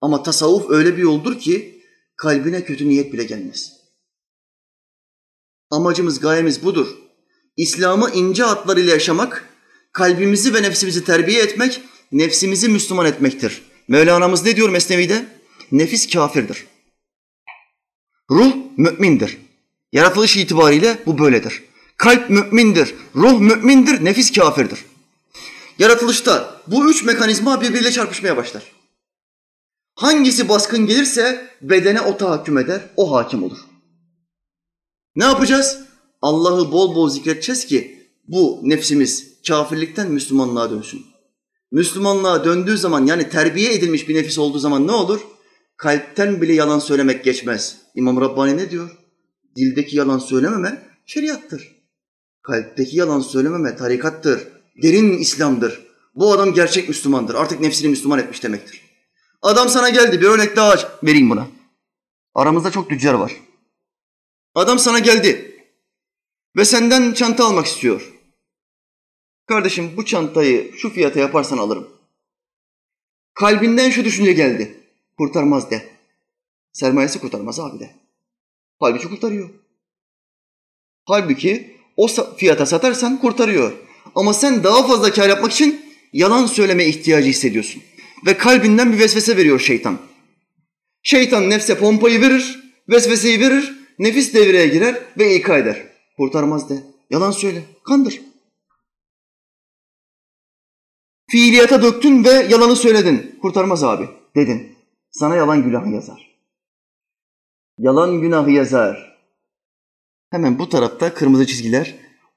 Ama 0.00 0.22
tasavvuf 0.22 0.70
öyle 0.70 0.96
bir 0.96 1.02
yoldur 1.02 1.38
ki 1.38 1.82
kalbine 2.16 2.64
kötü 2.64 2.88
niyet 2.88 3.12
bile 3.12 3.24
gelmez. 3.24 3.72
Amacımız, 5.70 6.20
gayemiz 6.20 6.64
budur. 6.64 6.96
İslam'ı 7.56 8.10
ince 8.10 8.42
hatlarıyla 8.42 8.92
yaşamak, 8.92 9.49
kalbimizi 9.92 10.54
ve 10.54 10.62
nefsimizi 10.62 11.04
terbiye 11.04 11.42
etmek, 11.42 11.80
nefsimizi 12.12 12.68
Müslüman 12.68 13.06
etmektir. 13.06 13.62
Mevlana'mız 13.88 14.44
ne 14.44 14.56
diyor 14.56 14.68
Mesnevi'de? 14.68 15.26
Nefis 15.72 16.10
kafirdir. 16.10 16.66
Ruh 18.30 18.56
mümindir. 18.76 19.38
Yaratılış 19.92 20.36
itibariyle 20.36 20.98
bu 21.06 21.18
böyledir. 21.18 21.62
Kalp 21.96 22.30
mümindir, 22.30 22.94
ruh 23.16 23.40
mümindir, 23.40 24.04
nefis 24.04 24.32
kafirdir. 24.32 24.84
Yaratılışta 25.78 26.60
bu 26.66 26.90
üç 26.90 27.04
mekanizma 27.04 27.60
birbiriyle 27.60 27.92
çarpışmaya 27.92 28.36
başlar. 28.36 28.62
Hangisi 29.94 30.48
baskın 30.48 30.86
gelirse 30.86 31.50
bedene 31.62 32.00
o 32.00 32.16
tahakküm 32.16 32.58
eder, 32.58 32.80
o 32.96 33.12
hakim 33.12 33.42
olur. 33.42 33.58
Ne 35.16 35.24
yapacağız? 35.24 35.78
Allah'ı 36.22 36.72
bol 36.72 36.94
bol 36.94 37.10
zikredeceğiz 37.10 37.66
ki 37.66 38.08
bu 38.28 38.60
nefsimiz 38.62 39.29
kafirlikten 39.48 40.10
Müslümanlığa 40.10 40.70
dönsün. 40.70 41.06
Müslümanlığa 41.72 42.44
döndüğü 42.44 42.78
zaman 42.78 43.06
yani 43.06 43.28
terbiye 43.28 43.74
edilmiş 43.74 44.08
bir 44.08 44.14
nefis 44.14 44.38
olduğu 44.38 44.58
zaman 44.58 44.86
ne 44.86 44.92
olur? 44.92 45.20
Kalpten 45.76 46.40
bile 46.42 46.52
yalan 46.52 46.78
söylemek 46.78 47.24
geçmez. 47.24 47.76
İmam 47.94 48.20
Rabbani 48.20 48.56
ne 48.56 48.70
diyor? 48.70 48.90
Dildeki 49.56 49.96
yalan 49.96 50.18
söylememe 50.18 50.82
şeriattır. 51.06 51.76
Kalpteki 52.42 52.96
yalan 52.96 53.20
söylememe 53.20 53.76
tarikattır. 53.76 54.48
Derin 54.82 55.18
İslam'dır. 55.18 55.86
Bu 56.14 56.32
adam 56.32 56.54
gerçek 56.54 56.88
Müslümandır. 56.88 57.34
Artık 57.34 57.60
nefsini 57.60 57.88
Müslüman 57.88 58.18
etmiş 58.18 58.42
demektir. 58.42 58.80
Adam 59.42 59.68
sana 59.68 59.88
geldi. 59.88 60.20
Bir 60.20 60.26
örnek 60.26 60.56
daha 60.56 60.74
vereyim 61.02 61.30
buna. 61.30 61.46
Aramızda 62.34 62.70
çok 62.70 62.88
tüccar 62.88 63.14
var. 63.14 63.32
Adam 64.54 64.78
sana 64.78 64.98
geldi 64.98 65.54
ve 66.56 66.64
senden 66.64 67.12
çanta 67.12 67.44
almak 67.44 67.66
istiyor. 67.66 68.19
Kardeşim 69.50 69.92
bu 69.96 70.04
çantayı 70.04 70.72
şu 70.76 70.90
fiyata 70.90 71.20
yaparsan 71.20 71.58
alırım. 71.58 71.88
Kalbinden 73.34 73.90
şu 73.90 74.04
düşünce 74.04 74.32
geldi. 74.32 74.76
Kurtarmaz 75.18 75.70
de. 75.70 75.88
Sermayesi 76.72 77.20
kurtarmaz 77.20 77.60
abi 77.60 77.80
de. 77.80 77.90
Halbuki 78.80 79.08
kurtarıyor. 79.08 79.50
Halbuki 81.04 81.76
o 81.96 82.06
fiyata 82.36 82.66
satarsan 82.66 83.20
kurtarıyor. 83.20 83.72
Ama 84.14 84.34
sen 84.34 84.64
daha 84.64 84.86
fazla 84.86 85.12
kar 85.12 85.28
yapmak 85.28 85.52
için 85.52 85.80
yalan 86.12 86.46
söyleme 86.46 86.86
ihtiyacı 86.86 87.28
hissediyorsun. 87.28 87.82
Ve 88.26 88.36
kalbinden 88.36 88.92
bir 88.92 88.98
vesvese 88.98 89.36
veriyor 89.36 89.60
şeytan. 89.60 89.98
Şeytan 91.02 91.50
nefse 91.50 91.78
pompayı 91.78 92.20
verir, 92.20 92.72
vesveseyi 92.88 93.40
verir, 93.40 93.78
nefis 93.98 94.34
devreye 94.34 94.68
girer 94.68 95.02
ve 95.18 95.34
ika 95.34 95.58
eder. 95.58 95.86
Kurtarmaz 96.16 96.70
de. 96.70 96.82
Yalan 97.10 97.30
söyle, 97.30 97.62
kandır. 97.84 98.29
Fiiliyata 101.30 101.82
döktün 101.82 102.24
ve 102.24 102.30
yalanı 102.30 102.76
söyledin. 102.76 103.38
Kurtarmaz 103.42 103.84
abi 103.84 104.08
dedin. 104.36 104.76
Sana 105.10 105.36
yalan 105.36 105.62
günahı 105.62 105.90
yazar. 105.90 106.30
Yalan 107.78 108.20
günahı 108.20 108.50
yazar. 108.50 109.16
Hemen 110.30 110.58
bu 110.58 110.68
tarafta 110.68 111.14
kırmızı 111.14 111.46
çizgiler 111.46 111.94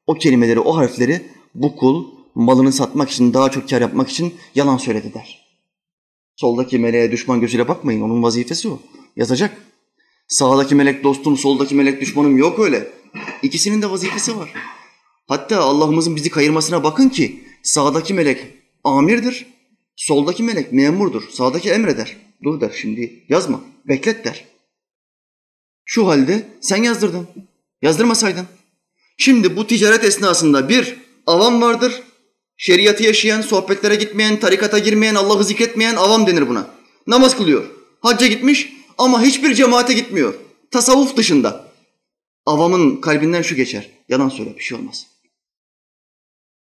o 0.07 0.13
kelimeleri, 0.13 0.59
o 0.59 0.77
harfleri 0.77 1.21
bu 1.55 1.75
kul 1.75 2.05
malını 2.35 2.71
satmak 2.71 3.09
için, 3.09 3.33
daha 3.33 3.51
çok 3.51 3.69
kar 3.69 3.81
yapmak 3.81 4.09
için 4.09 4.35
yalan 4.55 4.77
söyledi 4.77 5.13
der. 5.13 5.57
Soldaki 6.35 6.79
meleğe 6.79 7.11
düşman 7.11 7.41
gözüyle 7.41 7.67
bakmayın. 7.67 8.01
Onun 8.01 8.23
vazifesi 8.23 8.69
o. 8.69 8.79
Yazacak. 9.15 9.57
Sağdaki 10.27 10.75
melek 10.75 11.03
dostum, 11.03 11.37
soldaki 11.37 11.75
melek 11.75 12.01
düşmanım 12.01 12.37
yok 12.37 12.59
öyle. 12.59 12.91
İkisinin 13.43 13.81
de 13.81 13.91
vazifesi 13.91 14.37
var. 14.37 14.53
Hatta 15.27 15.59
Allah'ımızın 15.59 16.15
bizi 16.15 16.29
kayırmasına 16.29 16.83
bakın 16.83 17.09
ki 17.09 17.43
sağdaki 17.63 18.13
melek 18.13 18.62
amirdir, 18.83 19.45
soldaki 19.95 20.43
melek 20.43 20.73
memurdur. 20.73 21.29
Sağdaki 21.29 21.69
emreder. 21.69 22.17
Dur 22.43 22.61
der 22.61 22.71
şimdi 22.81 23.25
yazma, 23.29 23.61
beklet 23.85 24.25
der. 24.25 24.45
Şu 25.85 26.07
halde 26.07 26.47
sen 26.61 26.83
yazdırdın. 26.83 27.27
Yazdırmasaydın. 27.81 28.47
Şimdi 29.17 29.55
bu 29.55 29.67
ticaret 29.67 30.03
esnasında 30.03 30.69
bir 30.69 30.97
avam 31.27 31.61
vardır. 31.61 32.03
Şeriatı 32.57 33.03
yaşayan, 33.03 33.41
sohbetlere 33.41 33.95
gitmeyen, 33.95 34.39
tarikata 34.39 34.79
girmeyen, 34.79 35.15
Allah'ı 35.15 35.43
zikretmeyen 35.43 35.95
avam 35.95 36.27
denir 36.27 36.49
buna. 36.49 36.69
Namaz 37.07 37.37
kılıyor. 37.37 37.65
Hacca 38.01 38.27
gitmiş 38.27 38.73
ama 38.97 39.21
hiçbir 39.21 39.53
cemaate 39.53 39.93
gitmiyor. 39.93 40.33
Tasavvuf 40.71 41.17
dışında. 41.17 41.73
Avamın 42.45 43.01
kalbinden 43.01 43.41
şu 43.41 43.55
geçer. 43.55 43.89
Yalan 44.09 44.29
söyle 44.29 44.55
bir 44.57 44.63
şey 44.63 44.77
olmaz. 44.77 45.07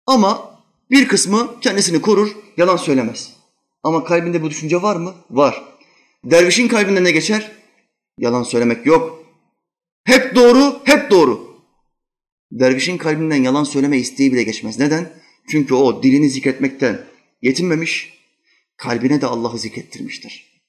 Ama 0.06 0.51
bir 0.92 1.08
kısmı 1.08 1.60
kendisini 1.60 2.00
korur, 2.00 2.36
yalan 2.56 2.76
söylemez. 2.76 3.32
Ama 3.82 4.04
kalbinde 4.04 4.42
bu 4.42 4.50
düşünce 4.50 4.82
var 4.82 4.96
mı? 4.96 5.14
Var. 5.30 5.62
Dervişin 6.24 6.68
kalbinde 6.68 7.04
ne 7.04 7.10
geçer? 7.10 7.52
Yalan 8.18 8.42
söylemek 8.42 8.86
yok. 8.86 9.24
Hep 10.04 10.34
doğru, 10.34 10.80
hep 10.84 11.10
doğru. 11.10 11.60
Dervişin 12.52 12.98
kalbinden 12.98 13.42
yalan 13.42 13.64
söyleme 13.64 13.98
isteği 13.98 14.32
bile 14.32 14.42
geçmez. 14.42 14.78
Neden? 14.78 15.12
Çünkü 15.48 15.74
o 15.74 16.02
dilini 16.02 16.28
zikretmekten 16.28 17.04
yetinmemiş, 17.42 18.18
kalbine 18.76 19.20
de 19.20 19.26
Allah'ı 19.26 19.58
zikrettirmiştir. 19.58 20.62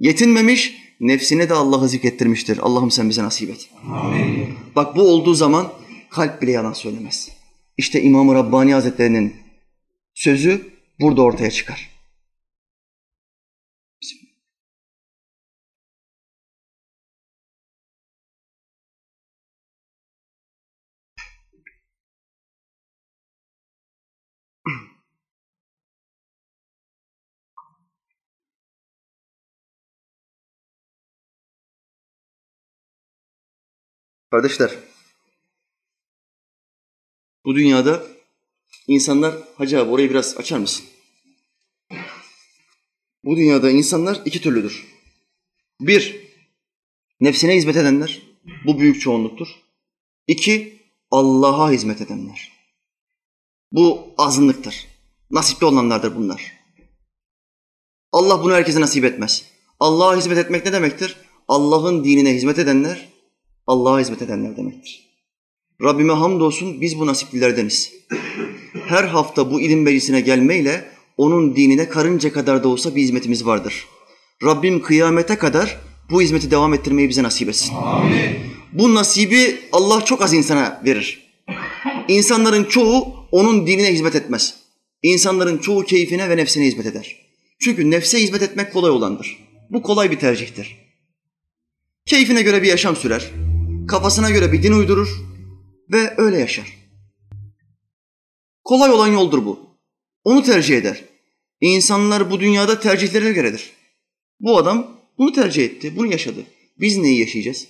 Yetinmemiş, 0.00 0.74
nefsine 1.00 1.48
de 1.48 1.54
Allah'ı 1.54 1.88
zikrettirmiştir. 1.88 2.58
Allah'ım 2.58 2.90
sen 2.90 3.08
bize 3.08 3.22
nasip 3.22 3.50
et. 3.50 3.70
Amin. 3.92 4.54
Bak 4.76 4.96
bu 4.96 5.02
olduğu 5.02 5.34
zaman 5.34 5.72
kalp 6.10 6.42
bile 6.42 6.50
yalan 6.50 6.72
söylemez. 6.72 7.28
İşte 7.76 8.02
İmam-ı 8.02 8.34
Rabbani 8.34 8.74
Hazretleri'nin 8.74 9.34
sözü 10.14 10.74
burada 11.00 11.22
ortaya 11.22 11.50
çıkar. 11.50 11.90
Kardeşler, 34.30 34.70
bu 37.44 37.54
dünyada 37.54 38.19
insanlar, 38.90 39.34
Hacı 39.56 39.80
abi 39.80 39.90
orayı 39.90 40.10
biraz 40.10 40.36
açar 40.36 40.58
mısın? 40.58 40.84
Bu 43.24 43.36
dünyada 43.36 43.70
insanlar 43.70 44.22
iki 44.24 44.40
türlüdür. 44.40 44.86
Bir, 45.80 46.20
nefsine 47.20 47.56
hizmet 47.56 47.76
edenler, 47.76 48.22
bu 48.66 48.80
büyük 48.80 49.00
çoğunluktur. 49.00 49.48
İki, 50.26 50.80
Allah'a 51.10 51.70
hizmet 51.70 52.00
edenler. 52.00 52.52
Bu 53.72 54.14
azınlıktır. 54.18 54.86
Nasipli 55.30 55.66
olanlardır 55.66 56.16
bunlar. 56.16 56.52
Allah 58.12 58.42
bunu 58.42 58.54
herkese 58.54 58.80
nasip 58.80 59.04
etmez. 59.04 59.44
Allah'a 59.80 60.16
hizmet 60.16 60.38
etmek 60.38 60.64
ne 60.64 60.72
demektir? 60.72 61.16
Allah'ın 61.48 62.04
dinine 62.04 62.34
hizmet 62.34 62.58
edenler, 62.58 63.08
Allah'a 63.66 64.00
hizmet 64.00 64.22
edenler 64.22 64.56
demektir. 64.56 65.10
Rabbime 65.82 66.12
hamdolsun 66.12 66.80
biz 66.80 66.98
bu 66.98 67.06
nasiplilerdeniz. 67.06 67.92
Her 68.90 69.04
hafta 69.04 69.50
bu 69.50 69.60
ilim 69.60 69.82
meclisine 69.82 70.20
gelmeyle 70.20 70.84
onun 71.16 71.56
dinine 71.56 71.88
karınca 71.88 72.32
kadar 72.32 72.64
da 72.64 72.68
olsa 72.68 72.96
bir 72.96 73.02
hizmetimiz 73.02 73.46
vardır. 73.46 73.86
Rabbim 74.44 74.82
kıyamete 74.82 75.36
kadar 75.36 75.80
bu 76.10 76.22
hizmeti 76.22 76.50
devam 76.50 76.74
ettirmeyi 76.74 77.08
bize 77.08 77.22
nasip 77.22 77.48
etsin. 77.48 77.74
Amin. 77.74 78.36
Bu 78.72 78.94
nasibi 78.94 79.58
Allah 79.72 80.04
çok 80.04 80.22
az 80.22 80.34
insana 80.34 80.82
verir. 80.84 81.32
İnsanların 82.08 82.64
çoğu 82.64 83.14
onun 83.32 83.66
dinine 83.66 83.92
hizmet 83.92 84.14
etmez. 84.14 84.54
İnsanların 85.02 85.58
çoğu 85.58 85.84
keyfine 85.84 86.30
ve 86.30 86.36
nefsine 86.36 86.66
hizmet 86.66 86.86
eder. 86.86 87.16
Çünkü 87.60 87.90
nefse 87.90 88.22
hizmet 88.22 88.42
etmek 88.42 88.72
kolay 88.72 88.90
olandır. 88.90 89.38
Bu 89.70 89.82
kolay 89.82 90.10
bir 90.10 90.18
tercihtir. 90.18 90.76
Keyfine 92.06 92.42
göre 92.42 92.62
bir 92.62 92.68
yaşam 92.68 92.96
sürer 92.96 93.30
kafasına 93.88 94.30
göre 94.30 94.52
bir 94.52 94.62
din 94.62 94.72
uydurur 94.72 95.08
ve 95.92 96.14
öyle 96.16 96.38
yaşar. 96.38 96.79
Kolay 98.64 98.90
olan 98.90 99.06
yoldur 99.06 99.44
bu. 99.44 99.60
Onu 100.24 100.42
tercih 100.42 100.76
eder. 100.76 101.04
İnsanlar 101.60 102.30
bu 102.30 102.40
dünyada 102.40 102.80
tercihlerine 102.80 103.32
göredir. 103.32 103.70
Bu 104.40 104.58
adam 104.58 104.86
bunu 105.18 105.32
tercih 105.32 105.64
etti, 105.64 105.96
bunu 105.96 106.06
yaşadı. 106.06 106.44
Biz 106.80 106.96
neyi 106.98 107.20
yaşayacağız? 107.20 107.66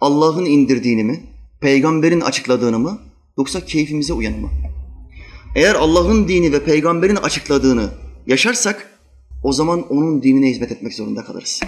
Allah'ın 0.00 0.44
indirdiğini 0.44 1.04
mi, 1.04 1.20
peygamberin 1.60 2.20
açıkladığını 2.20 2.78
mı, 2.78 3.00
yoksa 3.38 3.64
keyfimize 3.64 4.12
uyanı 4.12 4.36
mı? 4.36 4.50
Eğer 5.56 5.74
Allah'ın 5.74 6.28
dini 6.28 6.52
ve 6.52 6.64
peygamberin 6.64 7.16
açıkladığını 7.16 7.90
yaşarsak, 8.26 9.00
o 9.42 9.52
zaman 9.52 9.88
onun 9.88 10.22
dinine 10.22 10.50
hizmet 10.50 10.72
etmek 10.72 10.94
zorunda 10.94 11.24
kalırız. 11.24 11.60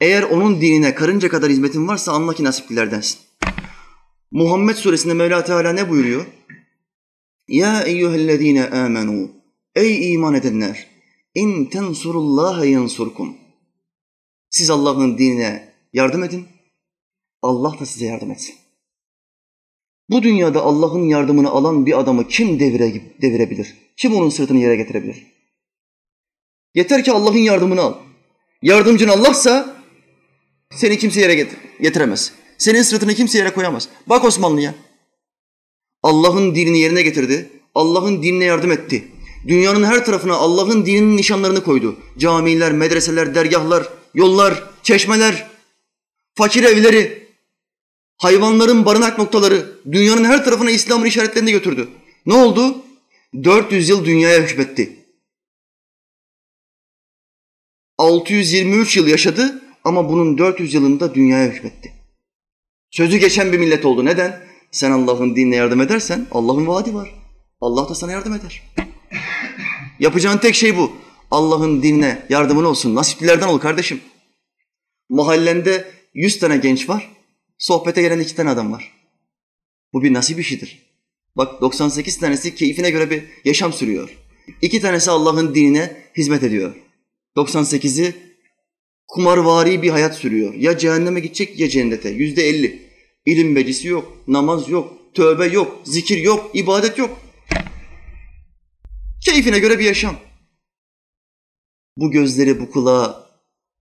Eğer 0.00 0.22
onun 0.22 0.60
dinine 0.60 0.94
karınca 0.94 1.28
kadar 1.28 1.50
hizmetin 1.50 1.88
varsa 1.88 2.12
anla 2.12 2.34
ki 2.34 2.44
nasiplilerdensin. 2.44 3.18
Muhammed 4.30 4.76
suresinde 4.76 5.14
Mevla 5.14 5.44
Teala 5.44 5.72
ne 5.72 5.90
buyuruyor? 5.90 6.26
Ya 7.48 7.82
eyyühellezine 7.82 8.70
amenu 8.70 9.30
Ey 9.74 10.12
iman 10.14 10.34
edenler! 10.34 10.86
İn 11.34 11.64
tensurullaha 11.64 12.64
yansurkum. 12.64 13.36
Siz 14.50 14.70
Allah'ın 14.70 15.18
dinine 15.18 15.72
yardım 15.92 16.24
edin. 16.24 16.46
Allah 17.42 17.80
da 17.80 17.86
size 17.86 18.06
yardım 18.06 18.30
etsin. 18.30 18.54
Bu 20.10 20.22
dünyada 20.22 20.62
Allah'ın 20.62 21.08
yardımını 21.08 21.50
alan 21.50 21.86
bir 21.86 21.98
adamı 21.98 22.28
kim 22.28 22.60
devire, 22.60 22.94
devirebilir? 23.22 23.74
Kim 23.96 24.14
onun 24.14 24.28
sırtını 24.28 24.58
yere 24.58 24.76
getirebilir? 24.76 25.26
Yeter 26.74 27.04
ki 27.04 27.12
Allah'ın 27.12 27.38
yardımını 27.38 27.80
al. 27.80 27.94
Yardımcın 28.62 29.08
Allah'sa 29.08 29.76
seni 30.70 30.98
kimse 30.98 31.20
yere 31.20 31.48
getiremez. 31.80 32.32
Senin 32.58 32.82
sırtını 32.82 33.14
kimse 33.14 33.38
yere 33.38 33.52
koyamaz. 33.52 33.88
Bak 34.06 34.24
Osmanlı'ya. 34.24 34.74
Allah'ın 36.06 36.54
dinini 36.54 36.78
yerine 36.78 37.02
getirdi. 37.02 37.50
Allah'ın 37.74 38.22
dinine 38.22 38.44
yardım 38.44 38.72
etti. 38.72 39.08
Dünyanın 39.48 39.84
her 39.84 40.04
tarafına 40.04 40.34
Allah'ın 40.34 40.86
dininin 40.86 41.16
nişanlarını 41.16 41.64
koydu. 41.64 41.96
Camiler, 42.18 42.72
medreseler, 42.72 43.34
dergahlar, 43.34 43.88
yollar, 44.14 44.62
çeşmeler, 44.82 45.50
fakir 46.34 46.64
evleri, 46.64 47.28
hayvanların 48.16 48.84
barınak 48.84 49.18
noktaları 49.18 49.78
dünyanın 49.92 50.24
her 50.24 50.44
tarafına 50.44 50.70
İslam'ın 50.70 51.06
işaretlerini 51.06 51.52
götürdü. 51.52 51.88
Ne 52.26 52.34
oldu? 52.34 52.76
400 53.44 53.88
yıl 53.88 54.04
dünyaya 54.04 54.42
hükmetti. 54.42 54.96
623 57.98 58.96
yıl 58.96 59.06
yaşadı, 59.06 59.62
ama 59.84 60.08
bunun 60.08 60.38
400 60.38 60.74
yılında 60.74 61.14
dünyaya 61.14 61.52
hükmetti. 61.52 61.92
Sözü 62.90 63.16
geçen 63.16 63.52
bir 63.52 63.58
millet 63.58 63.84
oldu. 63.84 64.04
Neden? 64.04 64.45
Sen 64.76 64.90
Allah'ın 64.90 65.36
dinine 65.36 65.56
yardım 65.56 65.80
edersen 65.80 66.26
Allah'ın 66.30 66.66
vaadi 66.66 66.94
var. 66.94 67.14
Allah 67.60 67.88
da 67.88 67.94
sana 67.94 68.12
yardım 68.12 68.32
eder. 68.32 68.62
Yapacağın 70.00 70.38
tek 70.38 70.54
şey 70.54 70.76
bu. 70.76 70.92
Allah'ın 71.30 71.82
dinine 71.82 72.26
yardımın 72.28 72.64
olsun. 72.64 72.94
Nasiplilerden 72.94 73.48
ol 73.48 73.58
kardeşim. 73.58 74.00
Mahallende 75.08 75.90
100 76.14 76.38
tane 76.38 76.56
genç 76.56 76.88
var. 76.88 77.10
Sohbete 77.58 78.02
gelen 78.02 78.20
iki 78.20 78.36
tane 78.36 78.50
adam 78.50 78.72
var. 78.72 78.92
Bu 79.92 80.02
bir 80.02 80.12
nasip 80.12 80.40
işidir. 80.40 80.82
Bak 81.36 81.60
98 81.60 82.18
tanesi 82.18 82.54
keyfine 82.54 82.90
göre 82.90 83.10
bir 83.10 83.24
yaşam 83.44 83.72
sürüyor. 83.72 84.16
İki 84.62 84.80
tanesi 84.80 85.10
Allah'ın 85.10 85.54
dinine 85.54 85.96
hizmet 86.16 86.42
ediyor. 86.42 86.74
98'i 87.36 88.14
kumarvari 89.08 89.82
bir 89.82 89.90
hayat 89.90 90.16
sürüyor. 90.16 90.54
Ya 90.54 90.78
cehenneme 90.78 91.20
gidecek 91.20 91.60
ya 91.60 91.68
cennete. 91.68 92.08
Yüzde 92.08 92.48
elli. 92.48 92.85
İlim 93.26 93.52
meclisi 93.52 93.88
yok, 93.88 94.18
namaz 94.28 94.68
yok, 94.68 94.92
tövbe 95.14 95.46
yok, 95.46 95.80
zikir 95.84 96.18
yok, 96.18 96.50
ibadet 96.54 96.98
yok. 96.98 97.18
Keyfine 99.24 99.58
göre 99.58 99.78
bir 99.78 99.84
yaşam. 99.84 100.16
Bu 101.96 102.10
gözleri, 102.10 102.60
bu 102.60 102.70
kulağı, 102.70 103.26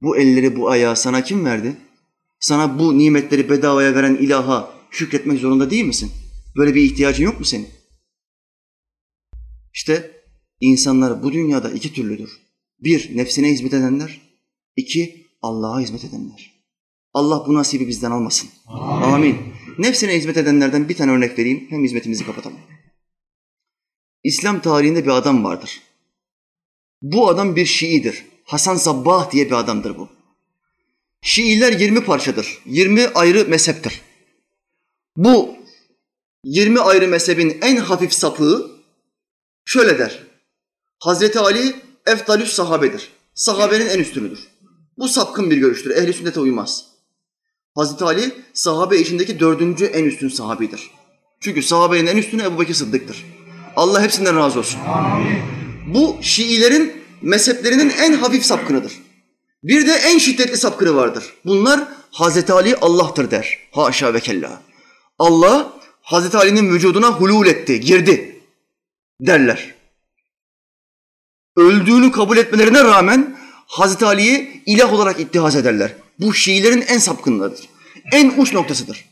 bu 0.02 0.18
elleri, 0.18 0.56
bu 0.56 0.70
ayağı 0.70 0.96
sana 0.96 1.24
kim 1.24 1.46
verdi? 1.46 1.78
Sana 2.40 2.80
bu 2.80 2.98
nimetleri 2.98 3.50
bedavaya 3.50 3.96
veren 3.96 4.16
ilaha 4.16 4.74
şükretmek 4.92 5.40
zorunda 5.40 5.70
değil 5.70 5.86
misin? 5.86 6.12
Böyle 6.58 6.76
bir 6.76 6.82
ihtiyacın 6.82 7.24
yok 7.24 7.40
mu 7.40 7.46
senin? 7.46 7.68
İşte 9.74 10.22
insanlar 10.62 11.24
bu 11.24 11.34
dünyada 11.34 11.72
iki 11.72 11.94
türlüdür. 11.94 12.42
Bir, 12.80 13.18
nefsine 13.18 13.52
hizmet 13.52 13.74
edenler. 13.74 14.22
İki, 14.76 15.28
Allah'a 15.42 15.80
hizmet 15.80 16.04
edenler. 16.04 16.55
Allah 17.16 17.48
bu 17.48 17.54
nasibi 17.54 17.88
bizden 17.88 18.12
almasın. 18.12 18.50
Amin. 18.68 19.14
Amin. 19.14 19.38
Nefsine 19.78 20.18
hizmet 20.18 20.38
edenlerden 20.38 20.90
bir 20.90 20.96
tane 20.96 21.12
örnek 21.12 21.40
vereyim. 21.40 21.68
Hem 21.70 21.84
hizmetimizi 21.84 22.26
kapatalım. 22.26 22.58
İslam 24.24 24.62
tarihinde 24.62 25.06
bir 25.06 25.10
adam 25.10 25.44
vardır. 25.44 25.82
Bu 27.02 27.30
adam 27.30 27.56
bir 27.56 27.66
Şiidir. 27.66 28.26
Hasan 28.44 28.76
Sabbah 28.76 29.32
diye 29.32 29.46
bir 29.46 29.52
adamdır 29.52 29.98
bu. 29.98 30.10
Şiiler 31.22 31.80
20 31.80 32.04
parçadır. 32.04 32.58
20 32.66 33.08
ayrı 33.08 33.50
mezheptir. 33.50 34.02
Bu 35.18 35.56
20 36.44 36.80
ayrı 36.80 37.08
mezhebin 37.08 37.58
en 37.62 37.78
hafif 37.78 38.14
sapığı 38.14 38.72
şöyle 39.66 40.00
der. 40.00 40.24
Hazreti 41.00 41.40
Ali 41.40 41.76
eftalüs 42.06 42.54
sahabedir. 42.54 43.10
Sahabenin 43.34 43.90
en 43.90 44.00
üstünüdür. 44.00 44.48
Bu 44.98 45.08
sapkın 45.08 45.52
bir 45.52 45.58
görüştür. 45.58 45.92
Ehli 45.92 46.14
sünnete 46.14 46.40
uymaz. 46.40 46.95
Hazreti 47.76 48.04
Ali 48.04 48.36
sahabe 48.54 49.00
içindeki 49.00 49.40
dördüncü 49.40 49.86
en 49.86 50.04
üstün 50.06 50.30
sahabidir. 50.30 50.92
Çünkü 51.40 51.64
sahabenin 51.64 52.08
en 52.08 52.18
üstünü 52.18 52.44
Ebu 52.44 52.60
Bekir 52.60 52.74
Sıddık'tır. 52.74 53.26
Allah 53.76 54.02
hepsinden 54.02 54.36
razı 54.36 54.60
olsun. 54.60 54.80
Amin. 54.80 55.42
Bu 55.88 56.18
Şiilerin 56.22 56.94
mezheplerinin 57.22 57.90
en 57.90 58.14
hafif 58.14 58.46
sapkınıdır. 58.46 58.94
Bir 59.64 59.88
de 59.88 59.92
en 59.94 60.18
şiddetli 60.18 60.58
sapkını 60.58 60.96
vardır. 60.96 61.24
Bunlar 61.46 61.88
Hazreti 62.12 62.54
Ali 62.54 62.76
Allah'tır 62.76 63.32
der. 63.32 63.58
Haşa 63.72 64.14
ve 64.14 64.20
kella. 64.20 64.62
Allah 65.20 65.74
Hazreti 66.02 66.38
Ali'nin 66.38 66.74
vücuduna 66.74 67.08
hulul 67.08 67.48
etti, 67.48 67.80
girdi 67.80 68.42
derler. 69.22 69.76
Öldüğünü 71.58 72.12
kabul 72.12 72.38
etmelerine 72.38 72.84
rağmen 72.84 73.38
Hazreti 73.68 74.06
Ali'yi 74.06 74.64
ilah 74.66 74.94
olarak 74.94 75.20
ittihaz 75.20 75.56
ederler. 75.56 75.96
Bu 76.20 76.34
Şiilerin 76.34 76.82
en 76.82 76.98
sapkınlarıdır. 76.98 77.70
En 78.12 78.34
uç 78.38 78.54
noktasıdır. 78.54 79.06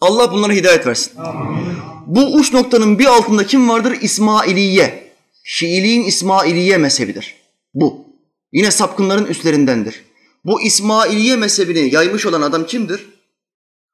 Allah 0.00 0.32
bunlara 0.32 0.52
hidayet 0.52 0.86
versin. 0.86 1.16
Amin. 1.16 1.76
Bu 2.06 2.34
uç 2.34 2.52
noktanın 2.52 2.98
bir 2.98 3.06
altında 3.06 3.46
kim 3.46 3.68
vardır? 3.68 3.98
İsmailiye. 4.00 5.12
Şiiliğin 5.44 6.04
İsmailiye 6.04 6.76
mezhebidir. 6.76 7.34
Bu. 7.74 8.06
Yine 8.52 8.70
sapkınların 8.70 9.26
üstlerindendir. 9.26 10.04
Bu 10.44 10.62
İsmailiye 10.62 11.36
mezhebini 11.36 11.94
yaymış 11.94 12.26
olan 12.26 12.42
adam 12.42 12.66
kimdir? 12.66 13.06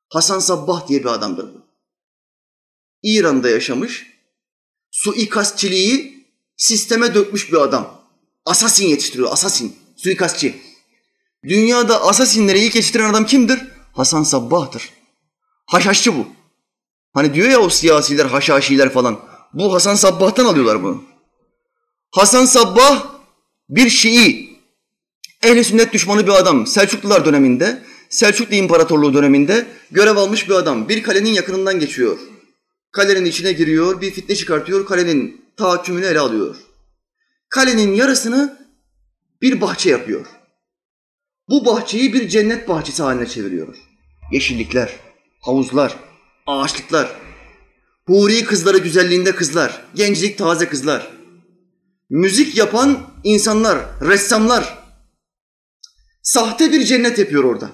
Hasan 0.09 0.39
Sabbah 0.39 0.89
diye 0.89 1.01
bir 1.01 1.07
adamdır 1.07 1.55
bu. 1.55 1.67
İran'da 3.03 3.51
yaşamış, 3.51 4.07
suikastçiliği 4.91 6.27
sisteme 6.57 7.14
dökmüş 7.14 7.53
bir 7.53 7.57
adam. 7.57 8.03
Asasin 8.45 8.87
yetiştiriyor, 8.87 9.33
asasin, 9.33 9.77
suikastçı. 9.97 10.55
Dünyada 11.49 12.03
asasinleri 12.03 12.59
ilk 12.59 12.74
yetiştiren 12.74 13.11
adam 13.11 13.26
kimdir? 13.26 13.59
Hasan 13.92 14.22
Sabbah'tır. 14.22 14.90
Haşhaşçı 15.66 16.16
bu. 16.16 16.26
Hani 17.12 17.34
diyor 17.34 17.49
ya 17.49 17.61
o 17.61 17.68
siyasiler, 17.68 18.26
haşhaşiler 18.26 18.92
falan. 18.92 19.20
Bu 19.53 19.74
Hasan 19.74 19.94
Sabbah'tan 19.94 20.44
alıyorlar 20.44 20.82
bunu. 20.82 21.05
Hasan 22.11 22.44
Sabbah 22.44 23.07
bir 23.68 23.90
Şii, 23.90 24.59
ehli 25.42 25.64
sünnet 25.64 25.92
düşmanı 25.92 26.26
bir 26.26 26.32
adam. 26.32 26.66
Selçuklular 26.66 27.24
döneminde, 27.24 27.82
Selçuklu 28.09 28.55
İmparatorluğu 28.55 29.14
döneminde 29.14 29.66
görev 29.90 30.16
almış 30.16 30.49
bir 30.49 30.55
adam. 30.55 30.88
Bir 30.88 31.03
kalenin 31.03 31.32
yakınından 31.32 31.80
geçiyor. 31.80 32.18
Kalenin 32.92 33.24
içine 33.24 33.53
giriyor, 33.53 34.01
bir 34.01 34.11
fitne 34.11 34.34
çıkartıyor, 34.34 34.86
kalenin 34.86 35.44
tahakkümünü 35.57 36.07
ele 36.07 36.18
alıyor. 36.18 36.57
Kalenin 37.49 37.94
yarısını 37.94 38.66
bir 39.42 39.61
bahçe 39.61 39.90
yapıyor. 39.90 40.26
Bu 41.49 41.64
bahçeyi 41.66 42.12
bir 42.12 42.28
cennet 42.28 42.68
bahçesi 42.68 43.03
haline 43.03 43.26
çeviriyor. 43.26 43.76
Yeşillikler, 44.32 44.92
havuzlar, 45.40 45.97
ağaçlıklar, 46.47 47.16
huri 48.07 48.44
kızları 48.44 48.78
güzelliğinde 48.78 49.34
kızlar, 49.34 49.84
genclik 49.94 50.38
taze 50.38 50.68
kızlar, 50.68 51.11
müzik 52.11 52.57
yapan 52.57 52.99
insanlar, 53.24 53.78
ressamlar, 54.01 54.78
sahte 56.22 56.72
bir 56.72 56.84
cennet 56.84 57.18
yapıyor 57.18 57.44
orada. 57.44 57.70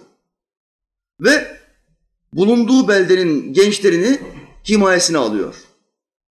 Ve 1.21 1.57
bulunduğu 2.33 2.89
beldenin 2.89 3.53
gençlerini 3.53 4.21
himayesine 4.69 5.19
alıyor. 5.19 5.55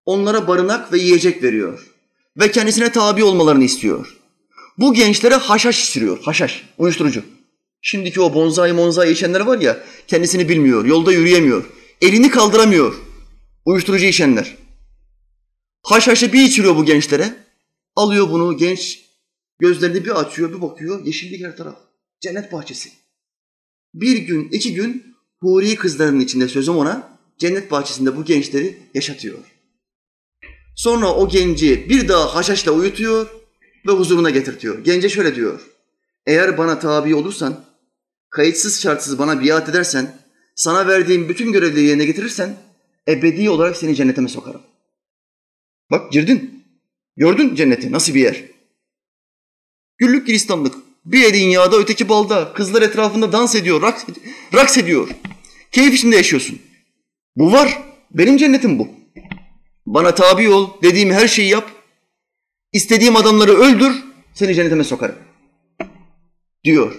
Onlara 0.05 0.47
barınak 0.47 0.93
ve 0.93 0.97
yiyecek 0.97 1.43
veriyor. 1.43 1.87
Ve 2.37 2.51
kendisine 2.51 2.91
tabi 2.91 3.23
olmalarını 3.23 3.63
istiyor. 3.63 4.20
Bu 4.77 4.93
gençlere 4.93 5.35
haşhaş 5.35 5.89
içiriyor. 5.89 6.23
Haşhaş, 6.23 6.63
uyuşturucu. 6.77 7.23
Şimdiki 7.81 8.21
o 8.21 8.33
bonzai 8.33 8.73
monzai 8.73 9.11
içenler 9.11 9.39
var 9.39 9.59
ya, 9.59 9.83
kendisini 10.07 10.49
bilmiyor, 10.49 10.85
yolda 10.85 11.11
yürüyemiyor, 11.11 11.65
elini 12.01 12.29
kaldıramıyor. 12.29 12.95
Uyuşturucu 13.65 14.05
içenler. 14.05 14.55
Haşhaşı 15.83 16.33
bir 16.33 16.41
içiriyor 16.41 16.75
bu 16.75 16.85
gençlere. 16.85 17.35
Alıyor 17.95 18.29
bunu 18.29 18.57
genç, 18.57 18.99
gözlerini 19.59 20.05
bir 20.05 20.19
açıyor, 20.19 20.53
bir 20.53 20.61
bakıyor, 20.61 21.05
yeşillik 21.05 21.45
her 21.45 21.57
taraf. 21.57 21.75
Cennet 22.21 22.51
bahçesi. 22.51 22.89
Bir 23.93 24.17
gün, 24.17 24.49
iki 24.49 24.73
gün 24.73 25.15
huri 25.39 25.75
kızlarının 25.75 26.19
içinde 26.19 26.47
sözüm 26.47 26.77
ona, 26.77 27.19
cennet 27.37 27.71
bahçesinde 27.71 28.17
bu 28.17 28.25
gençleri 28.25 28.77
yaşatıyor. 28.93 29.37
Sonra 30.75 31.15
o 31.15 31.29
genci 31.29 31.89
bir 31.89 32.07
daha 32.07 32.35
haşhaşla 32.35 32.71
uyutuyor 32.71 33.40
ve 33.87 33.91
huzuruna 33.91 34.29
getirtiyor. 34.29 34.83
Gence 34.83 35.09
şöyle 35.09 35.35
diyor, 35.35 35.61
eğer 36.25 36.57
bana 36.57 36.79
tabi 36.79 37.15
olursan 37.15 37.65
kayıtsız 38.29 38.81
şartsız 38.81 39.19
bana 39.19 39.43
biat 39.43 39.69
edersen, 39.69 40.15
sana 40.55 40.87
verdiğim 40.87 41.29
bütün 41.29 41.51
görevleri 41.51 41.85
yerine 41.85 42.05
getirirsen 42.05 42.57
ebedi 43.07 43.49
olarak 43.49 43.77
seni 43.77 43.95
cennetime 43.95 44.29
sokarım. 44.29 44.61
Bak 45.91 46.11
girdin. 46.11 46.63
Gördün 47.17 47.55
cenneti 47.55 47.91
nasıl 47.91 48.13
bir 48.13 48.19
yer. 48.19 48.43
Güllük 49.97 50.27
gülistanlık. 50.27 50.75
Bir 51.05 51.23
elin 51.23 51.49
yağda 51.49 51.77
öteki 51.77 52.09
balda. 52.09 52.53
Kızlar 52.53 52.81
etrafında 52.81 53.31
dans 53.31 53.55
ediyor, 53.55 53.81
raks, 53.81 54.03
raks 54.53 54.77
ediyor. 54.77 55.09
Keyif 55.71 55.93
içinde 55.93 56.15
yaşıyorsun. 56.15 56.59
Bu 57.35 57.51
var. 57.51 57.81
Benim 58.11 58.37
cennetim 58.37 58.79
bu. 58.79 58.87
Bana 59.85 60.15
tabi 60.15 60.49
ol, 60.49 60.69
dediğim 60.83 61.11
her 61.11 61.27
şeyi 61.27 61.49
yap. 61.49 61.71
İstediğim 62.73 63.15
adamları 63.15 63.51
öldür, 63.51 64.03
seni 64.33 64.55
cennetime 64.55 64.83
sokarım. 64.83 65.15
Diyor. 66.63 66.95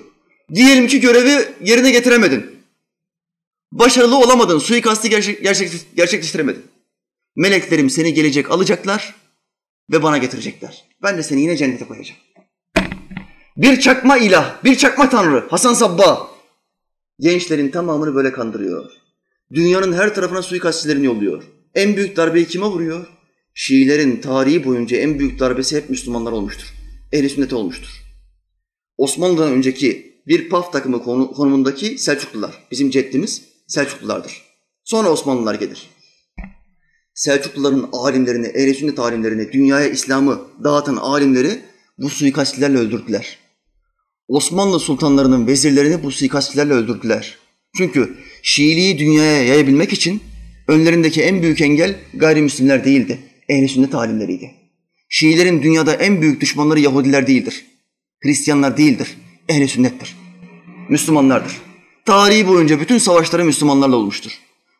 Diyelim 0.54 0.86
ki 0.86 1.00
görevi 1.00 1.48
yerine 1.60 1.90
getiremedin. 1.90 2.62
Başarılı 3.72 4.16
olamadın, 4.16 4.58
suikastı 4.58 5.08
gerçek, 5.08 5.42
gerçek, 5.42 5.70
gerçekleştiremedin. 5.96 6.62
Meleklerim 7.36 7.90
seni 7.90 8.14
gelecek 8.14 8.50
alacaklar 8.50 9.14
ve 9.92 10.02
bana 10.02 10.18
getirecekler. 10.18 10.84
Ben 11.02 11.18
de 11.18 11.22
seni 11.22 11.40
yine 11.40 11.56
cennete 11.56 11.84
koyacağım. 11.84 12.20
Bir 13.56 13.80
çakma 13.80 14.18
ilah, 14.18 14.64
bir 14.64 14.74
çakma 14.74 15.10
tanrı, 15.10 15.46
Hasan 15.50 15.74
Sabba. 15.74 16.30
Gençlerin 17.18 17.70
tamamını 17.70 18.14
böyle 18.14 18.32
kandırıyor. 18.32 18.90
Dünyanın 19.52 19.92
her 19.92 20.14
tarafına 20.14 20.42
suikastçilerini 20.42 21.06
yolluyor. 21.06 21.42
En 21.74 21.96
büyük 21.96 22.16
darbeyi 22.16 22.46
kime 22.46 22.66
vuruyor? 22.66 23.06
Şiilerin 23.54 24.20
tarihi 24.20 24.64
boyunca 24.64 24.96
en 24.96 25.18
büyük 25.18 25.38
darbesi 25.38 25.76
hep 25.76 25.90
Müslümanlar 25.90 26.32
olmuştur. 26.32 26.74
Ehli 27.12 27.28
sünnet 27.28 27.52
olmuştur. 27.52 28.02
Osmanlı'dan 28.96 29.52
önceki 29.52 30.22
bir 30.26 30.48
PAF 30.48 30.72
takımı 30.72 31.02
konumundaki 31.02 31.98
Selçuklular, 31.98 32.66
bizim 32.70 32.90
ceddimiz 32.90 33.42
Selçuklulardır. 33.68 34.42
Sonra 34.84 35.10
Osmanlılar 35.10 35.54
gelir. 35.54 35.88
Selçukluların 37.14 37.88
alimlerini, 37.92 38.46
ehl 38.46 38.74
sünnet 38.74 38.98
alimlerini, 38.98 39.52
dünyaya 39.52 39.88
İslam'ı 39.88 40.40
dağıtan 40.64 40.96
alimleri 40.96 41.60
bu 41.98 42.10
suikastçilerle 42.10 42.78
öldürdüler. 42.78 43.38
Osmanlı 44.28 44.80
sultanlarının 44.80 45.46
vezirlerini 45.46 46.02
bu 46.02 46.10
suikastçilerle 46.10 46.72
öldürdüler. 46.72 47.38
Çünkü 47.76 48.16
Şiiliği 48.42 48.98
dünyaya 48.98 49.44
yayabilmek 49.44 49.92
için 49.92 50.22
önlerindeki 50.68 51.22
en 51.22 51.42
büyük 51.42 51.60
engel 51.60 51.96
gayrimüslimler 52.14 52.84
değildi. 52.84 53.18
Ehl-i 53.52 53.68
sünnet 53.68 53.94
alimleriydi. 53.94 54.54
Şiilerin 55.08 55.62
dünyada 55.62 55.94
en 55.94 56.20
büyük 56.22 56.40
düşmanları 56.40 56.80
Yahudiler 56.80 57.26
değildir. 57.26 57.64
Hristiyanlar 58.22 58.76
değildir. 58.76 59.16
Ehl-i 59.48 59.68
sünnettir. 59.68 60.16
Müslümanlardır. 60.88 61.52
Tarihi 62.04 62.48
boyunca 62.48 62.80
bütün 62.80 62.98
savaşları 62.98 63.44
Müslümanlarla 63.44 63.96
olmuştur. 63.96 64.32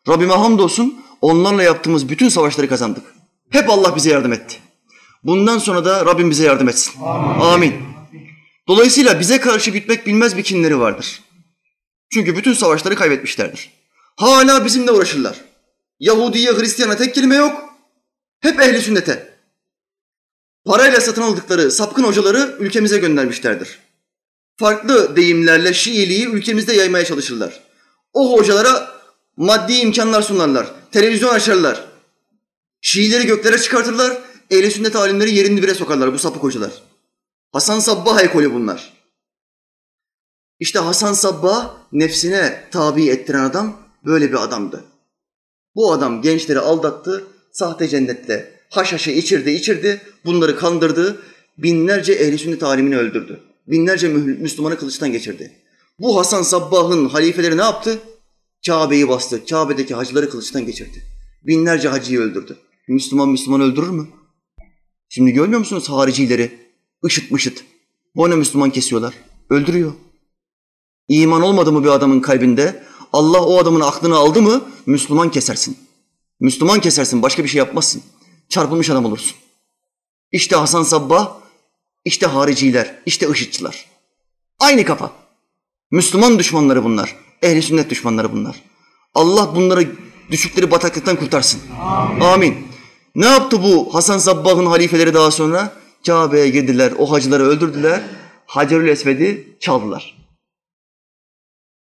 Rabbime 0.07 0.33
hamdolsun 0.33 1.03
onlarla 1.21 1.63
yaptığımız 1.63 2.09
bütün 2.09 2.29
savaşları 2.29 2.69
kazandık. 2.69 3.03
Hep 3.49 3.69
Allah 3.69 3.95
bize 3.95 4.09
yardım 4.09 4.33
etti. 4.33 4.55
Bundan 5.23 5.57
sonra 5.57 5.85
da 5.85 6.05
Rabbim 6.05 6.29
bize 6.29 6.43
yardım 6.43 6.69
etsin. 6.69 7.01
Amin. 7.01 7.41
Amin. 7.41 7.73
Dolayısıyla 8.67 9.19
bize 9.19 9.39
karşı 9.39 9.73
bitmek 9.73 10.07
bilmez 10.07 10.37
bir 10.37 10.43
kinleri 10.43 10.79
vardır. 10.79 11.21
Çünkü 12.13 12.37
bütün 12.37 12.53
savaşları 12.53 12.95
kaybetmişlerdir. 12.95 13.69
Hala 14.15 14.65
bizimle 14.65 14.91
uğraşırlar. 14.91 15.35
Yahudiye, 15.99 16.51
Hristiyana 16.51 16.95
tek 16.95 17.15
kelime 17.15 17.35
yok. 17.35 17.72
Hep 18.43 18.59
ehli 18.59 18.81
sünnete. 18.81 19.37
Parayla 20.65 21.01
satın 21.01 21.21
aldıkları 21.21 21.71
sapkın 21.71 22.03
hocaları 22.03 22.55
ülkemize 22.59 22.97
göndermişlerdir. 22.97 23.79
Farklı 24.57 25.15
deyimlerle 25.15 25.73
Şiiliği 25.73 26.27
ülkemizde 26.27 26.73
yaymaya 26.73 27.05
çalışırlar. 27.05 27.63
O 28.13 28.37
hocalara 28.37 28.91
maddi 29.37 29.73
imkanlar 29.73 30.21
sunarlar. 30.21 30.71
Televizyon 30.91 31.33
açarlar. 31.33 31.85
Şiileri 32.81 33.25
göklere 33.25 33.57
çıkartırlar. 33.57 34.21
Ehli 34.51 34.71
sünnet 34.71 34.95
alimleri 34.95 35.35
yerin 35.35 35.57
dibine 35.57 35.73
sokarlar 35.73 36.13
bu 36.13 36.19
sapık 36.19 36.43
hocalar. 36.43 36.71
Hasan 37.51 37.79
Sabbah 37.79 38.21
ekolü 38.21 38.53
bunlar. 38.53 38.93
İşte 40.59 40.79
Hasan 40.79 41.13
Sabbah 41.13 41.73
nefsine 41.91 42.67
tabi 42.71 43.09
ettiren 43.09 43.43
adam 43.43 43.77
böyle 44.05 44.31
bir 44.31 44.43
adamdı. 44.43 44.83
Bu 45.75 45.91
adam 45.91 46.21
gençleri 46.21 46.59
aldattı, 46.59 47.27
sahte 47.53 47.87
cennetle 47.87 48.53
haşhaşı 48.69 49.11
içirdi 49.11 49.51
içirdi, 49.51 50.01
bunları 50.25 50.55
kandırdı, 50.55 51.21
binlerce 51.57 52.13
ehli 52.13 52.37
sünnet 52.37 52.63
alimini 52.63 52.97
öldürdü. 52.97 53.39
Binlerce 53.67 54.07
Müslümanı 54.07 54.77
kılıçtan 54.77 55.11
geçirdi. 55.11 55.51
Bu 55.99 56.19
Hasan 56.19 56.41
Sabbah'ın 56.41 57.09
halifeleri 57.09 57.57
ne 57.57 57.61
yaptı? 57.61 57.99
Kabe'yi 58.65 59.07
bastı, 59.07 59.45
Kabe'deki 59.45 59.95
hacıları 59.95 60.29
kılıçtan 60.29 60.65
geçirdi. 60.65 61.03
Binlerce 61.43 61.87
hacıyı 61.89 62.19
öldürdü. 62.19 62.57
Müslüman 62.87 63.29
Müslüman 63.29 63.61
öldürür 63.61 63.89
mü? 63.89 64.07
Şimdi 65.09 65.31
görmüyor 65.31 65.59
musunuz 65.59 65.89
haricileri? 65.89 66.51
Işıt 67.05 67.31
mışıt. 67.31 67.63
Boyuna 68.15 68.35
Müslüman 68.35 68.69
kesiyorlar. 68.69 69.13
Öldürüyor. 69.49 69.93
İman 71.07 71.41
olmadı 71.41 71.71
mı 71.71 71.83
bir 71.83 71.89
adamın 71.89 72.19
kalbinde? 72.19 72.83
Allah 73.13 73.45
o 73.45 73.57
adamın 73.57 73.81
aklını 73.81 74.15
aldı 74.15 74.41
mı 74.41 74.61
Müslüman 74.85 75.31
kesersin. 75.31 75.77
Müslüman 76.43 76.79
kesersin 76.79 77.21
başka 77.21 77.43
bir 77.43 77.49
şey 77.49 77.59
yapmazsın. 77.59 78.03
Çarpılmış 78.49 78.89
adam 78.89 79.05
olursun. 79.05 79.37
İşte 80.31 80.55
Hasan 80.55 80.83
Sabbah, 80.83 81.37
işte 82.05 82.25
hariciler, 82.25 83.01
işte 83.05 83.27
IŞİD'çiler. 83.29 83.85
Aynı 84.59 84.85
kafa. 84.85 85.11
Müslüman 85.91 86.39
düşmanları 86.39 86.83
bunlar. 86.83 87.15
Ehli 87.41 87.61
sünnet 87.61 87.89
düşmanları 87.89 88.31
bunlar. 88.31 88.55
Allah 89.13 89.55
bunları 89.55 89.87
düşükleri 90.31 90.71
bataklıktan 90.71 91.15
kurtarsın. 91.15 91.61
Amin. 91.81 92.19
Amin. 92.21 92.67
Ne 93.15 93.25
yaptı 93.25 93.63
bu 93.63 93.93
Hasan 93.93 94.17
Sabbah'ın 94.17 94.65
halifeleri 94.65 95.13
daha 95.13 95.31
sonra? 95.31 95.73
Kabe'ye 96.05 96.49
girdiler, 96.49 96.93
o 96.97 97.11
hacıları 97.11 97.43
öldürdüler. 97.43 98.03
Hacerül 98.45 98.87
Esved'i 98.87 99.57
çaldılar. 99.59 100.17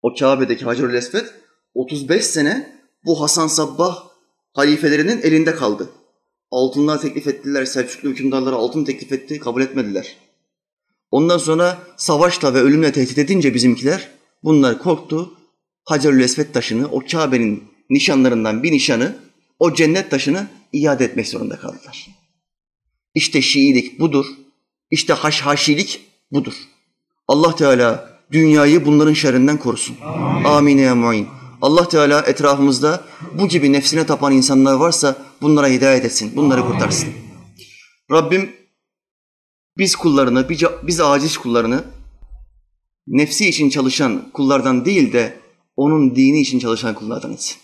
O 0.02 0.14
Kabe'deki 0.14 0.64
Hacerül 0.64 0.94
Esved 0.94 1.26
35 1.74 2.26
sene 2.26 2.82
bu 3.04 3.20
Hasan 3.20 3.46
Sabbah 3.46 4.11
halifelerinin 4.52 5.22
elinde 5.22 5.54
kaldı. 5.54 5.90
Altınlar 6.50 7.00
teklif 7.00 7.26
ettiler, 7.26 7.64
Selçuklu 7.64 8.08
hükümdarları 8.08 8.54
altın 8.54 8.84
teklif 8.84 9.12
etti, 9.12 9.38
kabul 9.38 9.62
etmediler. 9.62 10.16
Ondan 11.10 11.38
sonra 11.38 11.78
savaşla 11.96 12.54
ve 12.54 12.58
ölümle 12.58 12.92
tehdit 12.92 13.18
edince 13.18 13.54
bizimkiler 13.54 14.08
bunlar 14.44 14.78
korktu. 14.78 15.34
Hacerül 15.84 16.20
Esved 16.20 16.52
taşını, 16.52 16.88
o 16.88 17.02
Kabe'nin 17.12 17.64
nişanlarından 17.90 18.62
bir 18.62 18.72
nişanı, 18.72 19.16
o 19.58 19.74
cennet 19.74 20.10
taşını 20.10 20.46
iade 20.72 21.04
etmek 21.04 21.28
zorunda 21.28 21.58
kaldılar. 21.58 22.08
İşte 23.14 23.42
Şiilik 23.42 24.00
budur. 24.00 24.26
İşte 24.90 25.12
haşhaşilik 25.12 26.00
budur. 26.32 26.54
Allah 27.28 27.56
Teala 27.56 28.18
dünyayı 28.32 28.86
bunların 28.86 29.12
şerrinden 29.12 29.58
korusun. 29.58 29.96
Amin 30.44 30.78
ya 30.78 30.94
muin. 30.94 31.28
Allah 31.62 31.88
Teala 31.88 32.20
etrafımızda 32.20 33.04
bu 33.38 33.48
gibi 33.48 33.72
nefsine 33.72 34.06
tapan 34.06 34.32
insanlar 34.32 34.74
varsa 34.74 35.16
bunlara 35.42 35.68
hidayet 35.68 36.04
etsin, 36.04 36.36
bunları 36.36 36.66
kurtarsın. 36.66 37.08
Rabbim 38.10 38.52
biz 39.78 39.96
kullarını, 39.96 40.48
biz 40.82 41.00
aciz 41.00 41.38
kullarını 41.38 41.84
nefsi 43.06 43.48
için 43.48 43.70
çalışan 43.70 44.30
kullardan 44.30 44.84
değil 44.84 45.12
de 45.12 45.40
onun 45.76 46.16
dini 46.16 46.40
için 46.40 46.58
çalışan 46.58 46.94
kullardan 46.94 47.32
etsin. 47.32 47.56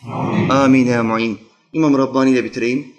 Amin, 0.51 0.93
Amin. 0.93 1.39
İmam 1.73 1.99
Rabbani 1.99 2.31
ile 2.31 2.45
bitireyim. 2.45 2.95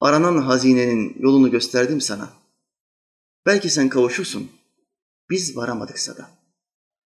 Aranan 0.00 0.42
hazinenin 0.42 1.16
yolunu 1.18 1.50
gösterdim 1.50 2.00
sana. 2.00 2.30
Belki 3.46 3.70
sen 3.70 3.88
kavuşursun. 3.88 4.50
Biz 5.30 5.56
varamadıksa 5.56 6.16
da. 6.16 6.41